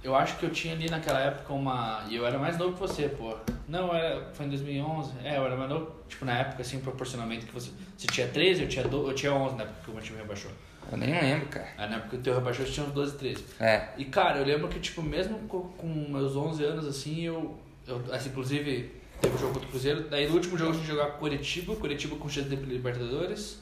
eu 0.03 0.15
acho 0.15 0.37
que 0.39 0.45
eu 0.45 0.51
tinha 0.51 0.75
ali 0.75 0.89
naquela 0.89 1.21
época 1.21 1.53
uma. 1.53 2.05
E 2.09 2.17
eu 2.17 2.27
era 2.27 2.39
mais 2.39 2.57
novo 2.57 2.75
que 2.75 2.81
você, 2.81 3.09
pô. 3.09 3.37
Não, 3.67 3.95
era, 3.95 4.31
foi 4.33 4.47
em 4.47 4.49
2011. 4.51 5.13
É, 5.25 5.37
eu 5.37 5.45
era 5.45 5.57
mais 5.57 5.69
novo, 5.69 5.93
tipo, 6.09 6.25
na 6.25 6.39
época, 6.39 6.63
assim, 6.63 6.79
proporcionalmente 6.81 7.47
que 7.47 7.53
você. 7.53 7.71
Você 7.97 8.07
tinha 8.07 8.29
13, 8.29 8.63
eu 8.63 8.69
tinha, 8.69 8.85
do, 8.87 9.09
eu 9.09 9.15
tinha 9.15 9.33
11 9.33 9.57
na 9.57 9.65
época 9.65 9.81
que 9.85 9.91
o 9.91 9.95
meu 9.95 10.03
time 10.03 10.19
rebaixou. 10.19 10.51
Eu 10.91 10.97
nem 10.97 11.11
lembro, 11.11 11.49
cara. 11.49 11.69
Aí 11.77 11.91
na 11.91 11.97
época 11.97 12.11
que 12.11 12.17
o 12.17 12.21
teu 12.21 12.35
rebaixou, 12.35 12.65
tinha 12.65 12.87
uns 12.87 12.93
12, 12.93 13.19
13. 13.19 13.45
É. 13.61 13.89
E 13.99 14.05
cara, 14.05 14.39
eu 14.39 14.45
lembro 14.45 14.69
que, 14.69 14.79
tipo, 14.79 15.03
mesmo 15.03 15.39
com, 15.49 15.87
meus 15.87 16.37
11 16.37 16.65
anos, 16.65 16.87
assim, 16.87 17.23
eu. 17.25 17.59
eu 17.87 18.03
assim, 18.13 18.29
inclusive, 18.31 18.93
teve 19.21 19.35
o 19.35 19.39
jogo 19.39 19.55
contra 19.55 19.69
o 19.69 19.71
Cruzeiro. 19.71 20.09
Daí 20.09 20.29
no 20.29 20.35
último 20.35 20.57
jogo 20.57 20.73
a 20.73 20.75
gente 20.75 20.87
jogava 20.87 21.11
com 21.11 21.17
o 21.17 21.21
Curitiba, 21.21 21.77
Curitiba 21.77 22.17
com 22.17 22.29
chance 22.29 22.49
de 22.49 22.57
Libertadores. 22.57 23.61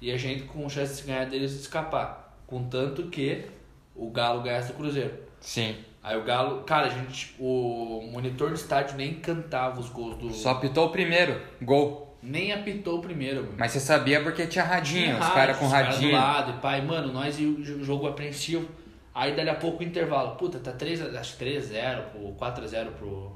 E 0.00 0.10
a 0.10 0.16
gente 0.16 0.44
com 0.44 0.68
chance 0.68 1.00
de 1.00 1.06
ganhar 1.06 1.24
deles 1.26 1.52
e 1.52 1.60
escapar. 1.60 2.36
Contanto 2.46 3.04
que 3.08 3.46
o 3.94 4.10
Galo 4.10 4.42
ganhasse 4.42 4.68
do 4.68 4.74
Cruzeiro. 4.74 5.25
Sim. 5.46 5.76
Aí 6.02 6.16
o 6.16 6.24
Galo, 6.24 6.64
cara, 6.64 6.88
a 6.88 6.90
gente, 6.90 7.36
o 7.38 8.02
monitor 8.12 8.48
do 8.48 8.56
estádio 8.56 8.96
nem 8.96 9.14
cantava 9.14 9.78
os 9.78 9.88
gols 9.88 10.16
do. 10.16 10.32
Só 10.32 10.50
apitou 10.50 10.88
o 10.88 10.90
primeiro, 10.90 11.40
gol. 11.62 12.18
Nem 12.20 12.52
apitou 12.52 12.98
o 12.98 13.00
primeiro, 13.00 13.44
mano. 13.44 13.54
Mas 13.56 13.70
você 13.70 13.78
sabia 13.78 14.20
porque 14.20 14.44
tinha 14.48 14.64
radinho, 14.64 15.04
Tinha 15.04 15.14
os 15.14 15.20
rádio, 15.20 15.34
caras 15.34 15.56
com 15.56 15.66
os 15.66 15.70
caras 15.70 15.94
radinho. 15.94 16.10
do 16.10 16.16
lado, 16.16 16.50
e 16.50 16.60
pai, 16.60 16.80
mano, 16.80 17.12
nós 17.12 17.38
e 17.38 17.44
o 17.44 17.84
jogo 17.84 18.08
apreensivo. 18.08 18.68
Aí 19.14 19.36
dali 19.36 19.48
a 19.48 19.54
pouco 19.54 19.84
o 19.84 19.86
intervalo. 19.86 20.34
Puta, 20.34 20.58
tá 20.58 20.72
3, 20.72 21.14
acho 21.14 21.36
que 21.36 21.44
3x0 21.44 22.02
pro 22.10 22.20
4x0 22.34 22.90
pro. 22.98 23.32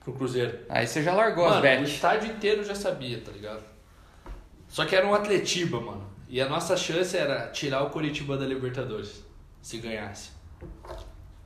pro 0.00 0.12
Cruzeiro. 0.14 0.60
Aí 0.70 0.86
você 0.86 1.02
já 1.02 1.12
largou 1.12 1.44
as 1.44 1.62
Mano, 1.62 1.82
o 1.82 1.84
estádio 1.84 2.30
inteiro 2.30 2.64
já 2.64 2.74
sabia, 2.74 3.20
tá 3.20 3.30
ligado? 3.30 3.62
Só 4.68 4.86
que 4.86 4.96
era 4.96 5.06
um 5.06 5.12
Atletiba, 5.12 5.78
mano. 5.80 6.08
E 6.30 6.40
a 6.40 6.48
nossa 6.48 6.78
chance 6.78 7.14
era 7.14 7.48
tirar 7.48 7.82
o 7.82 7.90
Curitiba 7.90 8.38
da 8.38 8.46
Libertadores. 8.46 9.22
Se 9.60 9.76
ganhasse. 9.78 10.35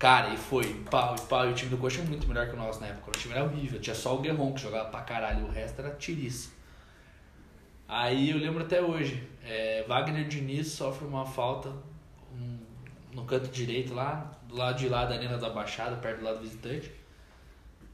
Cara, 0.00 0.32
e 0.32 0.36
foi. 0.38 0.82
Pau 0.90 1.14
e 1.14 1.20
pau. 1.28 1.46
E 1.46 1.52
o 1.52 1.54
time 1.54 1.70
do 1.70 1.76
Coxa 1.76 2.00
é 2.00 2.04
muito 2.04 2.26
melhor 2.26 2.48
que 2.48 2.54
o 2.54 2.56
nosso 2.56 2.80
na 2.80 2.86
época. 2.86 3.10
O 3.10 3.12
time 3.12 3.34
era 3.34 3.44
horrível. 3.44 3.78
Tinha 3.78 3.94
só 3.94 4.16
o 4.16 4.20
Guerron 4.20 4.54
que 4.54 4.62
jogava 4.62 4.88
pra 4.88 5.02
caralho. 5.02 5.44
O 5.44 5.50
resto 5.50 5.78
era 5.80 5.90
tiriça. 5.90 6.50
Aí 7.86 8.30
eu 8.30 8.38
lembro 8.38 8.62
até 8.62 8.80
hoje. 8.80 9.22
é, 9.44 9.84
Wagner 9.86 10.26
Diniz 10.26 10.68
sofre 10.68 11.06
uma 11.06 11.26
falta 11.26 11.70
um, 12.32 12.58
no 13.12 13.26
canto 13.26 13.48
direito 13.48 13.92
lá. 13.92 14.32
Do 14.48 14.56
lado 14.56 14.78
de 14.78 14.88
lá 14.88 15.04
da 15.04 15.16
Arena 15.16 15.36
da 15.36 15.50
Baixada, 15.50 15.96
perto 15.96 16.20
do 16.20 16.24
lado 16.24 16.38
do 16.38 16.44
visitante. 16.44 16.90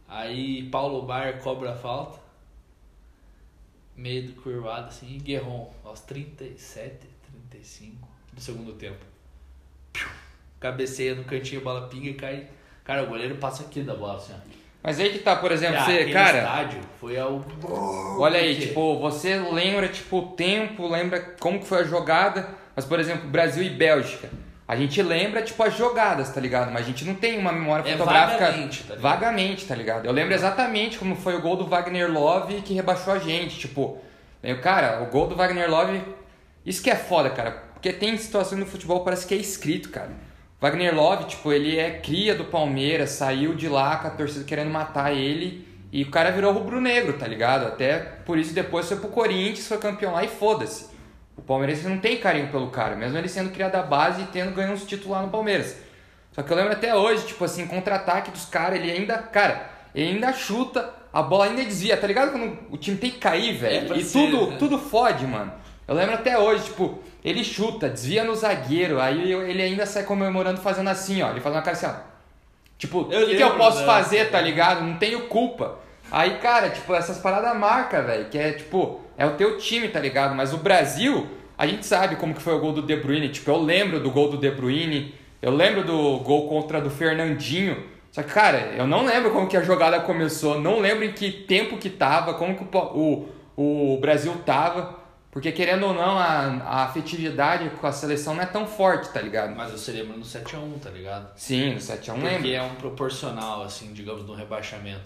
Aí 0.06 0.70
Paulo 0.70 1.02
Baier 1.02 1.42
cobra 1.42 1.72
a 1.72 1.76
falta. 1.76 2.20
Meio 3.96 4.28
do 4.28 4.40
curvado 4.40 4.88
assim. 4.88 5.16
E 5.16 5.18
Guerron, 5.18 5.74
aos 5.82 6.02
37, 6.02 7.08
35 7.48 8.08
do 8.32 8.40
segundo 8.40 8.74
tempo. 8.74 9.15
Cabeceia 10.70 11.14
no 11.14 11.24
cantinho, 11.24 11.60
a 11.60 11.64
bola 11.64 11.88
pinga 11.88 12.08
e 12.08 12.14
cai. 12.14 12.44
Cara, 12.84 13.02
o 13.04 13.06
goleiro 13.06 13.36
passa 13.36 13.62
aqui 13.62 13.80
da 13.82 13.94
bola 13.94 14.16
assim, 14.16 14.32
ó. 14.34 14.56
Mas 14.82 15.00
aí 15.00 15.10
que 15.10 15.18
tá, 15.18 15.34
por 15.36 15.50
exemplo, 15.50 15.80
você, 15.84 16.04
cara, 16.12 16.38
estádio 16.38 16.80
foi 17.00 17.18
ao. 17.18 17.44
olha 18.18 18.38
aí, 18.38 18.54
Porque- 18.54 18.66
tipo, 18.68 18.98
você 19.00 19.36
lembra, 19.36 19.88
tipo, 19.88 20.18
o 20.18 20.26
tempo, 20.28 20.86
lembra 20.88 21.20
como 21.40 21.58
que 21.60 21.66
foi 21.66 21.80
a 21.80 21.84
jogada, 21.84 22.48
mas, 22.74 22.84
por 22.84 23.00
exemplo, 23.00 23.28
Brasil 23.28 23.62
e 23.64 23.70
Bélgica. 23.70 24.28
A 24.68 24.74
gente 24.76 25.00
lembra, 25.00 25.42
tipo, 25.42 25.62
as 25.62 25.76
jogadas, 25.76 26.30
tá 26.30 26.40
ligado? 26.40 26.72
Mas 26.72 26.82
a 26.82 26.86
gente 26.86 27.04
não 27.04 27.14
tem 27.14 27.38
uma 27.38 27.52
memória 27.52 27.88
É 27.88 27.92
fotográfica 27.96 28.46
vagamente, 28.46 28.78
tá 28.82 28.94
ligado? 28.94 29.02
vagamente, 29.02 29.66
tá 29.66 29.74
ligado? 29.76 30.06
Eu 30.06 30.12
lembro 30.12 30.34
exatamente 30.34 30.98
como 30.98 31.14
foi 31.14 31.36
o 31.36 31.40
gol 31.40 31.54
do 31.56 31.66
Wagner 31.66 32.10
Love 32.12 32.62
que 32.62 32.74
rebaixou 32.74 33.12
a 33.12 33.18
gente, 33.20 33.56
tipo, 33.58 33.98
eu, 34.42 34.60
cara, 34.60 35.02
o 35.02 35.06
gol 35.06 35.28
do 35.28 35.36
Wagner 35.36 35.70
Love, 35.70 36.02
isso 36.64 36.82
que 36.82 36.90
é 36.90 36.96
foda, 36.96 37.30
cara, 37.30 37.52
porque 37.74 37.92
tem 37.92 38.16
situações 38.18 38.58
no 38.58 38.66
futebol 38.66 39.00
parece 39.04 39.24
que 39.26 39.34
é 39.34 39.36
escrito, 39.36 39.88
cara. 39.90 40.10
Wagner 40.60 40.94
Love, 40.94 41.24
tipo, 41.24 41.52
ele 41.52 41.78
é 41.78 41.90
cria 41.98 42.34
do 42.34 42.44
Palmeiras, 42.44 43.10
saiu 43.10 43.54
de 43.54 43.68
lá 43.68 43.96
com 43.96 44.08
a 44.08 44.10
torcida 44.10 44.44
querendo 44.44 44.70
matar 44.70 45.12
ele 45.12 45.66
e 45.92 46.02
o 46.02 46.10
cara 46.10 46.30
virou 46.30 46.52
rubro-negro, 46.52 47.14
tá 47.14 47.26
ligado? 47.26 47.66
Até 47.66 47.98
por 47.98 48.38
isso 48.38 48.54
depois 48.54 48.88
foi 48.88 48.96
pro 48.96 49.08
Corinthians, 49.08 49.66
foi 49.66 49.78
campeão 49.78 50.12
lá 50.12 50.24
e 50.24 50.28
foda-se. 50.28 50.86
O 51.36 51.42
Palmeiras 51.42 51.84
não 51.84 51.98
tem 51.98 52.16
carinho 52.16 52.48
pelo 52.48 52.70
cara, 52.70 52.96
mesmo 52.96 53.16
ele 53.18 53.28
sendo 53.28 53.50
criado 53.50 53.72
da 53.72 53.82
base 53.82 54.22
e 54.22 54.26
tendo 54.26 54.54
ganho 54.54 54.72
uns 54.72 54.84
títulos 54.84 55.12
lá 55.12 55.22
no 55.22 55.28
Palmeiras. 55.28 55.76
Só 56.32 56.42
que 56.42 56.50
eu 56.50 56.56
lembro 56.56 56.72
até 56.72 56.94
hoje, 56.94 57.26
tipo 57.26 57.44
assim, 57.44 57.66
contra-ataque 57.66 58.30
dos 58.30 58.46
caras, 58.46 58.78
ele 58.78 58.90
ainda, 58.90 59.18
cara, 59.18 59.70
ele 59.94 60.12
ainda 60.12 60.32
chuta, 60.32 60.92
a 61.12 61.22
bola 61.22 61.46
ainda 61.46 61.64
desvia, 61.64 61.96
tá 61.96 62.06
ligado? 62.06 62.32
Quando 62.32 62.58
o 62.70 62.76
time 62.76 62.96
tem 62.96 63.10
que 63.10 63.18
cair, 63.18 63.56
velho. 63.56 63.86
pra 63.86 63.96
e 63.96 64.04
ser, 64.04 64.18
tudo, 64.18 64.50
né? 64.50 64.56
tudo 64.58 64.78
fode, 64.78 65.26
mano. 65.26 65.52
Eu 65.86 65.94
lembro 65.94 66.14
até 66.14 66.38
hoje, 66.38 66.64
tipo, 66.64 66.98
ele 67.24 67.44
chuta, 67.44 67.88
desvia 67.88 68.24
no 68.24 68.34
zagueiro, 68.34 69.00
aí 69.00 69.32
ele 69.32 69.62
ainda 69.62 69.86
sai 69.86 70.02
comemorando 70.02 70.60
fazendo 70.60 70.88
assim, 70.88 71.22
ó. 71.22 71.30
Ele 71.30 71.40
faz 71.40 71.54
uma 71.54 71.62
cara 71.62 71.76
assim, 71.76 71.86
ó. 71.86 71.94
Tipo, 72.78 73.00
o 73.00 73.08
que, 73.08 73.36
que 73.36 73.42
eu 73.42 73.56
posso 73.56 73.84
fazer, 73.84 74.30
tá 74.30 74.40
ligado? 74.40 74.82
Não 74.82 74.96
tenho 74.96 75.22
culpa. 75.28 75.78
Aí, 76.10 76.38
cara, 76.38 76.70
tipo, 76.70 76.94
essas 76.94 77.18
paradas 77.18 77.56
marca, 77.56 78.02
velho, 78.02 78.28
que 78.28 78.38
é 78.38 78.52
tipo, 78.52 79.00
é 79.16 79.26
o 79.26 79.32
teu 79.32 79.58
time, 79.58 79.88
tá 79.88 79.98
ligado? 79.98 80.34
Mas 80.34 80.52
o 80.52 80.58
Brasil, 80.58 81.26
a 81.56 81.66
gente 81.66 81.86
sabe 81.86 82.16
como 82.16 82.34
que 82.34 82.42
foi 82.42 82.54
o 82.54 82.60
gol 82.60 82.72
do 82.72 82.82
De 82.82 82.96
Bruyne. 82.96 83.28
Tipo, 83.28 83.50
eu 83.50 83.62
lembro 83.62 83.98
do 83.98 84.10
gol 84.10 84.30
do 84.30 84.36
De 84.36 84.50
Bruyne, 84.50 85.14
eu 85.40 85.50
lembro 85.50 85.84
do 85.84 86.18
gol 86.18 86.48
contra 86.48 86.80
do 86.80 86.90
Fernandinho. 86.90 87.82
Só 88.12 88.22
que, 88.22 88.32
cara, 88.32 88.72
eu 88.76 88.86
não 88.86 89.04
lembro 89.04 89.30
como 89.30 89.48
que 89.48 89.56
a 89.56 89.62
jogada 89.62 90.00
começou, 90.00 90.60
não 90.60 90.80
lembro 90.80 91.04
em 91.04 91.12
que 91.12 91.30
tempo 91.30 91.76
que 91.76 91.90
tava, 91.90 92.34
como 92.34 92.54
que 92.54 92.64
o, 92.76 93.26
o, 93.56 93.94
o 93.94 94.00
Brasil 94.00 94.34
tava. 94.44 95.05
Porque, 95.36 95.52
querendo 95.52 95.84
ou 95.84 95.92
não, 95.92 96.16
a, 96.18 96.46
a 96.64 96.84
afetividade 96.84 97.68
com 97.68 97.86
a 97.86 97.92
seleção 97.92 98.34
não 98.34 98.42
é 98.42 98.46
tão 98.46 98.66
forte, 98.66 99.12
tá 99.12 99.20
ligado? 99.20 99.54
Mas 99.54 99.70
você 99.70 99.92
lembra 99.92 100.16
no 100.16 100.24
7x1, 100.24 100.80
tá 100.80 100.88
ligado? 100.88 101.30
Sim, 101.36 101.74
no 101.74 101.78
7x1 101.78 102.14
Porque 102.14 102.26
lembro. 102.26 102.50
é 102.54 102.62
um 102.62 102.74
proporcional, 102.76 103.62
assim, 103.62 103.92
digamos, 103.92 104.24
do 104.24 104.32
rebaixamento. 104.32 105.04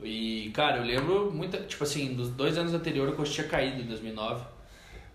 E, 0.00 0.52
cara, 0.54 0.76
eu 0.76 0.84
lembro 0.84 1.32
muito, 1.32 1.56
tipo 1.66 1.82
assim, 1.82 2.14
dos 2.14 2.30
dois 2.30 2.56
anos 2.56 2.72
anteriores 2.72 3.14
o 3.14 3.16
Coxa 3.16 3.32
tinha 3.32 3.48
caído, 3.48 3.82
em 3.82 3.86
2009. 3.86 4.44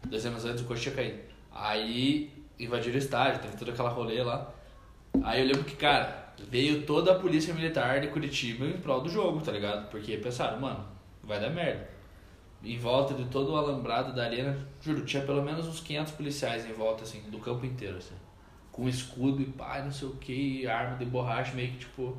Dois 0.06 0.26
anos 0.26 0.44
antes 0.44 0.62
o 0.62 0.66
Coxa 0.66 0.82
tinha 0.82 0.96
caído. 0.96 1.20
Aí 1.56 2.30
invadiram 2.60 2.96
o 2.96 3.00
estádio, 3.00 3.40
teve 3.40 3.56
toda 3.56 3.72
aquela 3.72 3.90
rolê 3.90 4.22
lá. 4.22 4.52
Aí 5.24 5.40
eu 5.40 5.46
lembro 5.46 5.64
que, 5.64 5.78
cara, 5.78 6.34
veio 6.50 6.82
toda 6.82 7.14
a 7.14 7.16
polícia 7.16 7.54
militar 7.54 8.02
de 8.02 8.10
Curitiba 8.10 8.66
em 8.66 8.74
prol 8.74 9.00
do 9.00 9.10
jogo, 9.10 9.40
tá 9.40 9.54
ligado? 9.54 9.90
Porque 9.90 10.18
pensaram, 10.18 10.60
mano, 10.60 10.86
vai 11.24 11.40
dar 11.40 11.50
merda. 11.50 11.98
Em 12.64 12.78
volta 12.78 13.14
de 13.14 13.26
todo 13.26 13.54
o 13.54 13.56
alambrado 13.56 14.14
da 14.14 14.24
arena, 14.24 14.58
juro, 14.82 15.06
tinha 15.06 15.24
pelo 15.24 15.42
menos 15.42 15.68
uns 15.68 15.80
500 15.80 16.14
policiais 16.14 16.66
em 16.66 16.74
volta, 16.74 17.04
assim, 17.04 17.22
do 17.30 17.40
campo 17.40 17.66
inteiro, 17.66 17.98
assim. 17.98 18.16
Com 18.72 18.88
escudo 18.88 19.42
e 19.42 19.46
pá, 19.46 19.82
não 19.82 19.92
sei 19.92 20.08
o 20.10 20.16
que, 20.16 20.68
arma 20.68 20.98
de 20.98 21.06
borracha, 21.06 21.54
meio 21.54 21.72
que, 21.72 21.80
tipo, 21.80 22.18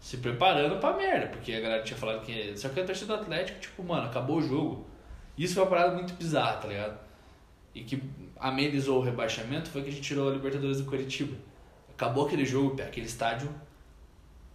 se 0.00 0.16
preparando 0.16 0.80
pra 0.80 0.96
merda. 0.96 1.26
Porque 1.28 1.52
a 1.52 1.60
galera 1.60 1.82
tinha 1.82 1.98
falado 1.98 2.24
que... 2.24 2.56
Só 2.56 2.70
que 2.70 2.80
a 2.80 2.84
torcida 2.84 3.14
do 3.14 3.22
Atlético, 3.22 3.60
tipo, 3.60 3.82
mano, 3.82 4.06
acabou 4.06 4.38
o 4.38 4.42
jogo. 4.42 4.86
Isso 5.36 5.54
foi 5.54 5.62
uma 5.62 5.70
parada 5.70 5.94
muito 5.94 6.14
bizarra, 6.14 6.56
tá 6.56 6.68
ligado? 6.68 6.98
E 7.74 7.82
que 7.82 8.02
amenizou 8.38 9.00
o 9.00 9.02
rebaixamento 9.02 9.70
foi 9.70 9.82
que 9.82 9.88
a 9.88 9.92
gente 9.92 10.02
tirou 10.02 10.28
a 10.28 10.32
Libertadores 10.32 10.78
do 10.78 10.84
Curitiba. 10.84 11.36
Acabou 11.92 12.26
aquele 12.26 12.44
jogo, 12.44 12.80
aquele 12.82 13.06
estádio, 13.06 13.48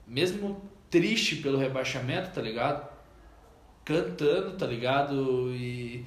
mesmo 0.06 0.70
triste 0.90 1.38
pelo 1.38 1.58
rebaixamento, 1.58 2.32
tá 2.32 2.42
ligado? 2.42 2.97
Cantando, 3.88 4.58
tá 4.58 4.68
ligado? 4.68 5.50
E 5.54 6.06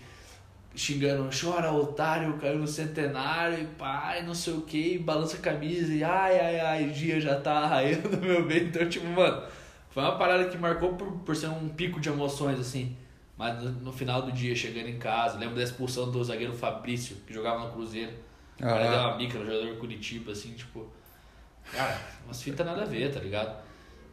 xingando, 0.74 1.30
chora 1.32 1.72
otário, 1.72 2.36
caiu 2.38 2.58
no 2.58 2.66
centenário, 2.66 3.62
e 3.62 3.66
pai, 3.66 4.22
não 4.22 4.34
sei 4.34 4.52
o 4.52 4.60
que, 4.60 4.98
balança 4.98 5.38
a 5.38 5.40
camisa 5.40 5.90
e 5.90 6.04
ai, 6.04 6.38
ai, 6.38 6.60
ai, 6.60 6.90
dia 6.90 7.18
já 7.18 7.40
tá 7.40 7.60
arraiando, 7.60 8.16
meu 8.20 8.46
bem. 8.46 8.64
Então, 8.64 8.86
tipo, 8.86 9.06
mano, 9.06 9.42
foi 9.88 10.02
uma 10.02 10.18
parada 10.18 10.44
que 10.44 10.58
marcou 10.58 10.94
por, 10.94 11.10
por 11.20 11.34
ser 11.34 11.48
um 11.48 11.70
pico 11.70 11.98
de 11.98 12.10
emoções, 12.10 12.60
assim. 12.60 12.94
Mas 13.38 13.62
no, 13.62 13.70
no 13.70 13.92
final 13.92 14.20
do 14.20 14.30
dia, 14.30 14.54
chegando 14.54 14.88
em 14.88 14.98
casa, 14.98 15.38
lembro 15.38 15.56
da 15.56 15.62
expulsão 15.62 16.10
do 16.10 16.22
zagueiro 16.22 16.52
Fabrício, 16.52 17.16
que 17.26 17.32
jogava 17.32 17.66
no 17.66 17.72
Cruzeiro. 17.72 18.12
O 18.58 18.62
cara 18.62 18.84
Aham. 18.84 18.90
deu 18.90 19.00
uma 19.00 19.16
bica 19.16 19.38
no 19.38 19.46
jogador 19.46 19.76
Curitiba, 19.78 20.32
assim, 20.32 20.52
tipo. 20.52 20.86
Cara, 21.72 21.98
umas 22.26 22.42
fitas 22.42 22.66
nada 22.66 22.82
a 22.82 22.84
ver, 22.84 23.10
tá 23.10 23.20
ligado? 23.20 23.58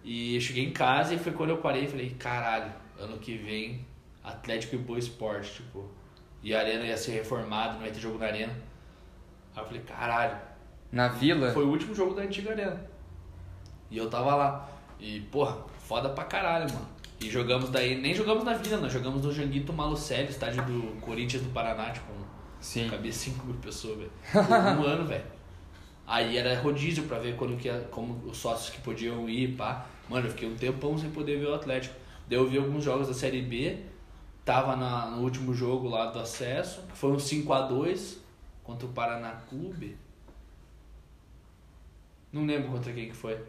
E 0.05 0.35
eu 0.35 0.41
cheguei 0.41 0.63
em 0.63 0.71
casa 0.71 1.13
e 1.13 1.19
foi 1.19 1.33
quando 1.33 1.49
eu 1.49 1.57
parei 1.57 1.83
e 1.83 1.87
falei, 1.87 2.15
caralho, 2.17 2.71
ano 2.99 3.17
que 3.17 3.37
vem, 3.37 3.85
Atlético 4.23 4.75
e 4.75 4.77
Boa 4.79 4.99
Esporte, 4.99 5.53
tipo. 5.55 5.89
E 6.43 6.53
a 6.53 6.59
arena 6.59 6.83
ia 6.85 6.97
ser 6.97 7.11
reformada, 7.13 7.73
não 7.79 7.85
ia 7.85 7.91
ter 7.91 7.99
jogo 7.99 8.17
na 8.17 8.25
arena. 8.27 8.53
Aí 9.55 9.61
eu 9.61 9.65
falei, 9.65 9.81
caralho, 9.81 10.37
Na 10.91 11.07
vila. 11.07 11.51
foi 11.51 11.63
o 11.63 11.69
último 11.69 11.93
jogo 11.95 12.13
da 12.13 12.21
antiga 12.21 12.51
arena. 12.51 12.79
E 13.89 13.97
eu 13.97 14.09
tava 14.09 14.35
lá. 14.35 14.69
E, 14.99 15.21
porra, 15.31 15.57
foda 15.79 16.09
pra 16.09 16.23
caralho, 16.25 16.71
mano. 16.73 16.87
E 17.19 17.29
jogamos 17.29 17.69
daí, 17.71 17.99
nem 17.99 18.13
jogamos 18.13 18.43
na 18.43 18.53
vila, 18.53 18.77
nós 18.77 18.93
jogamos 18.93 19.23
no 19.23 19.33
Janguito 19.33 19.73
Malucelli, 19.73 20.29
estádio 20.29 20.63
do 20.65 21.01
Corinthians 21.01 21.41
do 21.43 21.49
Paraná, 21.49 21.89
tipo, 21.89 22.11
Sim. 22.59 22.87
Cabia 22.89 23.11
5 23.11 23.45
mil 23.45 23.55
pessoas, 23.55 23.97
velho. 23.97 24.11
Um 24.79 24.83
ano, 24.85 25.05
velho. 25.05 25.25
Aí 26.05 26.37
era 26.37 26.59
rodízio 26.59 27.03
pra 27.03 27.17
ver 27.19 27.35
quando 27.35 27.57
que, 27.57 27.69
como 27.91 28.23
os 28.29 28.37
sócios 28.37 28.69
que 28.69 28.81
podiam 28.81 29.27
ir, 29.29 29.55
pá. 29.55 29.85
Mano, 30.07 30.27
eu 30.27 30.31
fiquei 30.31 30.47
um 30.47 30.55
tempão 30.55 30.97
sem 30.97 31.09
poder 31.09 31.39
ver 31.39 31.47
o 31.47 31.55
Atlético. 31.55 31.95
Daí 32.27 32.37
eu 32.37 32.47
vi 32.47 32.57
alguns 32.57 32.83
jogos 32.83 33.07
da 33.07 33.13
Série 33.13 33.41
B. 33.41 33.83
Tava 34.43 34.75
na, 34.75 35.07
no 35.07 35.23
último 35.23 35.53
jogo 35.53 35.87
lá 35.87 36.07
do 36.07 36.19
acesso. 36.19 36.81
que 36.83 36.97
Foi 36.97 37.11
um 37.11 37.17
5x2 37.17 38.17
contra 38.63 38.87
o 38.87 38.91
Paraná 38.91 39.31
Clube. 39.49 39.97
Não 42.31 42.45
lembro 42.45 42.71
contra 42.71 42.93
quem 42.93 43.09
que 43.09 43.15
foi. 43.15 43.39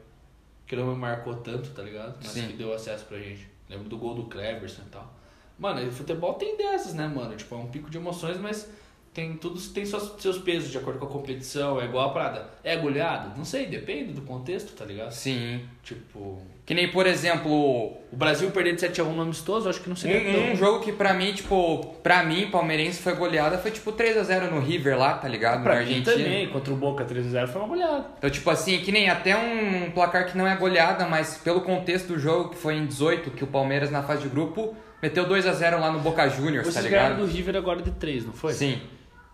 Que 0.66 0.76
não 0.76 0.86
me 0.86 0.96
marcou 0.96 1.36
tanto, 1.36 1.70
tá 1.70 1.82
ligado? 1.82 2.16
Mas 2.16 2.32
Sim. 2.32 2.48
que 2.48 2.52
deu 2.54 2.72
acesso 2.72 3.04
pra 3.06 3.18
gente. 3.18 3.48
Lembro 3.68 3.88
do 3.88 3.98
gol 3.98 4.14
do 4.14 4.24
Cleverson 4.24 4.82
e 4.82 4.90
tal. 4.90 5.12
Mano, 5.58 5.82
e 5.82 5.90
futebol 5.90 6.34
tem 6.34 6.56
dessas, 6.56 6.94
né, 6.94 7.08
mano? 7.08 7.36
Tipo, 7.36 7.56
é 7.56 7.58
um 7.58 7.68
pico 7.68 7.90
de 7.90 7.98
emoções, 7.98 8.38
mas 8.38 8.70
tem 9.18 9.32
tudo 9.32 9.60
tem 9.60 9.84
seus, 9.84 10.12
seus 10.20 10.38
pesos 10.38 10.70
de 10.70 10.78
acordo 10.78 11.00
com 11.00 11.06
a 11.06 11.08
competição, 11.08 11.80
é 11.80 11.86
igual 11.86 12.08
a 12.10 12.12
parada. 12.12 12.46
É 12.62 12.76
goleado? 12.76 13.36
Não 13.36 13.44
sei, 13.44 13.66
depende 13.66 14.12
do 14.12 14.20
contexto, 14.20 14.72
tá 14.76 14.84
ligado? 14.84 15.10
Sim. 15.10 15.60
Tipo, 15.82 16.40
Que 16.64 16.72
nem, 16.72 16.88
por 16.88 17.04
exemplo, 17.04 17.50
o 17.50 18.16
Brasil 18.16 18.48
perder 18.52 18.76
de 18.76 18.86
7x1 18.86 19.12
no 19.12 19.22
amistoso, 19.22 19.68
acho 19.68 19.80
que 19.80 19.88
não 19.88 19.96
seria 19.96 20.20
um, 20.20 20.32
tão... 20.32 20.52
um 20.52 20.56
jogo 20.56 20.84
que 20.84 20.92
pra 20.92 21.12
mim, 21.14 21.32
tipo, 21.32 21.96
pra 22.00 22.22
mim, 22.22 22.48
palmeirense 22.48 23.02
foi 23.02 23.14
goleada, 23.14 23.58
foi 23.58 23.72
tipo 23.72 23.90
3x0 23.92 24.50
no 24.52 24.60
River 24.60 24.96
lá, 24.96 25.14
tá 25.14 25.26
ligado? 25.26 25.64
Pra 25.64 25.74
na 25.74 25.80
mim 25.80 25.86
Argentina. 25.86 26.16
também, 26.16 26.48
contra 26.50 26.72
o 26.72 26.76
Boca 26.76 27.04
3x0 27.04 27.48
foi 27.48 27.60
uma 27.60 27.68
goleada. 27.68 28.06
Então, 28.18 28.30
tipo 28.30 28.48
assim, 28.50 28.78
que 28.78 28.92
nem 28.92 29.10
até 29.10 29.36
um 29.36 29.90
placar 29.90 30.30
que 30.30 30.38
não 30.38 30.46
é 30.46 30.54
goleada, 30.54 31.06
mas 31.08 31.38
pelo 31.38 31.62
contexto 31.62 32.06
do 32.06 32.18
jogo, 32.20 32.50
que 32.50 32.56
foi 32.56 32.74
em 32.76 32.86
18, 32.86 33.32
que 33.32 33.42
o 33.42 33.48
Palmeiras 33.48 33.90
na 33.90 34.04
fase 34.04 34.22
de 34.22 34.28
grupo 34.28 34.76
meteu 35.02 35.26
2 35.26 35.44
a 35.44 35.52
0 35.54 35.80
lá 35.80 35.90
no 35.90 35.98
Boca 35.98 36.28
Juniors, 36.28 36.66
Vocês 36.68 36.76
tá 36.76 36.82
ligado? 36.82 37.16
do 37.16 37.26
River 37.26 37.56
agora 37.56 37.82
de 37.82 37.90
3, 37.90 38.26
não 38.26 38.32
foi? 38.32 38.52
Sim. 38.52 38.80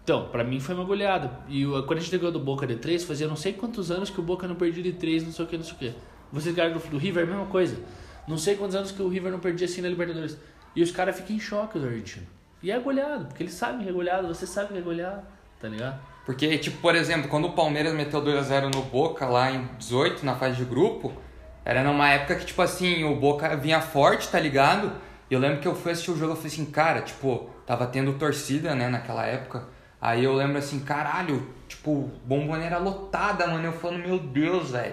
Então, 0.05 0.28
pra 0.28 0.44
mim 0.44 0.61
foi 0.61 0.74
uma 0.74 0.84
goleada. 0.84 1.30
E 1.48 1.64
quando 1.86 1.98
a 1.98 2.00
gente 2.00 2.16
ganhou 2.16 2.30
do 2.30 2.38
Boca 2.38 2.66
de 2.66 2.76
3, 2.76 3.05
fazia 3.05 3.26
não 3.26 3.36
sei 3.36 3.55
quantos 3.55 3.90
anos 3.90 4.11
que 4.11 4.20
o 4.20 4.22
Boca 4.22 4.46
não 4.46 4.55
perdia 4.55 4.82
de 4.82 4.92
3, 4.92 5.24
não 5.24 5.32
sei 5.32 5.44
o 5.44 5.48
que, 5.48 5.57
não 5.57 5.64
sei 5.64 5.72
o 5.72 5.76
que. 5.78 5.94
Vocês 6.30 6.55
ganharam 6.55 6.76
do, 6.76 6.86
do 6.90 6.98
River, 6.98 7.26
mesma 7.26 7.46
coisa. 7.46 7.76
Não 8.28 8.36
sei 8.36 8.55
quantos 8.55 8.76
anos 8.76 8.92
que 8.92 9.00
o 9.00 9.09
River 9.09 9.32
não 9.32 9.40
perdia 9.40 9.66
assim 9.66 9.80
na 9.80 9.88
Libertadores. 9.88 10.36
E 10.76 10.82
os 10.82 10.90
caras 10.90 11.16
ficam 11.16 11.34
em 11.34 11.40
choque, 11.40 11.78
os 11.78 11.84
argentinos. 11.84 12.28
E 12.62 12.70
é 12.70 12.78
goleado, 12.78 13.26
porque 13.26 13.42
eles 13.42 13.55
sabem 13.55 13.82
que 13.82 13.88
é 13.88 13.92
goleado, 13.92 14.28
você 14.28 14.46
sabe 14.46 14.72
que 14.72 14.78
é 14.78 14.82
goleado, 14.82 15.22
tá 15.61 15.68
ligado? 15.68 15.98
Porque, 16.26 16.57
tipo, 16.59 16.78
por 16.78 16.94
exemplo, 16.94 17.28
quando 17.28 17.46
o 17.46 17.52
Palmeiras 17.52 17.92
meteu 17.94 18.20
2 18.20 18.38
a 18.38 18.42
0 18.42 18.70
no 18.74 18.82
Boca 18.82 19.26
lá 19.26 19.50
em 19.50 19.68
18, 19.78 20.24
na 20.24 20.34
fase 20.34 20.57
de 20.57 20.64
grupo, 20.64 21.12
era 21.64 21.82
numa 21.82 22.11
época 22.11 22.36
que, 22.36 22.46
tipo 22.46 22.61
assim, 22.61 23.05
o 23.05 23.16
Boca 23.16 23.57
vinha 23.57 23.80
forte, 23.80 24.28
tá 24.28 24.40
ligado? 24.40 24.92
E 25.30 25.34
eu 25.34 25.40
lembro 25.40 25.61
que 25.61 25.68
eu 25.68 25.74
fui 25.74 25.92
assistir 25.92 26.11
o 26.11 26.16
jogo 26.16 26.32
e 26.32 26.36
falei 26.36 26.52
assim, 26.52 26.64
cara, 26.66 27.02
tipo, 27.02 27.50
tava 27.66 27.86
tendo 27.86 28.14
torcida, 28.14 28.74
né, 28.74 28.88
naquela 28.88 29.26
época. 29.26 29.74
Aí 30.05 30.22
eu 30.22 30.34
lembro 30.34 30.59
assim, 30.59 30.80
caralho, 30.80 31.48
tipo, 31.66 32.11
bomboneira 32.26 32.76
lotada, 32.76 33.46
mano. 33.46 33.64
Eu 33.64 33.72
falando, 33.72 34.07
meu 34.07 34.18
Deus, 34.18 34.72
velho. 34.72 34.92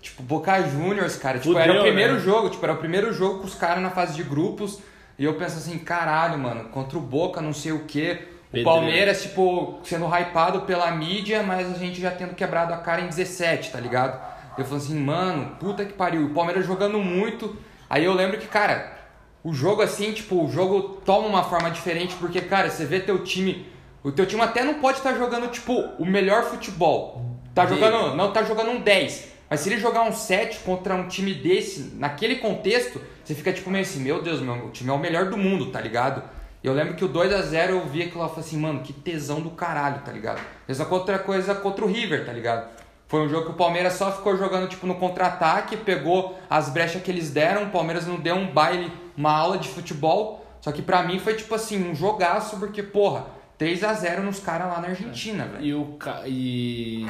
Tipo, 0.00 0.22
Boca 0.22 0.62
Juniors, 0.62 1.16
cara. 1.16 1.40
Tipo, 1.40 1.58
era 1.58 1.72
o 1.72 1.74
Fudeu, 1.74 1.82
primeiro 1.82 2.14
né? 2.14 2.20
jogo, 2.20 2.48
tipo, 2.48 2.64
era 2.64 2.72
o 2.72 2.76
primeiro 2.76 3.12
jogo 3.12 3.40
com 3.40 3.46
os 3.46 3.56
caras 3.56 3.82
na 3.82 3.90
fase 3.90 4.14
de 4.14 4.22
grupos. 4.22 4.78
E 5.18 5.24
eu 5.24 5.34
penso 5.34 5.58
assim, 5.58 5.78
caralho, 5.78 6.38
mano, 6.38 6.68
contra 6.68 6.96
o 6.96 7.00
Boca, 7.00 7.40
não 7.40 7.52
sei 7.52 7.72
o 7.72 7.86
quê. 7.86 8.20
O 8.20 8.52
Pedreiro. 8.52 8.70
Palmeiras, 8.70 9.22
tipo, 9.22 9.80
sendo 9.82 10.06
hypado 10.06 10.60
pela 10.60 10.92
mídia, 10.92 11.42
mas 11.42 11.68
a 11.68 11.76
gente 11.76 12.00
já 12.00 12.12
tendo 12.12 12.36
quebrado 12.36 12.72
a 12.72 12.76
cara 12.76 13.00
em 13.00 13.08
17, 13.08 13.72
tá 13.72 13.80
ligado? 13.80 14.16
Eu 14.56 14.64
falo 14.64 14.76
assim, 14.76 14.96
mano, 14.96 15.56
puta 15.58 15.84
que 15.84 15.94
pariu. 15.94 16.26
O 16.26 16.30
Palmeiras 16.30 16.64
jogando 16.64 17.00
muito. 17.00 17.56
Aí 17.90 18.04
eu 18.04 18.14
lembro 18.14 18.38
que, 18.38 18.46
cara, 18.46 18.96
o 19.42 19.52
jogo 19.52 19.82
assim, 19.82 20.12
tipo, 20.12 20.44
o 20.44 20.48
jogo 20.48 21.00
toma 21.04 21.26
uma 21.26 21.42
forma 21.42 21.68
diferente, 21.68 22.14
porque, 22.20 22.40
cara, 22.40 22.70
você 22.70 22.84
vê 22.84 23.00
teu 23.00 23.24
time. 23.24 23.71
O 24.04 24.10
teu 24.10 24.26
time 24.26 24.42
até 24.42 24.64
não 24.64 24.74
pode 24.74 24.98
estar 24.98 25.14
jogando, 25.14 25.48
tipo, 25.48 25.72
o 25.98 26.04
melhor 26.04 26.44
futebol. 26.44 27.24
Tá 27.54 27.64
Dele. 27.64 27.80
jogando. 27.80 28.16
Não 28.16 28.32
tá 28.32 28.42
jogando 28.42 28.70
um 28.70 28.80
10. 28.80 29.32
Mas 29.48 29.60
se 29.60 29.68
ele 29.68 29.78
jogar 29.78 30.02
um 30.02 30.12
7 30.12 30.60
contra 30.60 30.94
um 30.94 31.06
time 31.06 31.34
desse, 31.34 31.92
naquele 31.96 32.36
contexto, 32.36 33.00
você 33.22 33.34
fica 33.34 33.52
tipo 33.52 33.70
meio 33.70 33.82
assim, 33.82 34.00
meu 34.00 34.22
Deus, 34.22 34.40
meu, 34.40 34.54
o 34.54 34.70
time 34.70 34.88
é 34.88 34.92
o 34.92 34.98
melhor 34.98 35.26
do 35.26 35.36
mundo, 35.36 35.66
tá 35.66 35.80
ligado? 35.80 36.22
Eu 36.64 36.72
lembro 36.72 36.94
que 36.94 37.04
o 37.04 37.08
2 37.08 37.32
a 37.32 37.42
0 37.42 37.74
eu 37.74 37.86
vi 37.86 38.02
aquilo 38.02 38.20
lá 38.20 38.26
e 38.26 38.28
falei 38.30 38.44
assim, 38.44 38.56
mano, 38.56 38.80
que 38.80 38.92
tesão 38.92 39.40
do 39.40 39.50
caralho, 39.50 40.00
tá 40.00 40.10
ligado? 40.10 40.40
Mesma 40.66 40.86
outra 40.90 41.18
coisa 41.18 41.54
contra 41.54 41.84
o 41.84 41.88
River, 41.88 42.24
tá 42.24 42.32
ligado? 42.32 42.70
Foi 43.08 43.20
um 43.20 43.28
jogo 43.28 43.44
que 43.44 43.52
o 43.52 43.56
Palmeiras 43.56 43.92
só 43.92 44.10
ficou 44.10 44.38
jogando 44.38 44.68
tipo 44.68 44.86
no 44.86 44.94
contra-ataque, 44.94 45.76
pegou 45.76 46.38
as 46.48 46.70
brechas 46.70 47.02
que 47.02 47.10
eles 47.10 47.30
deram, 47.30 47.64
o 47.64 47.70
Palmeiras 47.70 48.06
não 48.06 48.16
deu 48.16 48.36
um 48.36 48.46
baile, 48.46 48.90
uma 49.14 49.32
aula 49.32 49.58
de 49.58 49.68
futebol. 49.68 50.46
Só 50.62 50.72
que 50.72 50.80
pra 50.80 51.02
mim 51.02 51.18
foi 51.18 51.34
tipo 51.34 51.54
assim, 51.54 51.90
um 51.90 51.94
jogaço, 51.94 52.58
porque, 52.58 52.82
porra, 52.82 53.26
3 53.62 53.84
a 53.84 53.92
0 53.94 54.24
nos 54.24 54.40
caras 54.40 54.66
lá 54.66 54.80
na 54.80 54.88
Argentina, 54.88 55.46
velho. 55.46 55.64
E 55.64 55.72
o 55.74 55.84
ca- 55.92 56.24
e 56.26 57.06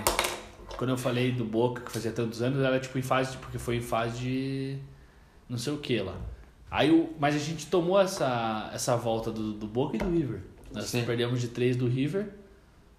quando 0.77 0.91
eu 0.91 0.99
falei 0.99 1.33
do 1.33 1.45
Boca 1.47 1.81
que 1.81 1.91
fazia 1.91 2.13
tantos 2.13 2.43
anos, 2.43 2.63
era 2.63 2.79
tipo 2.79 2.99
em 2.99 3.03
fase, 3.03 3.33
de- 3.33 3.39
porque 3.39 3.59
foi 3.59 3.77
em 3.77 3.81
fase 3.81 4.19
de 4.19 4.77
não 5.49 5.57
sei 5.57 5.73
o 5.73 5.79
que 5.79 5.99
lá. 6.01 6.15
Aí 6.71 6.91
o, 6.91 7.11
mas 7.19 7.35
a 7.35 7.39
gente 7.39 7.67
tomou 7.69 7.99
essa 7.99 8.71
essa 8.75 8.95
volta 8.97 9.31
do, 9.31 9.55
do 9.55 9.67
Boca 9.67 9.97
e 9.97 9.99
do 9.99 10.11
River. 10.11 10.41
Nós 10.75 10.85
Sim. 10.85 11.05
perdemos 11.05 11.41
de 11.41 11.49
3 11.49 11.75
do 11.75 11.87
River 11.89 12.29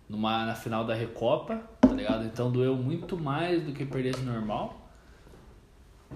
numa 0.10 0.46
na 0.48 0.56
final 0.56 0.84
da 0.84 0.96
Recopa, 0.96 1.58
tá 1.80 1.90
ligado? 1.94 2.26
Então 2.26 2.52
doeu 2.52 2.76
muito 2.76 3.16
mais 3.16 3.62
do 3.64 3.72
que 3.72 3.86
perdesse 3.86 4.22
normal. 4.22 4.90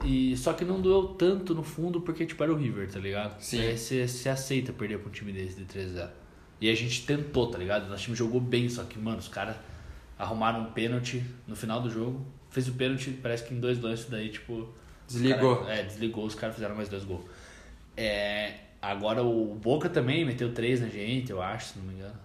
E 0.04 0.36
só 0.38 0.54
que 0.54 0.66
não 0.66 0.82
doeu 0.82 1.10
tanto 1.10 1.54
no 1.54 1.62
fundo 1.64 2.02
porque 2.02 2.26
tipo 2.26 2.42
era 2.44 2.52
o 2.52 2.56
River, 2.56 2.92
tá 2.92 3.00
ligado? 3.00 3.40
Sim. 3.40 3.60
Aí 3.62 3.78
você, 3.78 4.08
você 4.08 4.28
aceita 4.30 4.74
perder 4.74 4.98
pra 5.00 5.10
um 5.10 5.12
time 5.12 5.32
desse 5.32 5.56
de 5.56 5.66
3 5.66 5.92
0 5.92 6.10
E 6.60 6.70
a 6.70 6.76
gente 6.76 7.06
tentou, 7.06 7.48
tá 7.48 7.58
ligado? 7.58 7.88
Nosso 7.88 8.04
time 8.04 8.16
jogou 8.16 8.42
bem, 8.42 8.68
só 8.70 8.84
que, 8.84 8.98
mano, 8.98 9.18
os 9.20 9.28
caras 9.28 9.56
arrumaram 10.18 10.62
um 10.62 10.72
pênalti 10.72 11.24
no 11.48 11.56
final 11.56 11.82
do 11.82 11.90
jogo. 11.90 12.26
Fez 12.50 12.68
o 12.68 12.74
pênalti, 12.74 13.12
parece 13.22 13.44
que 13.44 13.54
em 13.54 13.60
dois 13.60 13.80
lances 13.80 14.08
daí, 14.10 14.30
tipo. 14.30 14.68
Desligou. 15.08 15.58
cara- 15.58 15.74
é, 15.76 15.84
desligou, 15.84 16.26
os 16.26 16.34
caras 16.36 16.56
fizeram 16.56 16.76
mais 16.76 16.90
dois 16.90 17.04
gols. 17.04 17.26
É, 17.96 18.54
agora 18.82 19.24
o 19.24 19.56
Boca 19.56 19.90
também 19.90 20.26
meteu 20.26 20.54
três 20.54 20.82
na 20.82 20.88
gente, 20.88 21.32
eu 21.32 21.42
acho, 21.42 21.74
se 21.74 21.80
não 21.80 21.86
me 21.86 21.94
engano. 21.94 22.16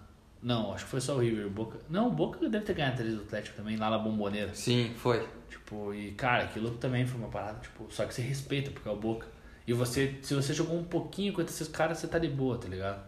Não, 0.41 0.73
acho 0.73 0.83
que 0.85 0.91
foi 0.91 0.99
só 0.99 1.15
o 1.15 1.19
River. 1.19 1.47
O 1.47 1.49
Boca... 1.49 1.79
Não, 1.89 2.07
o 2.09 2.11
Boca 2.11 2.49
deve 2.49 2.65
ter 2.65 2.73
ganhado 2.73 2.97
três 2.97 3.15
do 3.15 3.21
Atlético 3.21 3.55
também, 3.55 3.77
lá 3.77 3.89
na 3.89 3.97
Bomboneira. 3.97 4.53
Sim, 4.53 4.91
foi. 4.97 5.25
Tipo, 5.49 5.93
e 5.93 6.11
cara, 6.11 6.43
aquilo 6.43 6.71
também 6.71 7.05
foi 7.05 7.19
uma 7.19 7.29
parada, 7.29 7.59
tipo, 7.59 7.87
só 7.89 8.05
que 8.05 8.13
você 8.13 8.21
respeita 8.21 8.69
porque 8.71 8.89
é 8.89 8.91
o 8.91 8.95
Boca. 8.97 9.25
E 9.65 9.71
você, 9.71 10.15
se 10.21 10.33
você 10.33 10.53
jogou 10.53 10.77
um 10.77 10.83
pouquinho 10.83 11.31
contra 11.31 11.49
esses 11.53 11.67
caras, 11.69 11.97
você 11.99 12.07
tá 12.07 12.19
de 12.19 12.27
boa, 12.27 12.57
tá 12.57 12.67
ligado? 12.67 13.01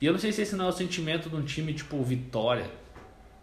E 0.00 0.06
eu 0.06 0.12
não 0.12 0.20
sei 0.20 0.32
se 0.32 0.42
esse 0.42 0.56
não 0.56 0.66
é 0.66 0.68
o 0.68 0.72
sentimento 0.72 1.28
de 1.28 1.36
um 1.36 1.42
time 1.42 1.74
tipo 1.74 2.02
Vitória, 2.02 2.70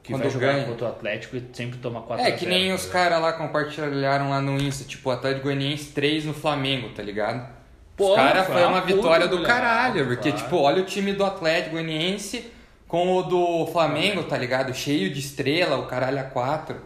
que 0.01 0.11
Quando 0.11 0.23
vai 0.23 0.31
jogar 0.31 0.53
ganha. 0.53 0.65
contra 0.65 0.85
o 0.85 0.89
Atlético 0.89 1.37
e 1.37 1.43
sempre 1.53 1.77
toma 1.79 2.01
4 2.01 2.25
É, 2.25 2.31
que 2.31 2.45
0, 2.45 2.49
nem 2.49 2.69
tá 2.69 2.75
os 2.75 2.85
caras 2.85 3.21
lá 3.21 3.33
compartilharam 3.33 4.29
lá 4.29 4.41
no 4.41 4.57
Insta, 4.57 4.83
tipo, 4.85 5.11
Atlético 5.11 5.43
Goianiense 5.43 5.91
3 5.91 6.25
no 6.25 6.33
Flamengo, 6.33 6.89
tá 6.89 7.03
ligado? 7.03 7.47
Pô, 7.95 8.11
os 8.11 8.15
caras 8.15 8.47
foi 8.47 8.63
uma 8.63 8.81
vitória 8.81 9.27
do 9.27 9.43
caralho, 9.43 10.05
porque, 10.07 10.31
claro. 10.31 10.43
tipo, 10.43 10.57
olha 10.57 10.81
o 10.81 10.85
time 10.85 11.13
do 11.13 11.25
Atlético 11.25 11.71
Goianiense 11.71 12.51
com 12.87 13.17
o 13.17 13.23
do 13.23 13.67
Flamengo, 13.67 14.23
tá 14.23 14.37
ligado? 14.37 14.73
Cheio 14.73 15.11
de 15.11 15.19
estrela, 15.19 15.77
o 15.77 15.87
caralho 15.87 16.19
a 16.19 16.23
4. 16.23 16.77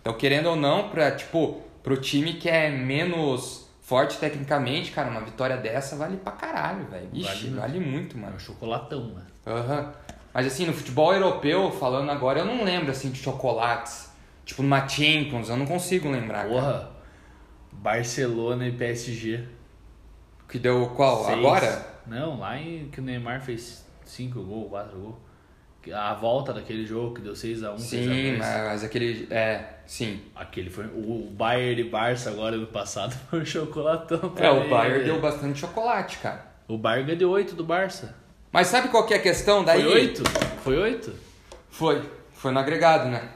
Então, 0.00 0.12
querendo 0.14 0.46
ou 0.50 0.56
não, 0.56 0.88
pra, 0.88 1.10
tipo, 1.10 1.60
pro 1.82 1.96
time 1.96 2.34
que 2.34 2.48
é 2.48 2.70
menos 2.70 3.69
forte 3.90 4.18
tecnicamente, 4.18 4.92
cara, 4.92 5.10
uma 5.10 5.20
vitória 5.20 5.56
dessa 5.56 5.96
vale 5.96 6.16
pra 6.16 6.30
caralho, 6.30 6.86
velho. 6.86 7.08
Ixi, 7.12 7.48
Vale 7.48 7.60
vale, 7.60 7.80
muito. 7.80 7.90
muito, 7.90 8.16
É 8.16 8.20
mano. 8.20 8.36
um 8.36 8.38
chocolatão, 8.38 9.06
né? 9.08 9.22
Aham. 9.44 9.92
Mas 10.32 10.46
assim, 10.46 10.64
no 10.64 10.72
futebol 10.72 11.12
europeu, 11.12 11.72
falando 11.72 12.08
agora, 12.08 12.38
eu 12.38 12.44
não 12.44 12.62
lembro 12.62 12.92
assim 12.92 13.10
de 13.10 13.18
chocolates. 13.20 14.08
Tipo, 14.44 14.62
numa 14.62 14.86
Champions, 14.86 15.48
eu 15.48 15.56
não 15.56 15.66
consigo 15.66 16.08
lembrar. 16.08 16.42
cara. 16.44 16.48
Porra, 16.50 16.90
Barcelona 17.72 18.68
e 18.68 18.72
PSG. 18.72 19.44
Que 20.48 20.60
deu 20.60 20.86
qual? 20.90 21.24
Seis. 21.24 21.38
Agora? 21.38 21.86
Não, 22.06 22.38
lá 22.38 22.56
em 22.56 22.88
que 22.90 23.00
o 23.00 23.02
Neymar 23.02 23.40
fez 23.42 23.84
5 24.04 24.40
gols, 24.40 24.68
4 24.70 24.98
gols. 25.00 25.14
A 25.94 26.12
volta 26.14 26.52
daquele 26.52 26.84
jogo 26.84 27.14
que 27.14 27.22
deu 27.22 27.32
6x1, 27.32 27.78
Sim, 27.78 28.36
6x2. 28.36 28.38
mas 28.38 28.84
aquele. 28.84 29.26
É, 29.30 29.64
sim. 29.86 30.20
Aquele 30.34 30.68
foi. 30.68 30.84
O 30.86 31.30
Bayern 31.32 31.80
e 31.80 31.84
Barça 31.84 32.28
agora 32.30 32.56
no 32.56 32.66
passado 32.66 33.12
foi 33.30 33.40
um 33.40 33.44
chocolatão. 33.44 34.32
É, 34.36 34.50
o. 34.50 34.68
Bayern 34.68 35.04
deu 35.04 35.20
bastante 35.20 35.58
chocolate, 35.58 36.18
cara. 36.18 36.44
O 36.68 36.76
Bayern 36.76 37.06
ganhou 37.06 37.18
de 37.18 37.24
8 37.24 37.54
do 37.54 37.64
Barça. 37.64 38.14
Mas 38.52 38.66
sabe 38.66 38.88
qual 38.88 39.06
que 39.06 39.14
é 39.14 39.16
a 39.16 39.22
questão 39.22 39.64
daí? 39.64 39.82
Foi 39.82 39.92
8? 39.94 40.22
Foi 40.62 40.78
8? 40.78 41.14
Foi. 41.70 42.10
Foi 42.34 42.52
no 42.52 42.58
agregado, 42.58 43.08
né? 43.08 43.28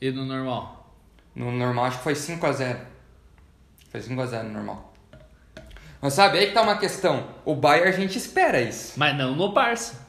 E 0.00 0.10
no 0.10 0.24
normal? 0.24 0.94
No 1.34 1.50
normal 1.50 1.86
acho 1.86 1.98
que 1.98 2.04
foi 2.04 2.14
5x0. 2.14 2.76
Foi 3.90 4.00
5x0 4.00 4.42
no 4.44 4.50
normal. 4.52 4.94
Mas 6.00 6.12
sabe, 6.12 6.38
aí 6.38 6.46
que 6.46 6.52
tá 6.52 6.62
uma 6.62 6.78
questão. 6.78 7.26
O 7.44 7.54
Bayern 7.56 7.88
a 7.88 7.92
gente 7.92 8.16
espera 8.16 8.60
isso. 8.60 8.92
Mas 8.96 9.16
não 9.16 9.34
no 9.34 9.52
Barça. 9.52 10.06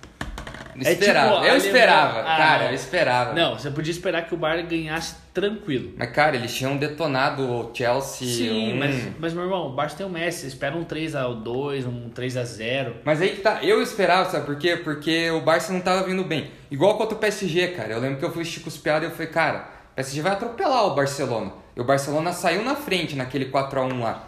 É 0.75 0.91
Esperava. 0.91 1.35
tipo, 1.35 1.45
eu 1.45 1.57
esperava, 1.57 2.19
Ah, 2.19 2.37
cara, 2.37 2.65
eu 2.65 2.73
esperava. 2.73 3.33
Não, 3.33 3.57
você 3.57 3.69
podia 3.71 3.91
esperar 3.91 4.25
que 4.25 4.33
o 4.33 4.37
Bayern 4.37 4.67
ganhasse 4.67 5.15
tranquilo. 5.33 5.93
Mas, 5.97 6.11
cara, 6.11 6.35
eles 6.35 6.53
tinham 6.53 6.77
detonado 6.77 7.43
o 7.43 7.71
Chelsea. 7.73 8.27
Sim, 8.27 8.73
um... 8.73 8.77
mas, 8.77 9.07
mas 9.19 9.33
meu 9.33 9.43
irmão, 9.43 9.67
o 9.67 9.73
Barça 9.73 9.97
tem 9.97 10.05
o 10.05 10.09
Messi, 10.09 10.47
espera 10.47 10.75
um 10.75 10.83
3x2, 10.85 11.85
um 11.87 12.09
3x0. 12.09 12.93
Mas 13.03 13.21
aí 13.21 13.29
que 13.29 13.41
tá, 13.41 13.59
eu 13.63 13.81
esperava, 13.81 14.29
sabe 14.29 14.45
por 14.45 14.57
quê? 14.57 14.77
Porque 14.77 15.29
o 15.31 15.41
Barça 15.41 15.73
não 15.73 15.81
tava 15.81 16.03
vindo 16.03 16.23
bem. 16.23 16.51
Igual 16.69 16.97
contra 16.97 17.15
o 17.15 17.19
PSG, 17.19 17.69
cara. 17.69 17.93
Eu 17.93 17.99
lembro 17.99 18.19
que 18.19 18.25
eu 18.25 18.31
fui 18.31 18.43
com 18.59 18.67
os 18.69 18.77
piadas 18.77 19.03
e 19.03 19.11
eu 19.11 19.15
falei, 19.15 19.27
cara, 19.31 19.67
o 19.91 19.95
PSG 19.95 20.21
vai 20.21 20.33
atropelar 20.33 20.85
o 20.85 20.95
Barcelona. 20.95 21.51
E 21.75 21.81
o 21.81 21.83
Barcelona 21.83 22.33
saiu 22.33 22.63
na 22.63 22.75
frente 22.75 23.15
naquele 23.15 23.45
4x1 23.45 23.99
lá. 24.01 24.23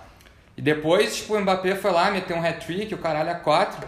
E 0.57 0.61
depois, 0.61 1.15
tipo, 1.15 1.35
o 1.35 1.39
Mbappé 1.39 1.75
foi 1.75 1.91
lá, 1.91 2.11
meteu 2.11 2.35
um 2.35 2.45
hat-trick, 2.45 2.93
o 2.93 2.97
caralho 2.97 3.31
a 3.31 3.35
4. 3.35 3.87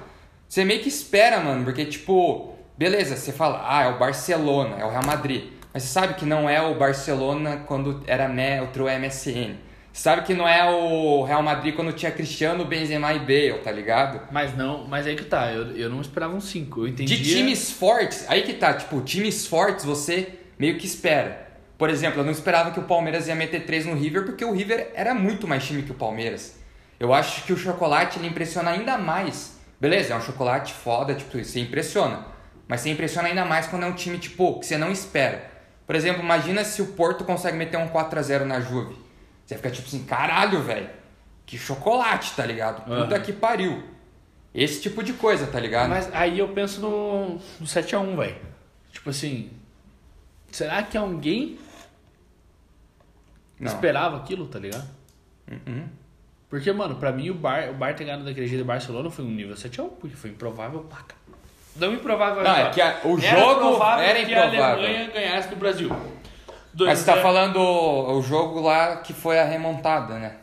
Você 0.54 0.64
meio 0.64 0.82
que 0.82 0.88
espera, 0.88 1.40
mano, 1.40 1.64
porque, 1.64 1.84
tipo, 1.84 2.54
beleza, 2.78 3.16
você 3.16 3.32
fala, 3.32 3.66
ah, 3.68 3.86
é 3.86 3.88
o 3.88 3.98
Barcelona, 3.98 4.76
é 4.78 4.86
o 4.86 4.90
Real 4.92 5.04
Madrid. 5.04 5.46
Mas 5.74 5.82
você 5.82 5.90
sabe 5.90 6.14
que 6.14 6.28
não 6.28 6.48
é 6.48 6.62
o 6.62 6.76
Barcelona 6.76 7.64
quando 7.66 8.04
era 8.06 8.28
neutro 8.28 8.86
MSN. 8.86 9.56
Sabe 9.92 10.22
que 10.22 10.36
não 10.36 10.48
é 10.48 10.64
o 10.70 11.24
Real 11.24 11.42
Madrid 11.42 11.74
quando 11.76 11.92
tinha 11.92 12.12
Cristiano, 12.12 12.66
Benzema 12.66 13.12
e 13.16 13.18
Bale, 13.18 13.64
tá 13.64 13.72
ligado? 13.72 14.32
Mas 14.32 14.56
não, 14.56 14.86
mas 14.86 15.08
aí 15.08 15.16
que 15.16 15.26
tá, 15.26 15.52
eu, 15.52 15.76
eu 15.76 15.90
não 15.90 16.02
esperava 16.02 16.36
um 16.36 16.40
5. 16.40 16.82
Eu 16.82 16.88
entendi. 16.88 17.18
De 17.18 17.34
times 17.34 17.72
fortes, 17.72 18.24
aí 18.28 18.44
que 18.44 18.54
tá, 18.54 18.76
tipo, 18.76 19.02
times 19.02 19.48
fortes 19.48 19.84
você 19.84 20.34
meio 20.60 20.78
que 20.78 20.86
espera. 20.86 21.48
Por 21.80 21.90
exemplo, 21.90 22.20
eu 22.20 22.24
não 22.24 22.32
esperava 22.32 22.70
que 22.70 22.80
o 22.80 22.84
Palmeiras 22.84 23.28
ia 23.28 23.34
meter 23.34 23.66
3 23.66 23.88
no 23.88 23.96
River, 23.96 24.24
porque 24.24 24.46
o 24.46 24.54
River 24.54 24.92
era 24.94 25.16
muito 25.16 25.48
mais 25.48 25.66
time 25.66 25.82
que 25.82 25.90
o 25.90 25.96
Palmeiras. 25.96 26.60
Eu 27.00 27.12
acho 27.12 27.44
que 27.44 27.54
o 27.54 27.58
chocolate 27.58 28.20
ele 28.20 28.28
impressiona 28.28 28.70
ainda 28.70 29.00
mais. 29.00 29.63
Beleza, 29.84 30.14
é 30.14 30.16
um 30.16 30.22
chocolate 30.22 30.74
foda, 30.74 31.14
tipo, 31.14 31.38
você 31.44 31.60
impressiona. 31.60 32.26
Mas 32.70 32.80
você 32.80 32.90
impressiona 32.90 33.28
ainda 33.28 33.44
mais 33.44 33.68
quando 33.68 33.84
é 33.84 33.86
um 33.86 33.92
time, 33.92 34.18
tipo, 34.18 34.58
que 34.62 34.66
você 34.66 34.78
não 34.78 34.90
espera. 34.90 35.52
Por 35.86 35.94
exemplo, 35.94 36.24
imagina 36.24 36.64
se 36.64 36.82
o 36.82 36.94
Porto 36.94 37.26
consegue 37.26 37.58
meter 37.58 37.76
um 37.76 37.90
4 37.90 38.18
a 38.18 38.22
0 38.22 38.46
na 38.46 38.62
Juve. 38.62 38.96
Você 39.46 39.58
fica 39.58 39.70
tipo 39.70 39.86
assim, 39.86 40.06
caralho, 40.06 40.64
velho. 40.64 40.90
Que 41.46 41.58
chocolate, 41.58 42.34
tá 42.34 42.46
ligado? 42.46 42.86
Puta 42.86 43.16
Aham. 43.16 43.20
que 43.20 43.34
pariu. 43.34 43.84
Esse 44.56 44.82
tipo 44.82 45.04
de 45.04 45.12
coisa, 45.12 45.48
tá 45.48 45.60
ligado? 45.60 45.90
Mas 45.90 46.10
aí 46.14 46.40
eu 46.40 46.48
penso 46.48 46.80
no, 46.80 47.36
no 47.60 47.66
7x1, 47.66 48.16
velho. 48.16 48.38
Tipo 48.90 49.10
assim, 49.10 49.52
será 50.50 50.82
que 50.84 50.98
alguém 50.98 51.60
Não. 53.60 53.70
esperava 53.70 54.16
aquilo, 54.16 54.48
tá 54.48 54.60
ligado? 54.60 54.88
Uhum. 55.52 55.90
Porque, 56.54 56.72
mano, 56.72 56.94
pra 56.98 57.12
mim 57.12 57.32
o 57.32 57.34
Bar, 57.34 57.72
o 57.72 57.74
Bar 57.74 57.96
ter 57.96 58.04
ganhado 58.04 58.24
daquele 58.24 58.46
jeito 58.46 58.62
do 58.62 58.68
Barcelona 58.68 59.10
foi 59.10 59.26
um 59.26 59.32
nível 59.32 59.56
7x1, 59.56 59.90
porque 60.00 60.16
foi 60.16 60.30
improvável 60.30 60.82
pra 60.82 61.00
cá. 61.00 61.16
Não 61.76 61.92
improvável, 61.96 62.44
Não, 62.44 62.56
é 62.56 62.70
que 62.70 62.80
a- 62.80 63.00
o 63.06 63.18
Era 63.20 63.40
jogo 63.40 63.60
provável 63.60 64.06
era 64.06 64.24
que 64.24 64.36
a 64.36 64.46
improvável. 64.46 64.84
Alemanha 64.86 65.10
ganhasse 65.12 65.48
do 65.50 65.56
Brasil. 65.56 65.90
Mas 65.90 65.98
você 65.98 66.36
tá 66.46 66.54
2 66.74 66.90
a 66.92 66.96
0 67.14 67.22
falando 67.24 67.56
o, 67.58 68.20
o 68.20 68.22
jogo 68.22 68.62
lá 68.62 68.98
que 68.98 69.14
foi 69.14 69.40
a 69.40 69.44
remontada, 69.46 70.14
né? 70.20 70.36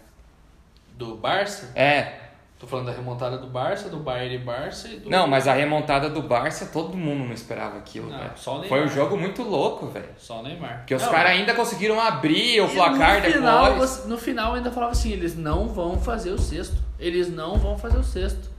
Do 0.94 1.14
Barça? 1.14 1.70
É. 1.76 2.14
Tô 2.60 2.66
falando 2.66 2.86
da 2.88 2.92
remontada 2.92 3.38
do 3.38 3.46
Barça, 3.46 3.88
do 3.88 3.96
Bayern 3.96 4.34
e 4.34 4.38
Barça 4.38 4.86
e 4.88 5.00
do... 5.00 5.08
Não, 5.08 5.26
mas 5.26 5.48
a 5.48 5.54
remontada 5.54 6.10
do 6.10 6.20
Barça, 6.20 6.66
todo 6.66 6.94
mundo 6.94 7.24
não 7.24 7.32
esperava 7.32 7.78
aquilo, 7.78 8.10
velho. 8.10 8.32
só 8.36 8.56
o 8.56 8.60
Neymar. 8.60 8.68
Foi 8.68 8.86
um 8.86 8.88
jogo 8.88 9.16
muito 9.16 9.42
louco, 9.42 9.86
velho. 9.86 10.10
Só 10.18 10.40
o 10.40 10.42
Neymar. 10.42 10.80
Porque 10.80 10.94
os 10.94 11.06
caras 11.06 11.30
ainda 11.32 11.54
conseguiram 11.54 11.98
abrir 11.98 12.60
o 12.60 12.68
placar 12.68 13.22
no 13.22 13.32
final, 13.32 13.70
depois. 13.70 14.04
no 14.04 14.18
final 14.18 14.52
ainda 14.52 14.70
falava 14.70 14.92
assim, 14.92 15.10
eles 15.10 15.34
não 15.34 15.68
vão 15.68 15.98
fazer 15.98 16.32
o 16.32 16.38
sexto. 16.38 16.76
Eles 16.98 17.30
não 17.30 17.56
vão 17.56 17.78
fazer 17.78 17.96
o 17.96 18.04
sexto. 18.04 18.50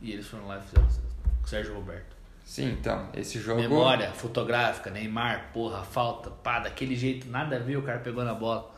E 0.00 0.10
eles 0.10 0.26
foram 0.26 0.46
lá 0.46 0.56
e 0.56 0.62
fizeram 0.62 0.88
o 0.88 0.90
sexto. 0.90 1.10
Com 1.40 1.46
o 1.46 1.48
Sérgio 1.50 1.74
Roberto. 1.74 2.16
Sim, 2.42 2.70
então, 2.80 3.08
esse 3.12 3.38
jogo. 3.38 3.60
Memória 3.60 4.10
fotográfica, 4.12 4.90
Neymar, 4.90 5.50
porra, 5.52 5.84
falta, 5.84 6.30
pá, 6.30 6.60
daquele 6.60 6.96
jeito, 6.96 7.28
nada 7.28 7.56
a 7.56 7.58
ver, 7.58 7.76
o 7.76 7.82
cara 7.82 7.98
pegou 7.98 8.24
na 8.24 8.32
bola. 8.32 8.70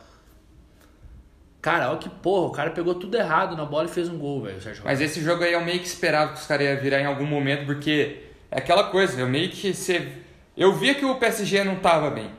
Cara, 1.63 1.89
olha 1.89 1.97
que 1.97 2.09
porra, 2.09 2.47
o 2.47 2.51
cara 2.51 2.71
pegou 2.71 2.93
tudo 2.93 3.15
errado 3.15 3.55
na 3.55 3.63
bola 3.63 3.85
e 3.85 3.91
fez 3.91 4.09
um 4.09 4.17
gol, 4.19 4.41
velho, 4.41 4.57
o 4.57 4.83
Mas 4.83 4.99
esse 4.99 5.21
jogo 5.21 5.45
aí 5.45 5.53
eu 5.53 5.63
meio 5.63 5.79
que 5.79 5.87
esperava 5.87 6.33
que 6.33 6.39
os 6.41 6.45
caras 6.45 6.67
iam 6.67 6.77
virar 6.81 6.99
em 6.99 7.05
algum 7.05 7.25
momento, 7.25 7.65
porque 7.65 8.23
é 8.51 8.59
aquela 8.59 8.89
coisa, 8.91 9.19
eu 9.21 9.29
meio 9.29 9.49
que. 9.49 9.73
Você... 9.73 10.11
Eu 10.57 10.73
via 10.73 10.93
que 10.93 11.05
o 11.05 11.15
PSG 11.15 11.63
não 11.63 11.77
tava 11.77 12.11
bem. 12.11 12.29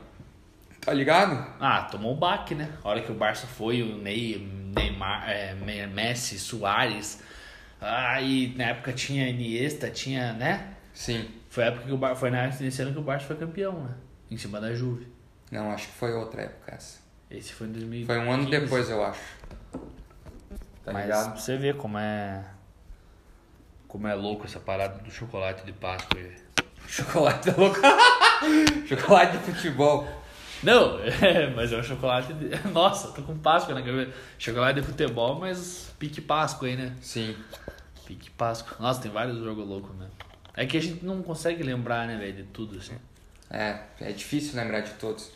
Tá 0.79 0.93
ligado? 0.93 1.43
Ah, 1.59 1.81
tomou 1.81 2.13
um 2.13 2.15
baque, 2.15 2.53
né? 2.53 2.69
A 2.83 2.87
hora 2.87 3.01
que 3.01 3.11
o 3.11 3.15
Barça 3.15 3.47
foi, 3.47 3.81
o 3.81 3.97
Ney, 3.97 4.47
Neymar, 4.77 5.27
é, 5.27 5.55
Me- 5.55 5.87
Messi, 5.87 6.37
Soares. 6.37 7.23
Ah, 7.81 8.21
e 8.21 8.53
na 8.55 8.65
época 8.65 8.93
tinha 8.93 9.27
Iniesta, 9.27 9.89
tinha, 9.89 10.33
né? 10.33 10.75
Sim. 10.93 11.27
Foi 11.49 11.63
a 11.63 11.67
época 11.67 11.85
que 11.85 11.91
o 11.91 11.97
Bar... 11.97 12.15
foi 12.15 12.29
na 12.29 12.43
época 12.43 12.63
desse 12.63 12.79
ano 12.83 12.93
que 12.93 12.99
o 12.99 13.01
Barça 13.01 13.25
foi 13.25 13.35
campeão, 13.37 13.73
né? 13.85 13.95
Em 14.29 14.37
cima 14.37 14.61
da 14.61 14.71
Juve. 14.75 15.07
Não, 15.51 15.71
acho 15.71 15.87
que 15.87 15.93
foi 15.93 16.13
outra 16.13 16.43
época 16.43 16.75
essa. 16.75 16.99
Esse 17.29 17.53
foi 17.53 17.67
em 17.67 17.71
2015. 17.71 18.05
Foi 18.05 18.19
um 18.19 18.31
ano 18.31 18.49
depois, 18.49 18.89
eu 18.89 19.03
acho. 19.03 19.21
Tá 20.83 20.93
Mas 20.93 21.03
ligado? 21.05 21.31
pra 21.31 21.41
você 21.41 21.57
ver 21.57 21.75
como 21.77 21.97
é. 21.97 22.45
Como 23.87 24.07
é 24.07 24.13
louco 24.13 24.45
essa 24.45 24.59
parada 24.59 24.99
do 25.01 25.11
chocolate 25.11 25.65
de 25.65 25.73
Páscoa. 25.73 26.19
aí. 26.19 26.35
Chocolate 26.87 27.49
da 27.49 27.57
louca. 27.57 27.81
Chocolate 28.87 29.37
de 29.37 29.43
futebol. 29.51 30.07
Não, 30.61 30.99
é, 31.01 31.49
mas 31.55 31.71
é 31.73 31.77
um 31.77 31.83
chocolate 31.83 32.33
de. 32.33 32.67
Nossa, 32.69 33.11
tô 33.11 33.21
com 33.23 33.37
Páscoa 33.37 33.73
na 33.73 33.81
cabeça. 33.81 34.11
Chocolate 34.37 34.81
de 34.81 34.85
futebol, 34.87 35.39
mas 35.39 35.93
pique 35.97 36.21
Páscoa 36.21 36.67
aí, 36.67 36.75
né? 36.75 36.95
Sim. 37.01 37.35
Pique 38.05 38.29
Páscoa. 38.31 38.77
Nossa, 38.79 39.01
tem 39.01 39.11
vários 39.11 39.37
jogos 39.39 39.67
loucos, 39.67 39.95
né? 39.95 40.07
É 40.55 40.65
que 40.65 40.77
a 40.77 40.81
gente 40.81 41.03
não 41.03 41.21
consegue 41.21 41.63
lembrar, 41.63 42.07
né, 42.07 42.17
velho, 42.17 42.33
de 42.33 42.43
tudo 42.43 42.77
assim. 42.77 42.95
É, 43.49 43.79
é 43.99 44.11
difícil 44.11 44.55
lembrar 44.55 44.81
de 44.81 44.91
todos. 44.91 45.31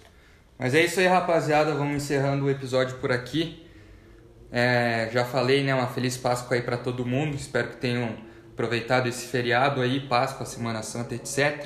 Mas 0.59 0.75
é 0.75 0.83
isso 0.83 0.99
aí, 0.99 1.07
rapaziada. 1.07 1.73
Vamos 1.73 2.03
encerrando 2.03 2.43
o 2.43 2.49
episódio 2.49 2.97
por 2.97 3.13
aqui. 3.13 3.65
É, 4.51 5.09
já 5.09 5.23
falei, 5.23 5.63
né? 5.63 5.73
Uma 5.73 5.87
feliz 5.87 6.17
Páscoa 6.17 6.57
aí 6.57 6.61
pra 6.61 6.75
todo 6.75 7.05
mundo. 7.05 7.33
Espero 7.33 7.69
que 7.69 7.77
tenham 7.77 8.13
aproveitado 8.51 9.07
esse 9.07 9.25
feriado 9.27 9.79
aí, 9.79 10.01
Páscoa, 10.01 10.45
Semana 10.45 10.83
Santa, 10.83 11.15
etc. 11.15 11.65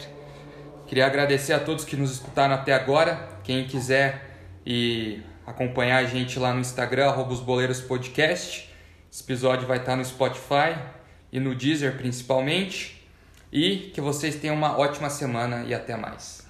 Queria 0.86 1.08
agradecer 1.08 1.54
a 1.54 1.60
todos 1.60 1.84
que 1.84 1.96
nos 1.96 2.12
escutaram 2.12 2.54
até 2.54 2.72
agora. 2.72 3.40
Quem 3.44 3.66
quiser 3.66 4.30
e 4.64 5.24
acompanhar 5.44 5.98
a 5.98 6.06
gente 6.06 6.38
lá 6.38 6.54
no 6.54 6.60
Instagram, 6.60 7.08
arroba 7.08 7.34
os 7.34 7.40
Boleiros 7.40 7.82
Podcast. 7.82 8.72
Esse 9.12 9.24
episódio 9.24 9.68
vai 9.68 9.80
estar 9.80 9.96
no 9.96 10.06
Spotify 10.06 10.78
e 11.32 11.40
no 11.40 11.56
Deezer 11.56 11.98
principalmente. 11.98 13.04
E 13.52 13.92
que 13.92 14.00
vocês 14.00 14.36
tenham 14.36 14.56
uma 14.56 14.78
ótima 14.78 15.10
semana 15.10 15.64
e 15.66 15.74
até 15.74 15.96
mais. 15.96 16.43